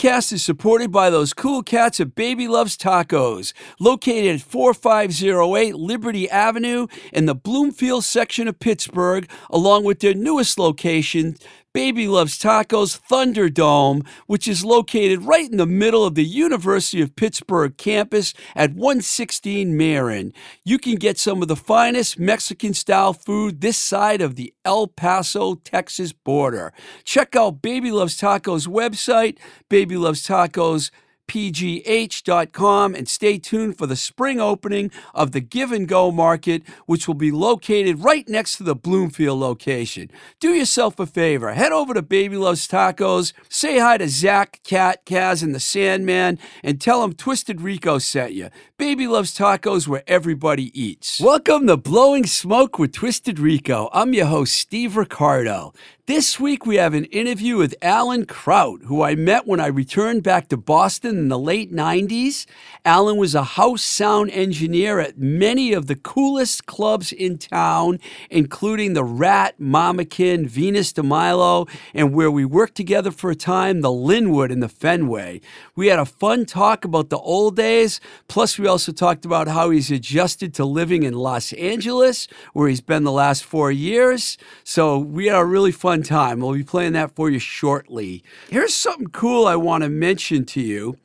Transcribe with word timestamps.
Podcast 0.00 0.32
is 0.32 0.42
supported 0.42 0.90
by 0.90 1.10
those 1.10 1.34
cool 1.34 1.62
cats 1.62 2.00
at 2.00 2.14
Baby 2.14 2.48
Loves 2.48 2.74
Tacos, 2.74 3.52
located 3.78 4.36
at 4.36 4.40
4508 4.40 5.74
Liberty 5.74 6.26
Avenue 6.30 6.86
in 7.12 7.26
the 7.26 7.34
Bloomfield 7.34 8.02
section 8.02 8.48
of 8.48 8.58
Pittsburgh, 8.58 9.30
along 9.50 9.84
with 9.84 10.00
their 10.00 10.14
newest 10.14 10.58
location, 10.58 11.36
Baby 11.72 12.08
Loves 12.08 12.36
Tacos 12.36 13.00
Thunderdome, 13.08 14.04
which 14.26 14.48
is 14.48 14.64
located 14.64 15.22
right 15.22 15.48
in 15.48 15.56
the 15.56 15.66
middle 15.66 16.04
of 16.04 16.16
the 16.16 16.24
University 16.24 17.00
of 17.00 17.14
Pittsburgh 17.14 17.76
campus 17.76 18.34
at 18.56 18.72
116 18.72 19.76
Marin. 19.76 20.32
You 20.64 20.78
can 20.78 20.96
get 20.96 21.16
some 21.16 21.42
of 21.42 21.46
the 21.46 21.54
finest 21.54 22.18
Mexican 22.18 22.74
style 22.74 23.12
food 23.12 23.60
this 23.60 23.78
side 23.78 24.20
of 24.20 24.34
the 24.34 24.52
El 24.64 24.88
Paso, 24.88 25.54
Texas 25.54 26.12
border. 26.12 26.72
Check 27.04 27.36
out 27.36 27.62
Baby 27.62 27.92
Loves 27.92 28.20
Tacos 28.20 28.66
website, 28.66 29.38
Baby 29.68 29.96
Loves 29.96 30.26
Tacos 30.26 30.90
pgh.com 31.30 32.92
and 32.96 33.08
stay 33.08 33.38
tuned 33.38 33.78
for 33.78 33.86
the 33.86 33.94
spring 33.94 34.40
opening 34.40 34.90
of 35.14 35.30
the 35.30 35.40
Give 35.40 35.70
and 35.70 35.86
Go 35.86 36.10
Market, 36.10 36.64
which 36.86 37.06
will 37.06 37.14
be 37.14 37.30
located 37.30 38.02
right 38.02 38.28
next 38.28 38.56
to 38.56 38.64
the 38.64 38.74
Bloomfield 38.74 39.38
location. 39.38 40.10
Do 40.40 40.52
yourself 40.52 40.98
a 40.98 41.06
favor, 41.06 41.52
head 41.52 41.70
over 41.70 41.94
to 41.94 42.02
Baby 42.02 42.36
Loves 42.36 42.66
Tacos, 42.66 43.32
say 43.48 43.78
hi 43.78 43.98
to 43.98 44.08
Zach, 44.08 44.60
Cat, 44.64 45.06
Kaz, 45.06 45.40
and 45.40 45.54
the 45.54 45.60
Sandman, 45.60 46.36
and 46.64 46.80
tell 46.80 47.00
them 47.00 47.12
Twisted 47.12 47.60
Rico 47.60 47.98
sent 47.98 48.32
you. 48.32 48.48
Baby 48.80 49.06
Loves 49.06 49.36
Tacos 49.36 49.86
where 49.86 50.02
everybody 50.06 50.72
eats. 50.72 51.20
Welcome 51.20 51.66
to 51.66 51.76
Blowing 51.76 52.24
Smoke 52.24 52.78
with 52.78 52.94
Twisted 52.94 53.38
Rico. 53.38 53.90
I'm 53.92 54.14
your 54.14 54.24
host, 54.24 54.56
Steve 54.56 54.96
Ricardo. 54.96 55.74
This 56.06 56.40
week 56.40 56.66
we 56.66 56.74
have 56.74 56.92
an 56.94 57.04
interview 57.04 57.56
with 57.56 57.76
Alan 57.82 58.26
Kraut, 58.26 58.82
who 58.86 59.00
I 59.00 59.14
met 59.14 59.46
when 59.46 59.60
I 59.60 59.68
returned 59.68 60.24
back 60.24 60.48
to 60.48 60.56
Boston 60.56 61.16
in 61.16 61.28
the 61.28 61.38
late 61.38 61.72
90s. 61.72 62.46
Alan 62.84 63.16
was 63.16 63.36
a 63.36 63.44
house 63.44 63.84
sound 63.84 64.32
engineer 64.32 64.98
at 64.98 65.20
many 65.20 65.72
of 65.72 65.86
the 65.86 65.94
coolest 65.94 66.66
clubs 66.66 67.12
in 67.12 67.38
town, 67.38 68.00
including 68.28 68.94
the 68.94 69.04
Rat, 69.04 69.60
Mama 69.60 70.04
Kin, 70.04 70.48
Venus 70.48 70.92
de 70.92 71.04
Milo, 71.04 71.68
and 71.94 72.12
where 72.12 72.30
we 72.30 72.44
worked 72.44 72.74
together 72.74 73.12
for 73.12 73.30
a 73.30 73.36
time, 73.36 73.80
the 73.80 73.92
Linwood 73.92 74.50
and 74.50 74.64
the 74.64 74.68
Fenway. 74.68 75.40
We 75.76 75.86
had 75.86 76.00
a 76.00 76.04
fun 76.04 76.44
talk 76.44 76.84
about 76.84 77.10
the 77.10 77.18
old 77.18 77.54
days, 77.54 78.00
plus 78.26 78.58
we 78.58 78.66
also 78.70 78.92
talked 78.92 79.24
about 79.24 79.48
how 79.48 79.70
he's 79.70 79.90
adjusted 79.90 80.54
to 80.54 80.64
living 80.64 81.02
in 81.02 81.12
Los 81.12 81.52
Angeles, 81.54 82.28
where 82.52 82.68
he's 82.68 82.80
been 82.80 83.02
the 83.02 83.10
last 83.10 83.44
four 83.44 83.72
years. 83.72 84.38
So 84.62 84.96
we 84.96 85.26
had 85.26 85.38
a 85.38 85.44
really 85.44 85.72
fun 85.72 86.04
time. 86.04 86.38
We'll 86.40 86.54
be 86.54 86.62
playing 86.62 86.92
that 86.92 87.14
for 87.16 87.28
you 87.28 87.40
shortly. 87.40 88.22
Here's 88.48 88.72
something 88.72 89.08
cool 89.08 89.46
I 89.46 89.56
want 89.56 89.82
to 89.82 89.90
mention 89.90 90.44
to 90.46 90.60
you. 90.60 90.96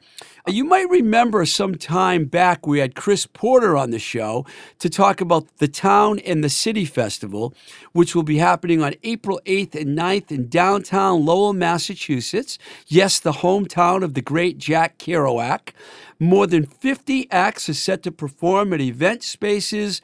You 0.47 0.63
might 0.63 0.87
remember 0.91 1.43
some 1.47 1.73
time 1.73 2.25
back 2.25 2.67
we 2.67 2.77
had 2.77 2.93
Chris 2.93 3.25
Porter 3.25 3.75
on 3.75 3.89
the 3.89 3.97
show 3.97 4.45
to 4.77 4.91
talk 4.91 5.19
about 5.19 5.47
the 5.57 5.67
Town 5.67 6.19
and 6.19 6.43
the 6.43 6.49
City 6.49 6.85
Festival, 6.85 7.55
which 7.93 8.13
will 8.13 8.21
be 8.21 8.37
happening 8.37 8.79
on 8.83 8.93
April 9.01 9.41
8th 9.47 9.73
and 9.73 9.97
9th 9.97 10.29
in 10.29 10.47
downtown 10.47 11.25
Lowell, 11.25 11.53
Massachusetts. 11.53 12.59
Yes, 12.85 13.19
the 13.19 13.31
hometown 13.31 14.03
of 14.03 14.13
the 14.13 14.21
great 14.21 14.59
Jack 14.59 14.99
Kerouac. 14.99 15.71
More 16.19 16.45
than 16.45 16.67
50 16.67 17.27
acts 17.31 17.67
are 17.67 17.73
set 17.73 18.03
to 18.03 18.11
perform 18.11 18.71
at 18.71 18.81
event 18.81 19.23
spaces, 19.23 19.99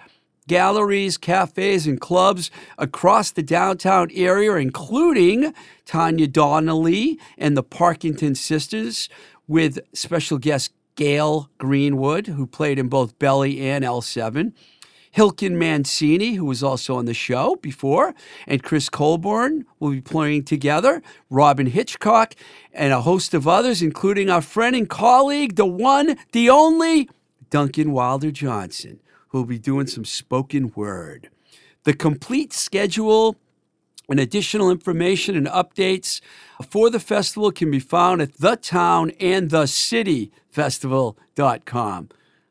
galleries, 0.47 1.17
cafes, 1.17 1.85
and 1.85 2.01
clubs 2.01 2.49
across 2.79 3.29
the 3.29 3.43
downtown 3.43 4.09
area, 4.11 4.55
including 4.55 5.53
Tanya 5.85 6.27
Donelly 6.27 7.19
and 7.37 7.55
the 7.55 7.63
Parkington 7.63 8.35
Sisters, 8.35 9.07
with 9.51 9.79
special 9.91 10.37
guest 10.37 10.71
Gail 10.95 11.49
Greenwood, 11.57 12.27
who 12.27 12.47
played 12.47 12.79
in 12.79 12.87
both 12.87 13.19
Belly 13.19 13.59
and 13.59 13.83
L7. 13.83 14.53
Hilken 15.13 15.57
Mancini, 15.57 16.35
who 16.35 16.45
was 16.45 16.63
also 16.63 16.95
on 16.95 17.03
the 17.03 17.13
show 17.13 17.57
before, 17.57 18.15
and 18.47 18.63
Chris 18.63 18.87
Colborn 18.87 19.65
will 19.77 19.91
be 19.91 19.99
playing 19.99 20.45
together, 20.45 21.01
Robyn 21.29 21.67
Hitchcock, 21.67 22.33
and 22.71 22.93
a 22.93 23.01
host 23.01 23.33
of 23.33 23.45
others, 23.45 23.81
including 23.81 24.29
our 24.29 24.41
friend 24.41 24.73
and 24.73 24.89
colleague, 24.89 25.57
the 25.57 25.65
one, 25.65 26.15
the 26.31 26.49
only, 26.49 27.09
Duncan 27.49 27.91
Wilder 27.91 28.31
Johnson, 28.31 29.01
who 29.27 29.39
will 29.39 29.45
be 29.45 29.59
doing 29.59 29.87
some 29.87 30.05
spoken 30.05 30.71
word. 30.77 31.29
The 31.83 31.93
complete 31.93 32.53
schedule 32.53 33.35
and 34.07 34.19
additional 34.19 34.71
information 34.71 35.35
and 35.35 35.47
updates 35.47 36.21
for 36.61 36.89
the 36.89 36.99
festival 36.99 37.51
can 37.51 37.71
be 37.71 37.79
found 37.79 38.21
at 38.21 38.37
the 38.37 38.55
town 38.55 39.11
and 39.19 39.49
the 39.49 39.65
city 39.65 40.31
festival.com. 40.49 42.09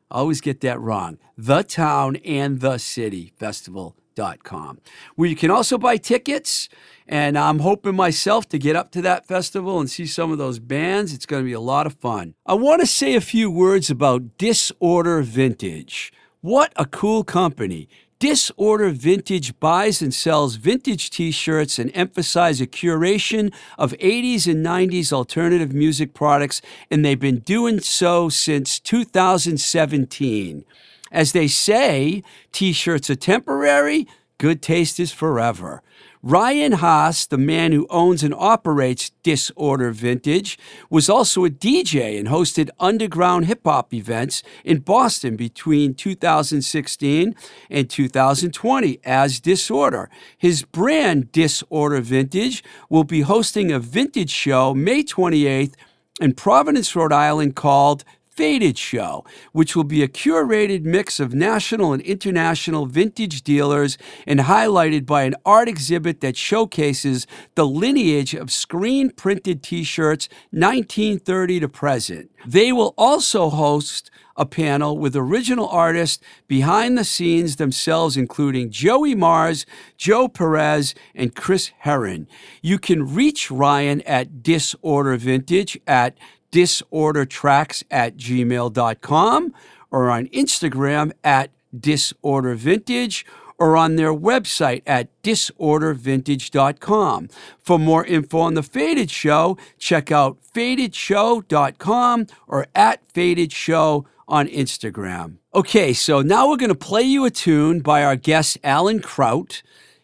Always 0.09 0.41
get 0.41 0.61
that 0.61 0.79
wrong. 0.79 1.17
The 1.37 1.63
town 1.63 2.17
and 2.17 2.59
the 2.59 2.77
city 2.77 3.33
festival.com. 3.37 4.79
Where 5.15 5.29
you 5.29 5.35
can 5.35 5.51
also 5.51 5.77
buy 5.77 5.97
tickets. 5.97 6.67
And 7.07 7.37
I'm 7.37 7.59
hoping 7.59 7.95
myself 7.95 8.47
to 8.49 8.57
get 8.57 8.75
up 8.75 8.91
to 8.91 9.01
that 9.01 9.25
festival 9.25 9.79
and 9.79 9.89
see 9.89 10.05
some 10.05 10.31
of 10.31 10.37
those 10.37 10.59
bands. 10.59 11.13
It's 11.13 11.25
going 11.25 11.43
to 11.43 11.45
be 11.45 11.53
a 11.53 11.59
lot 11.59 11.85
of 11.85 11.93
fun. 11.95 12.35
I 12.45 12.53
want 12.53 12.81
to 12.81 12.87
say 12.87 13.15
a 13.15 13.21
few 13.21 13.49
words 13.49 13.89
about 13.89 14.37
Disorder 14.37 15.21
Vintage. 15.21 16.13
What 16.41 16.73
a 16.75 16.85
cool 16.85 17.23
company. 17.23 17.87
Disorder 18.21 18.91
Vintage 18.91 19.59
buys 19.59 19.99
and 19.99 20.13
sells 20.13 20.53
vintage 20.53 21.09
t 21.09 21.31
shirts 21.31 21.79
and 21.79 21.89
emphasize 21.95 22.61
a 22.61 22.67
curation 22.67 23.51
of 23.79 23.93
80s 23.93 24.45
and 24.45 24.63
90s 24.63 25.11
alternative 25.11 25.73
music 25.73 26.13
products, 26.13 26.61
and 26.91 27.03
they've 27.03 27.19
been 27.19 27.39
doing 27.39 27.79
so 27.79 28.29
since 28.29 28.79
2017. 28.79 30.63
As 31.11 31.31
they 31.31 31.47
say, 31.47 32.21
t 32.51 32.73
shirts 32.73 33.09
are 33.09 33.15
temporary, 33.15 34.07
good 34.37 34.61
taste 34.61 34.99
is 34.99 35.11
forever. 35.11 35.81
Ryan 36.23 36.73
Haas, 36.73 37.25
the 37.25 37.37
man 37.37 37.71
who 37.71 37.87
owns 37.89 38.21
and 38.21 38.33
operates 38.35 39.09
Disorder 39.23 39.89
Vintage, 39.89 40.59
was 40.87 41.09
also 41.09 41.45
a 41.45 41.49
DJ 41.49 42.19
and 42.19 42.27
hosted 42.27 42.69
underground 42.79 43.45
hip 43.45 43.61
hop 43.65 43.91
events 43.91 44.43
in 44.63 44.79
Boston 44.79 45.35
between 45.35 45.95
2016 45.95 47.35
and 47.71 47.89
2020 47.89 48.99
as 49.03 49.39
Disorder. 49.39 50.11
His 50.37 50.61
brand, 50.61 51.31
Disorder 51.31 52.01
Vintage, 52.01 52.63
will 52.87 53.03
be 53.03 53.21
hosting 53.21 53.71
a 53.71 53.79
vintage 53.79 54.29
show 54.29 54.75
May 54.75 55.03
28th 55.03 55.73
in 56.19 56.35
Providence, 56.35 56.95
Rhode 56.95 57.13
Island 57.13 57.55
called 57.55 58.03
Faded 58.35 58.77
Show, 58.77 59.25
which 59.51 59.75
will 59.75 59.83
be 59.83 60.01
a 60.01 60.07
curated 60.07 60.83
mix 60.83 61.19
of 61.19 61.33
national 61.33 61.91
and 61.91 62.01
international 62.01 62.85
vintage 62.85 63.41
dealers 63.41 63.97
and 64.25 64.39
highlighted 64.39 65.05
by 65.05 65.23
an 65.23 65.35
art 65.45 65.67
exhibit 65.67 66.21
that 66.21 66.37
showcases 66.37 67.27
the 67.55 67.65
lineage 67.67 68.33
of 68.33 68.49
screen 68.49 69.09
printed 69.09 69.61
t 69.61 69.83
shirts 69.83 70.29
1930 70.51 71.59
to 71.59 71.67
present. 71.67 72.31
They 72.45 72.71
will 72.71 72.93
also 72.97 73.49
host 73.49 74.09
a 74.37 74.45
panel 74.45 74.97
with 74.97 75.15
original 75.15 75.67
artists 75.67 76.23
behind 76.47 76.97
the 76.97 77.03
scenes 77.03 77.57
themselves, 77.57 78.15
including 78.15 78.71
Joey 78.71 79.13
Mars, 79.13 79.65
Joe 79.97 80.27
Perez, 80.27 80.95
and 81.13 81.35
Chris 81.35 81.71
Herron. 81.79 82.27
You 82.61 82.79
can 82.79 83.13
reach 83.13 83.51
Ryan 83.51 84.01
at 84.01 84.41
Disorder 84.41 85.17
Vintage 85.17 85.77
at 85.85 86.17
disordertracks 86.51 87.83
at 87.89 88.17
gmail.com 88.17 89.53
or 89.89 90.09
on 90.09 90.27
Instagram 90.27 91.13
at 91.23 91.51
disordervintage 91.75 93.23
or 93.57 93.75
on 93.77 93.95
their 93.95 94.13
website 94.13 94.83
at 94.87 95.09
disordervintage.com. 95.21 97.29
For 97.59 97.77
more 97.77 98.05
info 98.05 98.39
on 98.39 98.55
The 98.55 98.63
Faded 98.63 99.11
Show, 99.11 99.57
check 99.77 100.11
out 100.11 100.39
fadedshow.com 100.53 102.27
or 102.47 102.65
at 102.73 103.01
Faded 103.11 103.53
Show 103.53 104.07
on 104.27 104.47
Instagram. 104.47 105.35
Okay, 105.53 105.93
so 105.93 106.21
now 106.21 106.49
we're 106.49 106.57
going 106.57 106.69
to 106.69 106.75
play 106.75 107.03
you 107.03 107.25
a 107.25 107.29
tune 107.29 107.81
by 107.81 108.03
our 108.03 108.15
guest 108.15 108.57
Alan 108.63 108.99
Kraut. 108.99 109.61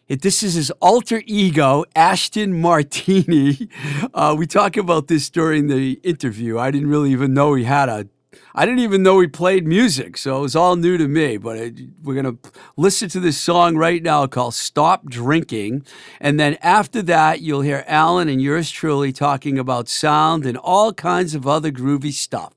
It, 0.08 0.22
this 0.22 0.42
is 0.42 0.54
his 0.54 0.70
alter 0.80 1.22
ego, 1.26 1.84
Ashton 1.94 2.60
Martini. 2.60 3.68
Uh, 4.14 4.34
we 4.36 4.46
talk 4.46 4.76
about 4.76 5.06
this 5.06 5.28
during 5.30 5.66
the 5.68 5.92
interview. 6.02 6.58
I 6.58 6.70
didn't 6.70 6.88
really 6.88 7.12
even 7.12 7.34
know 7.34 7.54
he 7.54 7.64
had 7.64 7.88
a. 7.88 8.08
I 8.54 8.64
didn't 8.64 8.80
even 8.80 9.02
know 9.02 9.20
he 9.20 9.26
played 9.26 9.66
music, 9.66 10.16
so 10.16 10.38
it 10.38 10.40
was 10.40 10.56
all 10.56 10.76
new 10.76 10.96
to 10.98 11.06
me. 11.06 11.36
But 11.36 11.56
it, 11.56 11.74
we're 12.02 12.14
gonna 12.14 12.36
listen 12.76 13.08
to 13.10 13.20
this 13.20 13.38
song 13.38 13.76
right 13.76 14.02
now 14.02 14.26
called 14.26 14.54
"Stop 14.54 15.06
Drinking," 15.06 15.84
and 16.20 16.40
then 16.40 16.56
after 16.62 17.02
that, 17.02 17.40
you'll 17.40 17.60
hear 17.60 17.84
Alan 17.86 18.28
and 18.28 18.40
yours 18.40 18.70
truly 18.70 19.12
talking 19.12 19.58
about 19.58 19.88
sound 19.88 20.46
and 20.46 20.56
all 20.56 20.92
kinds 20.92 21.34
of 21.34 21.46
other 21.46 21.70
groovy 21.70 22.12
stuff. 22.12 22.54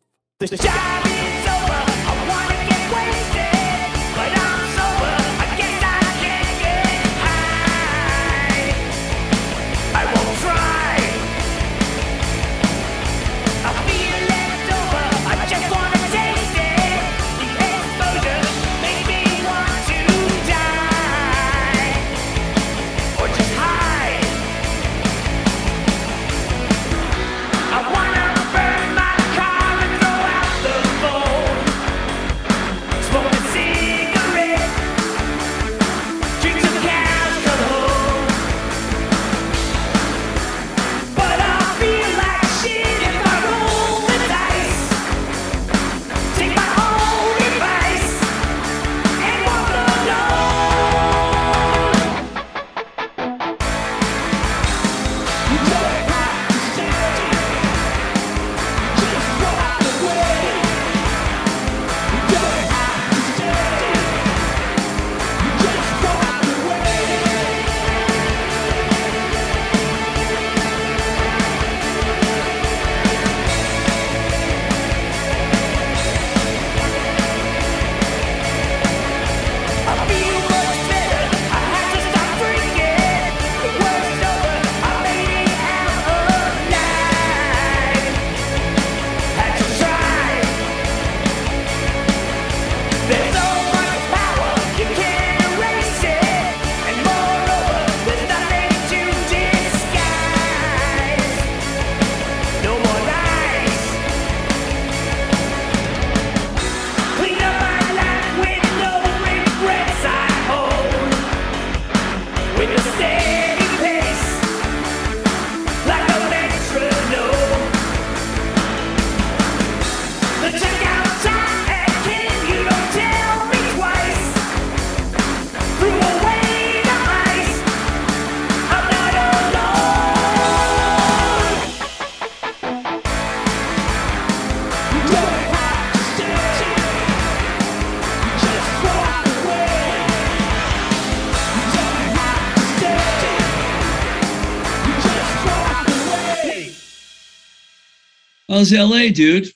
How's 148.62 148.72
LA, 148.72 149.10
dude? 149.12 149.48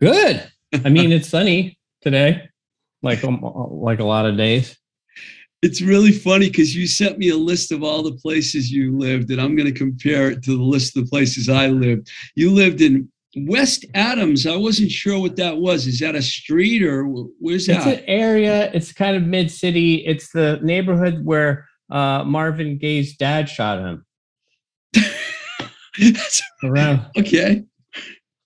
Good. 0.00 0.50
I 0.84 0.88
mean, 0.88 1.12
it's 1.12 1.28
sunny 1.28 1.78
today, 2.00 2.48
like 3.00 3.22
um, 3.22 3.40
like 3.40 4.00
a 4.00 4.04
lot 4.04 4.26
of 4.26 4.36
days. 4.36 4.76
It's 5.62 5.80
really 5.80 6.10
funny 6.10 6.48
because 6.48 6.74
you 6.74 6.88
sent 6.88 7.18
me 7.18 7.28
a 7.28 7.36
list 7.36 7.70
of 7.70 7.84
all 7.84 8.02
the 8.02 8.16
places 8.16 8.72
you 8.72 8.98
lived, 8.98 9.30
and 9.30 9.40
I'm 9.40 9.54
going 9.54 9.72
to 9.72 9.78
compare 9.78 10.28
it 10.28 10.42
to 10.42 10.56
the 10.56 10.62
list 10.64 10.96
of 10.96 11.04
the 11.04 11.08
places 11.08 11.48
I 11.48 11.68
lived. 11.68 12.10
You 12.34 12.50
lived 12.50 12.80
in 12.80 13.08
West 13.46 13.86
Adams. 13.94 14.44
I 14.44 14.56
wasn't 14.56 14.90
sure 14.90 15.20
what 15.20 15.36
that 15.36 15.58
was. 15.58 15.86
Is 15.86 16.00
that 16.00 16.16
a 16.16 16.22
street 16.22 16.82
or 16.82 17.04
where's 17.38 17.68
that? 17.68 17.86
It's 17.86 18.00
an 18.00 18.04
area. 18.08 18.72
It's 18.74 18.92
kind 18.92 19.16
of 19.16 19.22
mid 19.22 19.52
city. 19.52 20.04
It's 20.04 20.32
the 20.32 20.58
neighborhood 20.64 21.24
where 21.24 21.68
uh, 21.92 22.24
Marvin 22.24 22.76
Gaye's 22.76 23.16
dad 23.16 23.48
shot 23.48 23.78
him. 23.78 24.04
around. 26.64 27.06
Okay. 27.16 27.62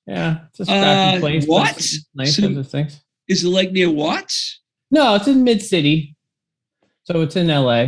Yeah, 0.07 0.39
it's 0.51 0.61
a 0.61 0.65
scrappy 0.65 1.17
uh, 1.17 1.21
place. 1.21 1.47
Watts? 1.47 2.07
Nice 2.15 2.37
so, 2.37 2.63
things. 2.63 3.03
Is 3.29 3.45
it 3.45 3.49
like 3.49 3.73
near 3.73 3.91
Watts? 3.91 4.61
No, 4.91 5.17
it's 5.17 5.27
in 5.27 5.43
mid 5.43 5.63
city. 5.63 6.17
So 7.05 7.23
it's 7.23 7.37
in 7.37 7.49
LA. 7.49 7.87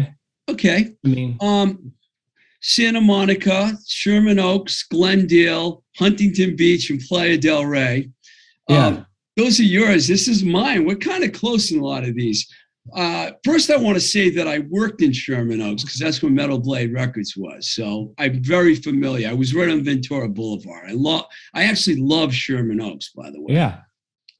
Okay. 0.48 0.94
I 1.04 1.08
mean, 1.08 1.36
um, 1.40 1.92
Santa 2.60 3.00
Monica, 3.00 3.76
Sherman 3.86 4.38
Oaks, 4.38 4.84
Glendale, 4.84 5.84
Huntington 5.96 6.56
Beach, 6.56 6.90
and 6.90 7.00
Playa 7.00 7.38
del 7.38 7.66
Rey. 7.66 8.10
Yeah. 8.68 8.86
Um, 8.86 9.06
those 9.36 9.60
are 9.60 9.64
yours. 9.64 10.08
This 10.08 10.26
is 10.26 10.42
mine. 10.42 10.84
We're 10.84 10.96
kind 10.96 11.22
of 11.22 11.32
close 11.32 11.70
in 11.70 11.78
a 11.78 11.84
lot 11.84 12.04
of 12.04 12.14
these. 12.14 12.46
Uh, 12.94 13.32
first, 13.44 13.70
I 13.70 13.76
want 13.76 13.96
to 13.96 14.00
say 14.00 14.30
that 14.30 14.48
I 14.48 14.60
worked 14.70 15.02
in 15.02 15.12
Sherman 15.12 15.60
Oaks 15.60 15.84
because 15.84 15.98
that's 15.98 16.22
where 16.22 16.32
Metal 16.32 16.58
Blade 16.58 16.92
Records 16.92 17.34
was. 17.36 17.70
So 17.70 18.14
I'm 18.18 18.42
very 18.42 18.74
familiar. 18.74 19.28
I 19.28 19.34
was 19.34 19.54
right 19.54 19.68
on 19.68 19.84
Ventura 19.84 20.28
Boulevard. 20.28 20.88
I 20.88 20.92
love. 20.92 21.24
I 21.54 21.64
actually 21.64 21.96
love 21.96 22.32
Sherman 22.32 22.80
Oaks, 22.80 23.10
by 23.14 23.30
the 23.30 23.40
way. 23.40 23.54
Yeah. 23.54 23.80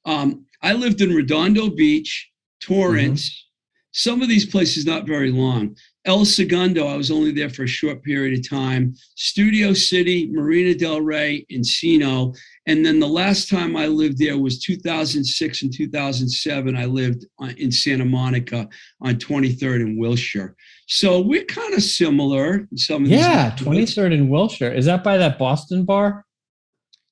Um, 0.05 0.47
I 0.63 0.73
lived 0.73 1.01
in 1.01 1.15
Redondo 1.15 1.69
Beach, 1.69 2.31
Torrance, 2.61 3.29
mm-hmm. 3.29 3.49
Some 3.93 4.23
of 4.23 4.29
these 4.29 4.47
places 4.47 4.87
not 4.87 5.07
very 5.07 5.31
long. 5.31 5.75
El 6.05 6.25
Segundo, 6.25 6.87
I 6.87 6.97
was 6.97 7.11
only 7.11 7.33
there 7.33 7.51
for 7.51 7.65
a 7.65 7.67
short 7.69 8.03
period 8.05 8.39
of 8.39 8.49
time. 8.49 8.95
Studio 9.17 9.73
City, 9.73 10.29
Marina 10.31 10.75
Del 10.75 11.01
Rey, 11.01 11.45
Encino. 11.51 12.37
And 12.69 12.85
then 12.85 13.01
the 13.01 13.09
last 13.09 13.49
time 13.49 13.77
I 13.77 13.87
lived 13.87 14.19
there 14.19 14.39
was 14.39 14.61
2006 14.61 15.63
and 15.63 15.73
2007. 15.75 16.77
I 16.77 16.85
lived 16.85 17.25
uh, 17.43 17.51
in 17.57 17.73
Santa 17.73 18.05
Monica 18.05 18.69
on 19.01 19.15
23rd 19.15 19.77
and 19.77 19.99
Wilshire. 19.99 20.55
So 20.87 21.19
we're 21.21 21.47
kind 21.47 21.73
of 21.73 21.83
similar. 21.83 22.69
some 22.77 23.05
of 23.05 23.11
yeah, 23.11 23.57
23rd 23.57 24.13
and 24.13 24.31
Wilshire. 24.31 24.71
Is 24.71 24.85
that 24.85 25.03
by 25.03 25.17
that 25.17 25.39
Boston 25.39 25.87
bar? 25.87 26.27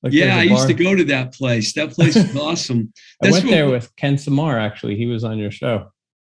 Like 0.03 0.13
yeah, 0.13 0.37
I 0.37 0.43
used 0.43 0.67
to 0.67 0.75
go 0.75 0.95
to 0.95 1.03
that 1.05 1.33
place. 1.33 1.73
That 1.73 1.89
place 1.89 2.15
is 2.15 2.37
awesome. 2.37 2.93
That's 3.19 3.35
I 3.35 3.39
went 3.39 3.49
there 3.49 3.67
with 3.67 3.93
Ken 3.95 4.15
Samar. 4.15 4.59
Actually, 4.59 4.95
he 4.95 5.07
was 5.07 5.23
on 5.23 5.39
your 5.39 5.49
show. 5.49 5.91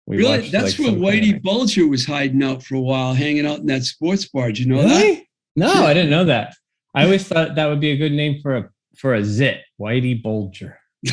We 0.06 0.18
really? 0.18 0.48
That's 0.48 0.78
like, 0.78 0.92
where 0.92 1.12
Whitey 1.12 1.42
Bulger 1.42 1.88
was 1.88 2.06
hiding 2.06 2.42
out 2.44 2.62
for 2.62 2.76
a 2.76 2.80
while, 2.80 3.14
hanging 3.14 3.46
out 3.46 3.58
in 3.58 3.66
that 3.66 3.82
sports 3.82 4.28
bar. 4.28 4.46
Did 4.46 4.60
you 4.60 4.66
know 4.66 4.82
really? 4.82 5.14
that? 5.14 5.24
No, 5.56 5.72
I 5.84 5.92
didn't 5.92 6.10
know 6.10 6.24
that. 6.26 6.54
I 6.94 7.04
always 7.04 7.26
thought 7.28 7.56
that 7.56 7.66
would 7.66 7.80
be 7.80 7.90
a 7.90 7.96
good 7.96 8.12
name 8.12 8.40
for 8.40 8.56
a 8.56 8.70
for 8.98 9.14
a 9.14 9.24
zit, 9.24 9.62
Whitey 9.80 10.20
Bulger. 10.20 10.78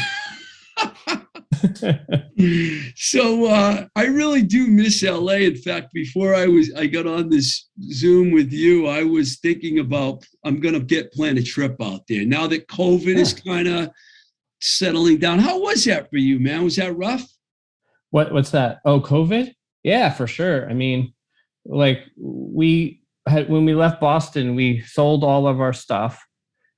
so 2.95 3.45
uh, 3.45 3.85
I 3.95 4.05
really 4.05 4.41
do 4.41 4.67
miss 4.67 5.03
LA. 5.03 5.33
In 5.33 5.55
fact, 5.55 5.93
before 5.93 6.33
I 6.33 6.47
was 6.47 6.73
I 6.73 6.87
got 6.87 7.05
on 7.07 7.29
this 7.29 7.69
Zoom 7.91 8.31
with 8.31 8.51
you, 8.51 8.87
I 8.87 9.03
was 9.03 9.37
thinking 9.37 9.79
about 9.79 10.25
I'm 10.43 10.59
going 10.59 10.73
to 10.73 10.79
get 10.79 11.13
plan 11.13 11.37
a 11.37 11.43
trip 11.43 11.75
out 11.81 12.01
there. 12.09 12.25
Now 12.25 12.47
that 12.47 12.67
COVID 12.67 13.15
yeah. 13.15 13.21
is 13.21 13.33
kind 13.33 13.67
of 13.67 13.89
settling 14.61 15.19
down, 15.19 15.39
how 15.39 15.61
was 15.61 15.85
that 15.85 16.09
for 16.09 16.17
you, 16.17 16.39
man? 16.39 16.63
Was 16.63 16.77
that 16.77 16.97
rough? 16.97 17.25
What 18.09 18.33
what's 18.33 18.51
that? 18.51 18.79
Oh, 18.85 18.99
COVID? 18.99 19.53
Yeah, 19.83 20.11
for 20.11 20.25
sure. 20.25 20.67
I 20.69 20.73
mean, 20.73 21.13
like 21.65 22.01
we 22.17 23.01
had 23.27 23.47
when 23.47 23.65
we 23.65 23.75
left 23.75 24.01
Boston, 24.01 24.55
we 24.55 24.81
sold 24.81 25.23
all 25.23 25.47
of 25.47 25.61
our 25.61 25.73
stuff 25.73 26.24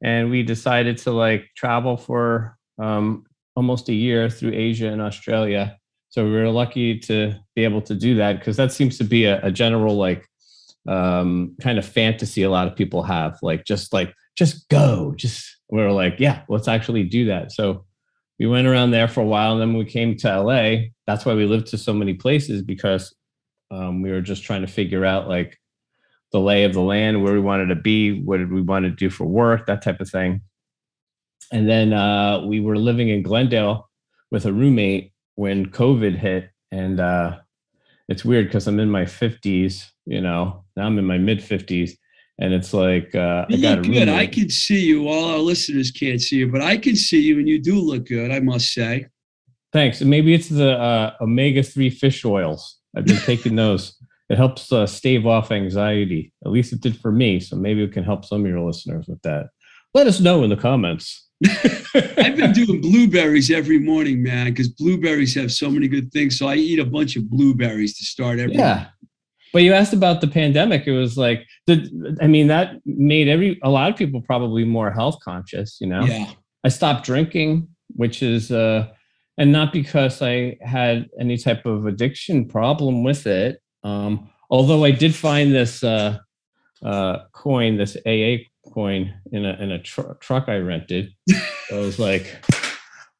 and 0.04 0.30
we 0.30 0.44
decided 0.44 0.98
to 1.00 1.12
like 1.12 1.50
travel 1.56 1.98
for 1.98 2.58
um, 2.80 3.26
almost 3.56 3.90
a 3.90 3.94
year 3.94 4.30
through 4.30 4.54
Asia 4.54 4.88
and 4.88 5.02
Australia. 5.02 5.78
So 6.10 6.26
we 6.26 6.32
were 6.32 6.50
lucky 6.50 7.00
to 7.00 7.36
be 7.56 7.64
able 7.64 7.82
to 7.84 7.96
do 7.96 8.16
that 8.16 8.40
because 8.40 8.58
that 8.58 8.72
seems 8.72 8.98
to 9.00 9.04
be 9.04 9.26
a, 9.26 9.44
a 9.44 9.52
general 9.52 9.96
like 9.96 10.26
um, 10.88 11.56
kind 11.62 11.78
of 11.78 11.86
fantasy 11.86 12.44
a 12.44 12.50
lot 12.50 12.68
of 12.68 12.76
people 12.76 13.04
have, 13.04 13.38
like 13.42 13.66
just 13.66 13.92
like 13.94 14.14
just 14.38 14.70
go, 14.70 15.14
just 15.18 15.58
we 15.70 15.82
are 15.82 15.92
like, 15.92 16.16
yeah, 16.20 16.44
let's 16.48 16.68
actually 16.68 17.04
do 17.04 17.26
that. 17.26 17.52
So 17.52 17.86
we 18.40 18.46
went 18.46 18.68
around 18.68 18.92
there 18.92 19.08
for 19.08 19.22
a 19.22 19.26
while 19.26 19.54
and 19.54 19.62
then 19.62 19.78
we 19.78 19.86
came 19.86 20.16
to 20.18 20.42
LA. 20.42 20.90
That's 21.08 21.26
why 21.26 21.34
we 21.34 21.46
lived 21.46 21.68
to 21.68 21.78
so 21.78 21.94
many 21.94 22.14
places 22.14 22.62
because 22.62 23.14
um, 23.72 24.02
we 24.02 24.12
were 24.12 24.22
just 24.22 24.44
trying 24.44 24.62
to 24.62 24.68
figure 24.68 25.04
out 25.04 25.28
like 25.28 25.58
the 26.32 26.40
lay 26.40 26.64
of 26.64 26.74
the 26.74 26.82
land, 26.82 27.24
where 27.24 27.34
we 27.34 27.40
wanted 27.40 27.68
to 27.68 27.76
be, 27.76 28.22
what 28.22 28.38
did 28.38 28.52
we 28.52 28.62
want 28.62 28.86
to 28.86 28.92
do 28.92 29.10
for 29.10 29.26
work, 29.26 29.66
that 29.66 29.82
type 29.82 30.02
of 30.02 30.10
thing. 30.10 30.42
And 31.52 31.70
then 31.70 31.94
uh, 31.94 32.44
we 32.46 32.60
were 32.60 32.78
living 32.78 33.10
in 33.10 33.24
Glendale 33.24 33.90
with 34.32 34.46
a 34.46 34.52
roommate 34.52 35.14
when 35.36 35.68
COVID 35.68 36.18
hit. 36.18 36.50
And 36.72 37.00
uh, 37.00 37.38
it's 38.10 38.26
weird 38.26 38.48
because 38.48 38.68
I'm 38.68 38.80
in 38.80 38.92
my 38.92 39.06
50s, 39.06 39.86
you 40.06 40.20
know, 40.20 40.66
now 40.76 40.86
I'm 40.86 40.98
in 41.00 41.06
my 41.06 41.18
mid 41.18 41.40
50s 41.40 41.92
and 42.40 42.54
it's 42.54 42.74
like 42.74 43.14
uh, 43.16 43.46
you 43.50 43.68
I 43.68 43.76
look 43.76 43.86
good. 43.86 44.10
I 44.10 44.28
can 44.28 44.50
see 44.50 44.86
you. 44.86 45.08
All 45.08 45.26
our 45.26 45.40
listeners 45.40 45.92
can't 45.92 46.22
see 46.22 46.38
you, 46.38 46.52
but 46.52 46.62
I 46.62 46.78
can 46.78 46.96
see 46.96 47.20
you, 47.20 47.40
and 47.40 47.48
you 47.48 47.60
do 47.60 47.80
look 47.80 48.06
good. 48.06 48.32
I 48.32 48.40
must 48.40 48.74
say. 48.74 49.08
Thanks. 49.74 50.02
Maybe 50.02 50.34
it's 50.34 50.50
the 50.50 50.78
uh, 50.78 51.16
omega 51.20 51.64
three 51.64 51.90
fish 51.90 52.24
oils. 52.24 52.78
I've 52.96 53.06
been 53.06 53.18
taking 53.18 53.56
those. 53.64 53.97
It 54.30 54.38
helps 54.38 54.72
uh, 54.72 54.86
stave 54.86 55.26
off 55.26 55.52
anxiety. 55.52 56.34
At 56.46 56.52
least 56.52 56.74
it 56.74 56.82
did 56.82 57.00
for 57.00 57.12
me. 57.12 57.40
So 57.40 57.56
maybe 57.56 57.84
it 57.84 57.94
can 57.94 58.04
help 58.04 58.26
some 58.26 58.42
of 58.42 58.48
your 58.48 58.62
listeners 58.62 59.08
with 59.08 59.22
that. 59.22 59.48
Let 59.94 60.08
us 60.08 60.20
know 60.20 60.44
in 60.44 60.50
the 60.50 60.58
comments. 60.58 61.28
I've 61.96 62.36
been 62.36 62.52
doing 62.52 62.82
blueberries 62.82 63.52
every 63.52 63.80
morning, 63.80 64.24
man, 64.24 64.48
because 64.48 64.70
blueberries 64.70 65.36
have 65.36 65.52
so 65.52 65.70
many 65.70 65.88
good 65.88 66.12
things. 66.12 66.38
So 66.38 66.48
I 66.48 66.56
eat 66.56 66.80
a 66.80 66.86
bunch 66.86 67.16
of 67.16 67.30
blueberries 67.30 67.98
to 67.98 68.06
start 68.06 68.40
every. 68.40 68.56
Yeah, 68.56 68.74
morning. 68.74 68.88
But 69.54 69.64
you 69.64 69.74
asked 69.74 69.94
about 69.94 70.22
the 70.22 70.28
pandemic. 70.28 70.88
It 70.88 70.92
was 70.92 71.18
like, 71.18 71.46
the, 71.68 72.18
I 72.22 72.28
mean, 72.28 72.48
that 72.48 72.76
made 72.86 73.28
every 73.28 73.60
a 73.64 73.70
lot 73.70 73.92
of 73.92 73.98
people 73.98 74.22
probably 74.22 74.66
more 74.66 74.92
health 74.92 75.20
conscious. 75.24 75.78
You 75.80 75.88
know, 75.88 76.04
yeah. 76.04 76.32
I 76.64 76.70
stopped 76.70 77.06
drinking, 77.06 77.68
which 77.96 78.22
is, 78.22 78.52
uh, 78.52 78.88
and 79.38 79.52
not 79.52 79.72
because 79.72 80.22
I 80.22 80.58
had 80.62 81.08
any 81.20 81.38
type 81.38 81.66
of 81.66 81.86
addiction 81.86 82.48
problem 82.48 83.04
with 83.04 83.28
it. 83.28 83.62
Um, 83.88 84.30
although 84.50 84.84
I 84.84 84.92
did 84.92 85.16
find 85.16 85.54
this 85.54 85.84
uh, 85.84 86.20
uh, 86.84 87.20
coin, 87.32 87.78
this 87.78 87.98
AA 88.06 88.44
coin, 88.74 89.14
in 89.32 89.46
a 89.46 89.54
in 89.54 89.72
a 89.72 89.82
tr- 89.82 90.14
truck 90.20 90.50
I 90.50 90.58
rented. 90.58 91.12
so 91.68 91.78
I 91.78 91.80
was 91.80 92.00
like, 92.00 92.46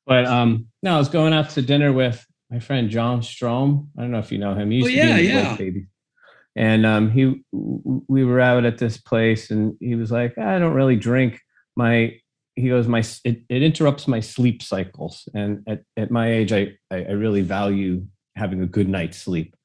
but 0.06 0.26
um, 0.26 0.68
no, 0.84 0.96
I 0.96 0.98
was 0.98 1.10
going 1.10 1.34
out 1.34 1.50
to 1.52 1.62
dinner 1.62 1.94
with 1.94 2.26
my 2.50 2.60
friend 2.60 2.90
John 2.90 3.24
Strom. 3.24 3.90
I 3.98 4.02
don't 4.02 4.12
know 4.12 4.20
if 4.20 4.32
you 4.32 4.38
know 4.38 4.54
him. 4.54 4.72
He 4.72 4.78
used 4.78 4.88
oh, 4.88 4.92
yeah, 4.92 5.16
to 5.16 5.22
be 5.22 5.30
in 5.30 5.36
yeah. 5.36 5.58
Baby 5.58 5.88
and 6.58 6.88
um, 6.88 7.12
he 7.12 7.44
we 7.52 8.26
were 8.26 8.42
out 8.42 8.66
at 8.66 8.80
this 8.80 8.98
place 8.98 9.52
and 9.52 9.78
he 9.80 9.96
was 9.96 10.12
like 10.12 10.38
i 10.38 10.60
don't 10.60 10.74
really 10.74 10.98
drink 10.98 11.40
my 11.76 12.20
he 12.56 12.70
goes 12.70 12.88
my 12.88 13.04
it, 13.24 13.44
it 13.48 13.62
interrupts 13.62 14.08
my 14.08 14.20
sleep 14.20 14.64
cycles 14.64 15.30
and 15.34 15.64
at, 15.68 15.84
at 15.96 16.12
my 16.12 16.30
age 16.30 16.52
I, 16.52 16.74
I 16.92 17.12
really 17.12 17.42
value 17.42 18.06
having 18.36 18.62
a 18.62 18.66
good 18.66 18.90
night's 18.90 19.20
sleep 19.20 19.56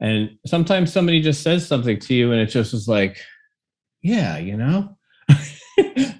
and 0.00 0.30
sometimes 0.46 0.92
somebody 0.92 1.20
just 1.20 1.42
says 1.42 1.66
something 1.66 1.98
to 1.98 2.14
you 2.14 2.32
and 2.32 2.40
it 2.40 2.46
just 2.46 2.72
was 2.72 2.88
like 2.88 3.18
yeah 4.02 4.38
you 4.38 4.56
know 4.56 4.96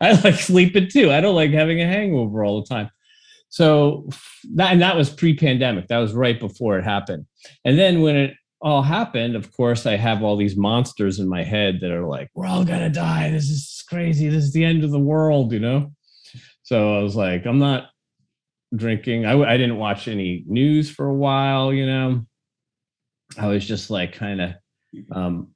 i 0.00 0.20
like 0.24 0.34
sleeping 0.34 0.88
too 0.88 1.12
i 1.12 1.20
don't 1.20 1.36
like 1.36 1.50
having 1.50 1.80
a 1.80 1.86
hangover 1.86 2.44
all 2.44 2.60
the 2.60 2.66
time 2.66 2.90
so 3.48 4.08
that 4.54 4.72
and 4.72 4.82
that 4.82 4.96
was 4.96 5.10
pre-pandemic 5.10 5.88
that 5.88 5.98
was 5.98 6.12
right 6.12 6.40
before 6.40 6.78
it 6.78 6.84
happened 6.84 7.24
and 7.64 7.78
then 7.78 8.02
when 8.02 8.16
it 8.16 8.34
all 8.60 8.82
happened, 8.82 9.36
of 9.36 9.52
course, 9.56 9.86
I 9.86 9.96
have 9.96 10.22
all 10.22 10.36
these 10.36 10.56
monsters 10.56 11.20
in 11.20 11.28
my 11.28 11.44
head 11.44 11.78
that 11.80 11.92
are 11.92 12.06
like, 12.06 12.28
we're 12.34 12.46
all 12.46 12.64
gonna 12.64 12.90
die. 12.90 13.30
This 13.30 13.48
is 13.48 13.84
crazy. 13.88 14.28
This 14.28 14.44
is 14.44 14.52
the 14.52 14.64
end 14.64 14.84
of 14.84 14.90
the 14.90 14.98
world, 14.98 15.52
you 15.52 15.60
know? 15.60 15.92
So 16.62 16.98
I 16.98 17.02
was 17.02 17.16
like, 17.16 17.46
I'm 17.46 17.58
not 17.58 17.90
drinking. 18.74 19.26
I, 19.26 19.40
I 19.40 19.56
didn't 19.56 19.78
watch 19.78 20.08
any 20.08 20.44
news 20.46 20.90
for 20.90 21.06
a 21.06 21.14
while, 21.14 21.72
you 21.72 21.86
know? 21.86 22.26
I 23.36 23.48
was 23.48 23.66
just 23.66 23.90
like, 23.90 24.12
kind 24.12 24.40
of, 24.40 24.50
um, 25.12 25.48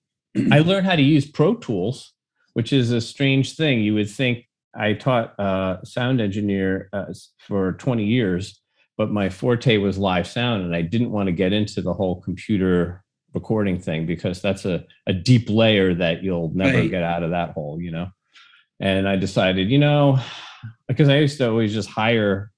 I 0.50 0.61
learned 0.61 0.87
how 0.87 0.97
to 0.97 1.02
use 1.02 1.31
Pro 1.31 1.55
Tools, 1.55 2.12
which 2.55 2.73
is 2.73 2.91
a 2.91 3.00
strange 3.00 3.57
thing. 3.57 3.81
You 3.81 3.95
would 3.95 4.11
think 4.11 4.47
I 4.75 4.95
taught 4.95 5.38
uh, 5.38 5.83
sound 5.85 6.21
engineer 6.21 6.88
uh, 6.93 7.12
for 7.38 7.73
20 7.75 8.05
years 8.05 8.59
but 8.99 9.11
my 9.11 9.31
forte 9.31 9.79
was 9.79 9.97
live 9.97 10.26
sound 10.26 10.62
and 10.62 10.76
i 10.76 10.83
didn't 10.83 11.11
want 11.11 11.26
to 11.26 11.33
get 11.33 11.50
into 11.52 11.81
the 11.81 11.95
whole 11.95 12.21
computer 12.21 13.02
recording 13.33 13.81
thing 13.81 14.05
because 14.05 14.43
that's 14.43 14.67
a, 14.67 14.85
a 15.07 15.14
deep 15.14 15.49
layer 15.49 15.95
that 15.95 16.23
you'll 16.23 16.52
never 16.55 16.76
right. 16.76 16.91
get 16.91 17.02
out 17.02 17.23
of 17.23 17.31
that 17.31 17.50
hole 17.52 17.81
you 17.81 17.91
know 17.91 18.07
and 18.81 19.09
i 19.09 19.17
decided 19.17 19.71
you 19.71 19.79
know 19.79 20.21
because 20.88 21.09
I 21.09 21.19
used 21.19 21.38
to 21.38 21.49
always 21.49 21.73
just 21.73 21.88
hire 21.88 22.50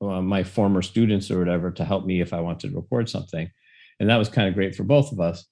uh, 0.00 0.20
my 0.20 0.42
former 0.42 0.82
students 0.82 1.30
or 1.30 1.38
whatever 1.38 1.70
to 1.72 1.84
help 1.84 2.04
me 2.06 2.20
if 2.20 2.32
I 2.32 2.40
wanted 2.40 2.70
to 2.70 2.76
record 2.76 3.08
something, 3.08 3.50
and 4.00 4.08
that 4.08 4.16
was 4.16 4.28
kind 4.28 4.48
of 4.48 4.54
great 4.54 4.74
for 4.74 4.84
both 4.84 5.12
of 5.12 5.20
us. 5.20 5.46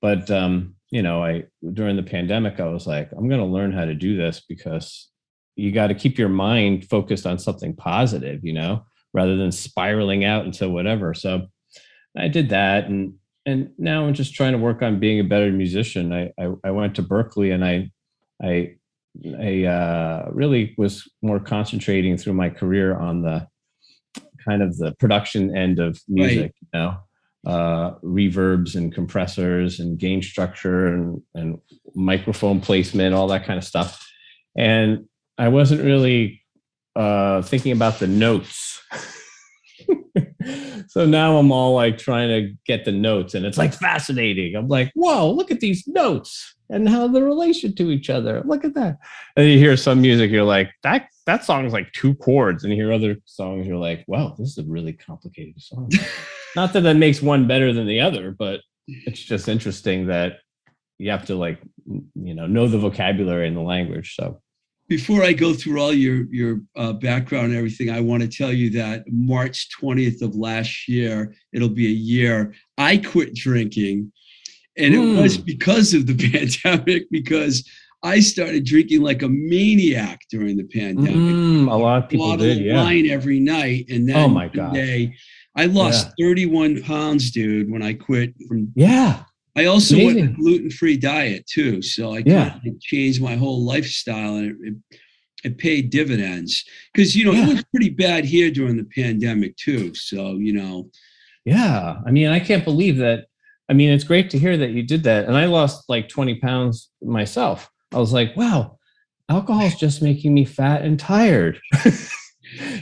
But 0.00 0.30
um, 0.30 0.74
you 0.90 1.02
know, 1.02 1.22
I 1.24 1.44
during 1.72 1.96
the 1.96 2.02
pandemic, 2.02 2.60
I 2.60 2.66
was 2.66 2.86
like, 2.86 3.10
I'm 3.12 3.28
going 3.28 3.40
to 3.40 3.46
learn 3.46 3.72
how 3.72 3.84
to 3.84 3.94
do 3.94 4.16
this 4.16 4.42
because 4.48 5.08
you 5.56 5.72
got 5.72 5.88
to 5.88 5.94
keep 5.94 6.18
your 6.18 6.28
mind 6.28 6.88
focused 6.88 7.26
on 7.26 7.38
something 7.38 7.76
positive, 7.76 8.40
you 8.44 8.52
know, 8.52 8.84
rather 9.12 9.36
than 9.36 9.52
spiraling 9.52 10.24
out 10.24 10.46
into 10.46 10.68
whatever. 10.68 11.14
So 11.14 11.46
I 12.16 12.28
did 12.28 12.48
that, 12.50 12.86
and 12.86 13.14
and 13.46 13.70
now 13.78 14.06
I'm 14.06 14.14
just 14.14 14.34
trying 14.34 14.52
to 14.52 14.58
work 14.58 14.82
on 14.82 15.00
being 15.00 15.20
a 15.20 15.24
better 15.24 15.52
musician. 15.52 16.12
I 16.12 16.32
I, 16.38 16.52
I 16.64 16.70
went 16.70 16.96
to 16.96 17.02
Berklee, 17.02 17.54
and 17.54 17.64
I 17.64 17.90
I 18.42 18.76
I 19.38 19.64
uh, 19.64 20.30
really 20.32 20.74
was 20.78 21.08
more 21.22 21.40
concentrating 21.40 22.16
through 22.16 22.34
my 22.34 22.48
career 22.48 22.96
on 22.96 23.22
the 23.22 23.46
kind 24.46 24.62
of 24.62 24.76
the 24.78 24.92
production 24.98 25.56
end 25.56 25.78
of 25.78 26.00
music, 26.08 26.40
right. 26.40 26.54
you 26.60 26.68
know, 26.72 26.96
uh, 27.46 27.92
reverbs 28.02 28.74
and 28.74 28.94
compressors 28.94 29.80
and 29.80 29.98
gain 29.98 30.22
structure 30.22 30.88
and, 30.88 31.22
and 31.34 31.58
microphone 31.94 32.60
placement, 32.60 33.14
all 33.14 33.28
that 33.28 33.44
kind 33.44 33.58
of 33.58 33.64
stuff. 33.64 34.06
And 34.56 35.06
I 35.38 35.48
wasn't 35.48 35.82
really 35.82 36.42
uh, 36.96 37.42
thinking 37.42 37.72
about 37.72 37.98
the 37.98 38.06
notes. 38.06 38.82
so 40.88 41.06
now 41.06 41.38
I'm 41.38 41.52
all 41.52 41.74
like 41.74 41.98
trying 41.98 42.28
to 42.28 42.54
get 42.66 42.84
the 42.84 42.92
notes, 42.92 43.34
and 43.34 43.46
it's 43.46 43.58
like 43.58 43.72
fascinating. 43.72 44.54
I'm 44.54 44.68
like, 44.68 44.90
whoa, 44.94 45.30
look 45.30 45.50
at 45.50 45.60
these 45.60 45.86
notes 45.86 46.54
and 46.68 46.88
how 46.88 47.08
the 47.08 47.22
relation 47.22 47.74
to 47.74 47.90
each 47.90 48.10
other. 48.10 48.42
Look 48.44 48.64
at 48.64 48.74
that. 48.74 48.98
And 49.36 49.48
you 49.48 49.58
hear 49.58 49.76
some 49.76 50.00
music, 50.00 50.30
you're 50.30 50.44
like, 50.44 50.70
that 50.82 51.08
that 51.26 51.44
song 51.44 51.64
is 51.64 51.72
like 51.72 51.92
two 51.92 52.14
chords. 52.16 52.64
And 52.64 52.72
you 52.72 52.82
hear 52.82 52.92
other 52.92 53.16
songs, 53.24 53.66
you're 53.66 53.76
like, 53.76 54.04
wow, 54.06 54.34
this 54.38 54.50
is 54.50 54.58
a 54.58 54.64
really 54.64 54.92
complicated 54.92 55.60
song. 55.60 55.90
Not 56.56 56.72
that 56.72 56.82
that 56.82 56.96
makes 56.96 57.22
one 57.22 57.46
better 57.46 57.72
than 57.72 57.86
the 57.86 58.00
other, 58.00 58.34
but 58.36 58.60
it's 58.86 59.22
just 59.22 59.48
interesting 59.48 60.06
that 60.08 60.38
you 60.98 61.10
have 61.10 61.26
to 61.26 61.34
like, 61.34 61.60
you 61.86 62.34
know, 62.34 62.46
know 62.46 62.66
the 62.66 62.78
vocabulary 62.78 63.48
and 63.48 63.56
the 63.56 63.62
language. 63.62 64.14
So 64.14 64.40
before 64.88 65.22
I 65.22 65.32
go 65.32 65.54
through 65.54 65.80
all 65.80 65.92
your 65.92 66.24
your 66.30 66.60
uh, 66.76 66.92
background 66.92 67.46
and 67.46 67.56
everything, 67.56 67.90
I 67.90 68.00
want 68.00 68.22
to 68.22 68.28
tell 68.28 68.52
you 68.52 68.70
that 68.70 69.04
March 69.06 69.68
20th 69.80 70.22
of 70.22 70.34
last 70.34 70.88
year, 70.88 71.34
it'll 71.52 71.68
be 71.68 71.86
a 71.86 71.90
year. 71.90 72.54
I 72.76 72.96
quit 72.96 73.34
drinking 73.34 74.12
and 74.76 74.94
mm. 74.94 75.18
it 75.18 75.22
was 75.22 75.36
hmm. 75.36 75.42
because 75.42 75.94
of 75.94 76.06
the 76.06 76.14
pandemic, 76.64 77.10
because 77.10 77.68
I 78.02 78.20
started 78.20 78.64
drinking 78.64 79.02
like 79.02 79.22
a 79.22 79.28
maniac 79.28 80.20
during 80.30 80.56
the 80.56 80.64
pandemic. 80.64 81.14
Mm, 81.14 81.70
a 81.70 81.74
lot 81.74 82.04
of 82.04 82.08
people 82.08 82.36
did, 82.36 82.58
yeah. 82.58 82.82
wine 82.82 83.06
every 83.06 83.40
night, 83.40 83.86
and 83.90 84.08
then 84.08 84.16
oh 84.16 84.28
my 84.28 84.48
god, 84.48 84.72
day, 84.72 85.14
I 85.56 85.66
lost 85.66 86.12
yeah. 86.16 86.26
31 86.26 86.82
pounds, 86.82 87.30
dude, 87.30 87.70
when 87.70 87.82
I 87.82 87.94
quit 87.94 88.34
from. 88.48 88.72
Yeah. 88.74 89.24
I 89.56 89.64
also 89.64 89.96
Amazing. 89.96 90.16
went 90.16 90.36
gluten 90.36 90.70
free 90.70 90.96
diet 90.96 91.46
too, 91.46 91.82
so 91.82 92.14
I 92.14 92.22
yeah. 92.24 92.50
kind 92.50 92.68
of 92.68 92.80
changed 92.80 93.20
my 93.20 93.34
whole 93.34 93.64
lifestyle, 93.64 94.36
and 94.36 94.46
it, 94.46 94.56
it, 94.62 95.00
it 95.42 95.58
paid 95.58 95.90
dividends 95.90 96.64
because 96.94 97.16
you 97.16 97.24
know 97.24 97.32
yeah. 97.32 97.44
it 97.44 97.54
was 97.54 97.64
pretty 97.64 97.90
bad 97.90 98.24
here 98.24 98.50
during 98.50 98.76
the 98.76 98.88
pandemic 98.94 99.56
too. 99.56 99.94
So 99.94 100.36
you 100.36 100.52
know. 100.52 100.88
Yeah, 101.46 101.96
I 102.06 102.10
mean, 102.10 102.28
I 102.28 102.38
can't 102.38 102.64
believe 102.64 102.98
that 102.98 103.24
I 103.70 103.72
mean, 103.72 103.90
it's 103.90 104.04
great 104.04 104.30
to 104.30 104.38
hear 104.38 104.56
that 104.56 104.72
you 104.72 104.82
did 104.82 105.04
that. 105.04 105.26
And 105.26 105.36
I 105.36 105.44
lost 105.44 105.88
like 105.88 106.08
20 106.08 106.40
pounds 106.40 106.90
myself. 107.00 107.70
I 107.94 107.98
was 107.98 108.12
like, 108.12 108.36
wow, 108.36 108.78
alcohol 109.28 109.64
is 109.64 109.76
just 109.76 110.02
making 110.02 110.34
me 110.34 110.44
fat 110.44 110.82
and 110.82 110.98
tired. 110.98 111.60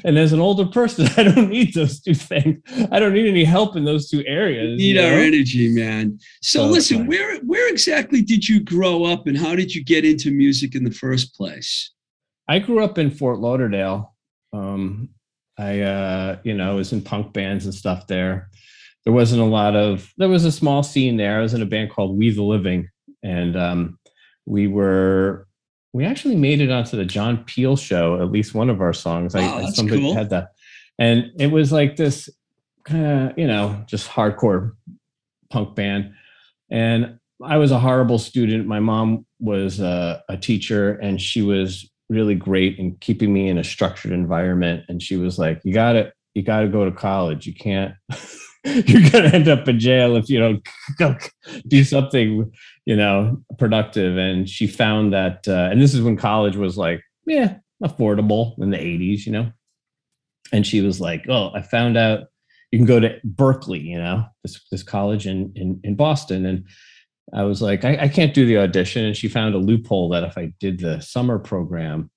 and 0.05 0.19
as 0.19 0.33
an 0.33 0.41
older 0.41 0.67
person, 0.67 1.09
I 1.17 1.25
don't 1.25 1.51
need 1.51 1.75
those 1.75 2.01
two 2.01 2.15
things. 2.15 2.61
I 2.91 2.99
don't 2.99 3.13
need 3.13 3.29
any 3.29 3.45
help 3.45 3.77
in 3.77 3.85
those 3.85 4.09
two 4.09 4.25
areas. 4.27 4.81
You 4.81 4.95
need 4.95 5.01
our 5.01 5.19
energy, 5.19 5.69
man. 5.73 6.19
So, 6.43 6.61
so 6.61 6.67
listen, 6.67 7.07
where 7.07 7.39
where 7.41 7.71
exactly 7.71 8.23
did 8.23 8.49
you 8.49 8.61
grow 8.61 9.05
up 9.05 9.27
and 9.27 9.37
how 9.37 9.55
did 9.55 9.75
you 9.75 9.85
get 9.85 10.05
into 10.05 10.31
music 10.31 10.75
in 10.75 10.85
the 10.85 10.91
first 10.91 11.35
place? 11.35 11.93
I 12.49 12.59
grew 12.59 12.83
up 12.83 12.99
in 12.99 13.11
Fort 13.11 13.39
Lauderdale. 13.41 14.15
Um, 14.53 15.11
I 15.59 15.81
uh, 15.81 16.39
you 16.45 16.55
know, 16.55 16.77
was 16.77 16.93
in 16.93 17.03
punk 17.03 17.33
bands 17.33 17.65
and 17.65 17.75
stuff 17.75 18.07
there 18.07 18.49
there 19.09 19.15
wasn't 19.15 19.41
a 19.41 19.47
lot 19.47 19.75
of 19.75 20.13
there 20.19 20.29
was 20.29 20.45
a 20.45 20.53
small 20.53 20.83
scene 20.83 21.17
there. 21.17 21.39
I 21.39 21.41
was 21.41 21.55
in 21.55 21.63
a 21.63 21.67
band 21.67 21.91
called 21.91 22.19
We 22.19 22.29
the 22.29 22.43
Living, 22.43 22.91
and 23.23 23.57
um, 23.57 23.99
we 24.45 24.67
were 24.67 25.48
we 25.93 26.05
actually 26.05 26.37
made 26.37 26.61
it 26.61 26.71
onto 26.71 26.97
the 26.97 27.05
John 27.05 27.45
Peel 27.45 27.77
show. 27.77 28.21
At 28.21 28.31
least 28.31 28.55
one 28.55 28.71
of 28.71 28.81
our 28.81 28.93
songs. 28.93 29.35
Wow, 29.35 29.59
I, 29.59 29.71
somebody 29.71 30.01
cool. 30.03 30.15
had 30.15 30.31
that, 30.31 30.53
and 30.99 31.31
it 31.39 31.51
was 31.51 31.73
like 31.73 31.97
this 31.97 32.29
kind 32.85 33.31
of 33.31 33.39
you 33.39 33.47
know 33.47 33.83
just 33.87 34.09
hardcore 34.09 34.73
punk 35.51 35.75
band. 35.75 36.13
And 36.71 37.19
I 37.43 37.57
was 37.57 37.71
a 37.71 37.79
horrible 37.79 38.19
student. 38.19 38.67
My 38.67 38.81
mom 38.81 39.25
was 39.41 39.81
a, 39.81 40.23
a 40.29 40.37
teacher, 40.37 40.95
and 40.95 41.21
she 41.21 41.43
was 41.43 41.89
really 42.09 42.35
great 42.35 42.79
in 42.79 42.97
keeping 42.97 43.33
me 43.33 43.49
in 43.49 43.59
a 43.59 43.65
structured 43.65 44.13
environment. 44.13 44.85
And 44.89 45.03
she 45.03 45.17
was 45.17 45.39
like, 45.39 45.61
"You 45.65 45.73
got 45.73 45.93
to 45.93 46.13
you 46.35 46.43
got 46.43 46.61
to 46.61 46.69
go 46.69 46.85
to 46.85 46.93
college. 46.93 47.47
You 47.47 47.55
can't." 47.55 47.95
you're 48.65 49.11
going 49.11 49.25
to 49.25 49.35
end 49.35 49.49
up 49.49 49.69
in 49.69 49.79
jail 49.79 50.17
if 50.17 50.29
you 50.29 50.61
don't 50.99 51.31
do 51.69 51.85
something, 51.85 52.51
you 52.89 52.97
know, 52.97 53.37
productive. 53.59 54.17
And 54.17 54.49
she 54.49 54.67
found 54.67 55.13
that, 55.13 55.47
uh, 55.47 55.69
and 55.71 55.81
this 55.81 55.93
is 55.93 56.01
when 56.01 56.17
college 56.17 56.57
was 56.57 56.79
like, 56.79 57.03
yeah, 57.27 57.59
affordable 57.85 58.59
in 58.63 58.71
the 58.71 58.79
80s, 58.79 59.27
you 59.27 59.33
know. 59.33 59.53
And 60.55 60.67
she 60.67 60.81
was 60.81 60.99
like, 60.99 61.27
"Oh, 61.29 61.51
I 61.55 61.61
found 61.61 61.99
out 61.99 62.29
you 62.73 62.79
can 62.79 62.87
go 62.87 62.99
to 62.99 63.21
Berklee, 63.27 63.85
you 63.85 63.99
know, 63.99 64.25
this 64.43 64.59
this 64.71 64.83
college 64.83 65.27
in 65.27 65.53
in, 65.55 65.79
in 65.85 65.95
Boston." 65.97 66.47
And 66.47 66.65
I 67.35 67.43
was 67.43 67.61
like, 67.61 67.85
I, 67.85 67.99
I 68.05 68.09
can't 68.09 68.33
do 68.33 68.47
the 68.47 68.57
audition. 68.57 69.05
And 69.05 69.15
she 69.15 69.29
found 69.29 69.55
a 69.55 69.59
loophole 69.59 70.09
that 70.09 70.25
if 70.25 70.39
I 70.39 70.55
did 70.59 70.81
the 70.81 71.01
summer 71.01 71.39
program, 71.39 72.11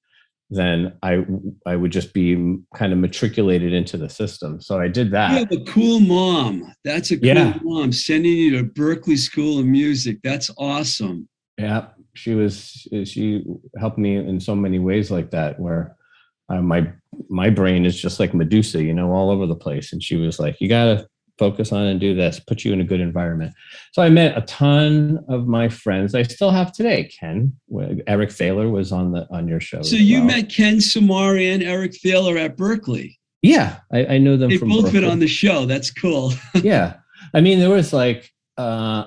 then 0.51 0.93
I 1.01 1.25
I 1.65 1.77
would 1.77 1.91
just 1.91 2.13
be 2.13 2.58
kind 2.75 2.91
of 2.91 3.00
matriculated 3.00 3.72
into 3.72 3.98
the 3.98 4.10
system. 4.10 4.60
So 4.60 4.79
I 4.79 4.89
did 4.89 5.10
that. 5.12 5.31
You 5.31 5.38
have 5.39 5.51
a 5.51 5.72
cool 5.72 6.01
mom. 6.01 6.74
That's 6.84 7.12
a 7.12 7.17
cool 7.17 7.27
yeah. 7.27 7.58
mom 7.63 7.93
sending 7.93 8.34
you 8.34 8.58
to 8.58 8.63
Berklee 8.65 9.17
School 9.17 9.60
of 9.60 9.65
Music. 9.65 10.17
That's 10.24 10.51
awesome. 10.58 11.29
Yeah, 11.58 11.88
she 12.15 12.36
was. 12.36 12.86
She 13.05 13.46
helped 13.79 13.98
me 13.98 14.17
in 14.17 14.41
so 14.41 14.53
many 14.53 14.77
ways 14.77 15.10
like 15.10 15.31
that. 15.31 15.58
Where 15.58 15.96
uh, 16.50 16.62
my 16.62 16.91
my 17.29 17.50
brain 17.50 17.86
is 17.86 18.00
just 18.00 18.20
like 18.20 18.34
Medusa, 18.34 18.84
you 18.84 18.93
know, 18.93 19.13
all 19.13 19.31
over 19.31 19.48
the 19.48 19.55
place. 19.55 19.93
And 19.93 20.03
she 20.03 20.17
was 20.17 20.38
like, 20.38 20.60
"You 20.60 20.67
gotta 20.67 21.08
focus 21.42 21.72
on 21.72 21.86
and 21.88 22.00
do 22.00 22.14
this, 22.14 22.40
put 22.40 22.64
you 22.64 22.72
in 22.72 22.82
a 22.82 22.84
good 22.84 23.02
environment. 23.02 23.52
So 23.94 24.04
I 24.04 24.10
met 24.10 24.38
a 24.38 24.42
ton 24.42 25.26
of 25.28 25.48
my 25.48 25.70
friends. 25.70 26.14
I 26.14 26.22
still 26.22 26.52
have 26.52 26.72
today. 26.72 27.06
Ken, 27.20 27.52
Eric 28.06 28.32
Thaler 28.32 28.70
was 28.70 28.92
on 28.92 29.12
the 29.12 29.28
on 29.32 29.48
your 29.48 29.60
show. 29.60 29.82
So 29.82 29.96
you 29.96 30.20
well. 30.20 30.28
met 30.28 30.50
Ken 30.50 30.78
Samari 30.78 31.52
and 31.52 31.64
Eric 31.64 31.96
Thaler 31.96 32.38
at 32.38 32.58
Berklee. 32.58 33.16
Yeah, 33.42 33.80
I, 33.92 34.06
I 34.06 34.18
know 34.20 34.38
them. 34.38 34.52
They 34.52 34.58
from 34.58 34.70
both 34.70 34.86
Berklee. 34.86 34.92
been 34.92 35.06
on 35.06 35.18
the 35.18 35.28
show. 35.28 35.66
That's 35.66 35.90
cool. 35.90 36.32
yeah, 36.62 36.98
I 37.34 37.42
mean 37.42 37.60
there 37.60 37.72
was 37.72 37.92
like 37.92 38.30
uh, 38.60 39.06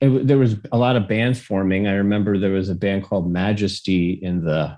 it, 0.00 0.26
there 0.26 0.38
was 0.38 0.56
a 0.72 0.76
lot 0.76 0.96
of 0.96 1.06
bands 1.06 1.40
forming. 1.40 1.86
I 1.86 1.94
remember 1.94 2.38
there 2.38 2.50
was 2.50 2.70
a 2.70 2.74
band 2.74 3.04
called 3.04 3.30
Majesty 3.30 4.18
in 4.20 4.44
the 4.44 4.76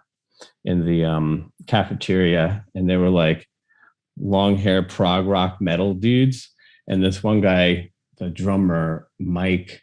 in 0.66 0.84
the 0.84 1.06
um, 1.06 1.50
cafeteria, 1.66 2.66
and 2.74 2.90
they 2.90 2.98
were 2.98 3.08
like 3.08 3.48
long 4.20 4.58
hair 4.58 4.82
prog 4.82 5.26
rock 5.26 5.62
metal 5.62 5.94
dudes 5.94 6.50
and 6.86 7.02
this 7.02 7.22
one 7.22 7.40
guy, 7.40 7.90
the 8.18 8.30
drummer, 8.30 9.08
Mike, 9.18 9.82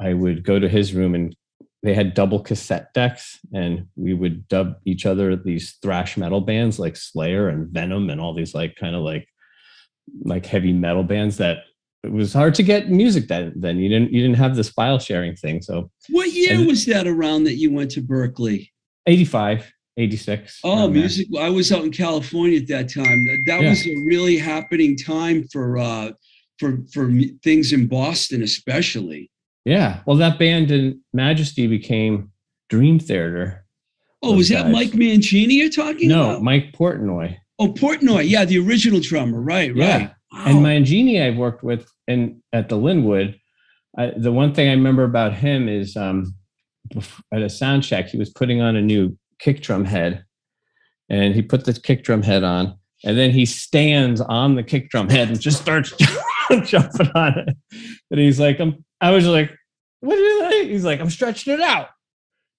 I 0.00 0.14
would 0.14 0.44
go 0.44 0.58
to 0.58 0.68
his 0.68 0.94
room 0.94 1.14
and 1.14 1.34
they 1.82 1.94
had 1.94 2.14
double 2.14 2.40
cassette 2.40 2.92
decks 2.94 3.38
and 3.54 3.86
we 3.96 4.12
would 4.12 4.48
dub 4.48 4.74
each 4.84 5.06
other 5.06 5.36
these 5.36 5.76
thrash 5.82 6.16
metal 6.16 6.40
bands 6.40 6.78
like 6.78 6.96
Slayer 6.96 7.48
and 7.48 7.68
Venom 7.68 8.10
and 8.10 8.20
all 8.20 8.34
these 8.34 8.54
like 8.54 8.76
kind 8.76 8.96
of 8.96 9.02
like 9.02 9.28
like 10.24 10.46
heavy 10.46 10.72
metal 10.72 11.04
bands 11.04 11.36
that 11.36 11.58
it 12.02 12.12
was 12.12 12.32
hard 12.32 12.54
to 12.54 12.62
get 12.62 12.90
music 12.90 13.28
then 13.28 13.52
then. 13.56 13.78
You 13.78 13.88
didn't 13.88 14.12
you 14.12 14.22
didn't 14.22 14.36
have 14.36 14.56
this 14.56 14.68
file 14.70 14.98
sharing 14.98 15.36
thing 15.36 15.62
so. 15.62 15.90
What 16.10 16.32
year 16.32 16.54
and, 16.54 16.66
was 16.66 16.86
that 16.86 17.06
around 17.06 17.44
that 17.44 17.54
you 17.54 17.72
went 17.72 17.90
to 17.92 18.02
Berklee? 18.02 18.70
85 19.06 19.72
86. 19.96 20.60
Oh, 20.62 20.88
music. 20.88 21.28
There. 21.30 21.42
I 21.42 21.48
was 21.48 21.72
out 21.72 21.84
in 21.84 21.90
California 21.90 22.60
at 22.60 22.68
that 22.68 22.92
time. 22.92 23.24
That, 23.24 23.42
that 23.46 23.62
yeah. 23.62 23.70
was 23.70 23.86
a 23.86 23.94
really 24.04 24.36
happening 24.36 24.96
time 24.96 25.46
for 25.52 25.78
uh 25.78 26.12
for 26.58 26.78
for 26.92 27.10
things 27.42 27.72
in 27.72 27.86
Boston 27.86 28.42
especially. 28.42 29.30
Yeah. 29.64 30.00
Well, 30.06 30.16
that 30.18 30.38
band 30.38 30.70
in 30.70 31.00
Majesty 31.12 31.66
became 31.66 32.30
Dream 32.68 32.98
Theater. 32.98 33.64
Oh, 34.22 34.36
was 34.36 34.48
that 34.50 34.64
guys. 34.64 34.72
Mike 34.72 34.90
Mangini 34.92 35.52
you're 35.52 35.70
talking 35.70 36.10
about? 36.10 36.22
no, 36.22 36.30
about? 36.30 36.42
Mike 36.42 36.72
Portnoy. 36.72 37.36
Oh, 37.58 37.72
Portnoy. 37.72 38.28
Yeah, 38.28 38.44
the 38.44 38.58
original 38.58 39.00
drummer. 39.00 39.40
Right, 39.40 39.74
yeah. 39.74 39.98
right. 39.98 40.10
Wow. 40.32 40.44
And 40.46 40.58
Mangini 40.58 41.22
I've 41.22 41.36
worked 41.36 41.62
with 41.62 41.90
in 42.06 42.42
at 42.52 42.68
the 42.68 42.76
Linwood. 42.76 43.38
I, 43.98 44.12
the 44.16 44.32
one 44.32 44.52
thing 44.52 44.68
I 44.68 44.72
remember 44.72 45.04
about 45.04 45.32
him 45.32 45.68
is 45.68 45.96
um, 45.96 46.34
at 47.32 47.42
a 47.42 47.48
sound 47.48 47.82
check, 47.82 48.08
he 48.08 48.18
was 48.18 48.30
putting 48.30 48.60
on 48.60 48.76
a 48.76 48.82
new 48.82 49.16
kick 49.38 49.60
drum 49.62 49.84
head 49.84 50.24
and 51.08 51.34
he 51.34 51.42
put 51.42 51.64
the 51.64 51.72
kick 51.72 52.02
drum 52.04 52.22
head 52.22 52.42
on, 52.42 52.76
and 53.04 53.16
then 53.16 53.30
he 53.30 53.46
stands 53.46 54.20
on 54.20 54.54
the 54.56 54.62
kick 54.62 54.90
drum 54.90 55.08
head 55.08 55.28
and 55.28 55.40
just 55.40 55.60
starts 55.62 55.92
jumping 56.64 57.10
on 57.14 57.38
it. 57.38 57.56
And 58.10 58.20
he's 58.20 58.40
like, 58.40 58.58
I'm, 58.60 58.84
I 59.00 59.10
was 59.12 59.26
like, 59.26 59.50
what 60.00 60.18
is 60.18 60.40
that? 60.40 60.64
He's 60.70 60.84
like, 60.84 61.00
I'm 61.00 61.10
stretching 61.10 61.52
it 61.54 61.60
out. 61.60 61.88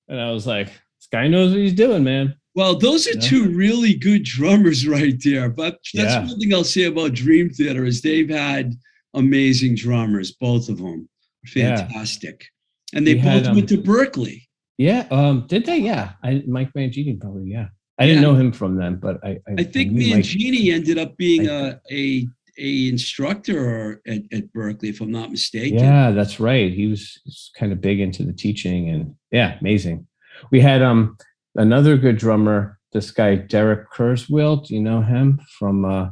And 0.08 0.20
I 0.22 0.32
was 0.32 0.48
like, 0.48 0.68
this 0.68 1.08
guy 1.12 1.28
knows 1.28 1.52
what 1.52 1.60
he's 1.60 1.74
doing, 1.74 2.04
man. 2.04 2.36
Well, 2.56 2.78
those 2.80 3.06
are 3.08 3.14
Yeah. 3.16 3.22
two 3.22 3.50
really 3.50 3.94
good 3.94 4.24
drummers 4.24 4.88
right 4.88 5.16
there. 5.24 5.50
But 5.50 5.78
that's 5.94 6.14
Yeah. 6.14 6.26
one 6.26 6.40
thing 6.40 6.54
I'll 6.54 6.64
say 6.64 6.84
about 6.86 7.14
Dream 7.14 7.50
Theater 7.50 7.86
is 7.86 8.02
they've 8.02 8.30
had 8.30 8.74
amazing 9.14 9.76
drummers, 9.76 10.32
both 10.32 10.70
of 10.70 10.78
them. 10.78 11.10
Yeah. 11.56 11.76
Fantastic. 11.78 12.46
And 12.94 13.06
they 13.06 13.16
We 13.16 13.22
both 13.22 13.32
had, 13.32 13.48
um, 13.48 13.56
went 13.58 13.70
to 13.70 13.78
Berklee. 13.78 14.44
Yeah. 14.78 15.08
Um, 15.12 15.46
did 15.48 15.66
they? 15.66 15.78
Yeah. 15.78 16.12
I 16.24 16.44
Mike 16.48 16.72
Mangini 16.74 17.20
probably, 17.20 17.50
yeah. 17.52 17.68
I 18.00 18.06
didn't 18.06 18.22
Yeah. 18.22 18.28
know 18.30 18.36
him 18.36 18.52
from 18.52 18.76
them, 18.78 19.00
but 19.02 19.18
I 19.24 19.40
I, 19.48 19.54
I 19.60 19.64
think 19.64 19.92
knew 19.92 20.16
Mike- 20.16 20.24
Mangini 20.26 20.72
ended 20.74 20.98
up 20.98 21.18
being 21.18 21.48
a, 21.48 21.80
a 21.92 22.28
a 22.60 22.88
instructor 22.90 24.02
at, 24.08 24.22
at 24.32 24.52
Berklee, 24.54 24.90
if 24.90 25.00
I'm 25.02 25.12
not 25.12 25.30
mistaken. 25.32 25.78
Yeah, 25.78 26.10
that's 26.12 26.40
right. 26.40 26.74
He 26.74 26.88
was, 26.88 27.20
kind 27.56 27.72
of 27.72 27.80
big 27.82 28.00
into 28.00 28.24
the 28.24 28.34
teaching 28.34 28.90
and 28.90 29.14
yeah, 29.32 29.58
amazing. 29.62 30.08
We 30.52 30.60
had 30.60 30.82
um 30.82 31.18
another 31.56 31.98
good 31.98 32.18
drummer, 32.18 32.80
this 32.94 33.12
guy 33.12 33.36
Derek 33.36 33.92
Kerswill. 33.92 34.66
Do 34.66 34.74
you 34.76 34.82
know 34.82 35.02
him 35.02 35.40
from 35.58 35.86
uh 35.86 36.10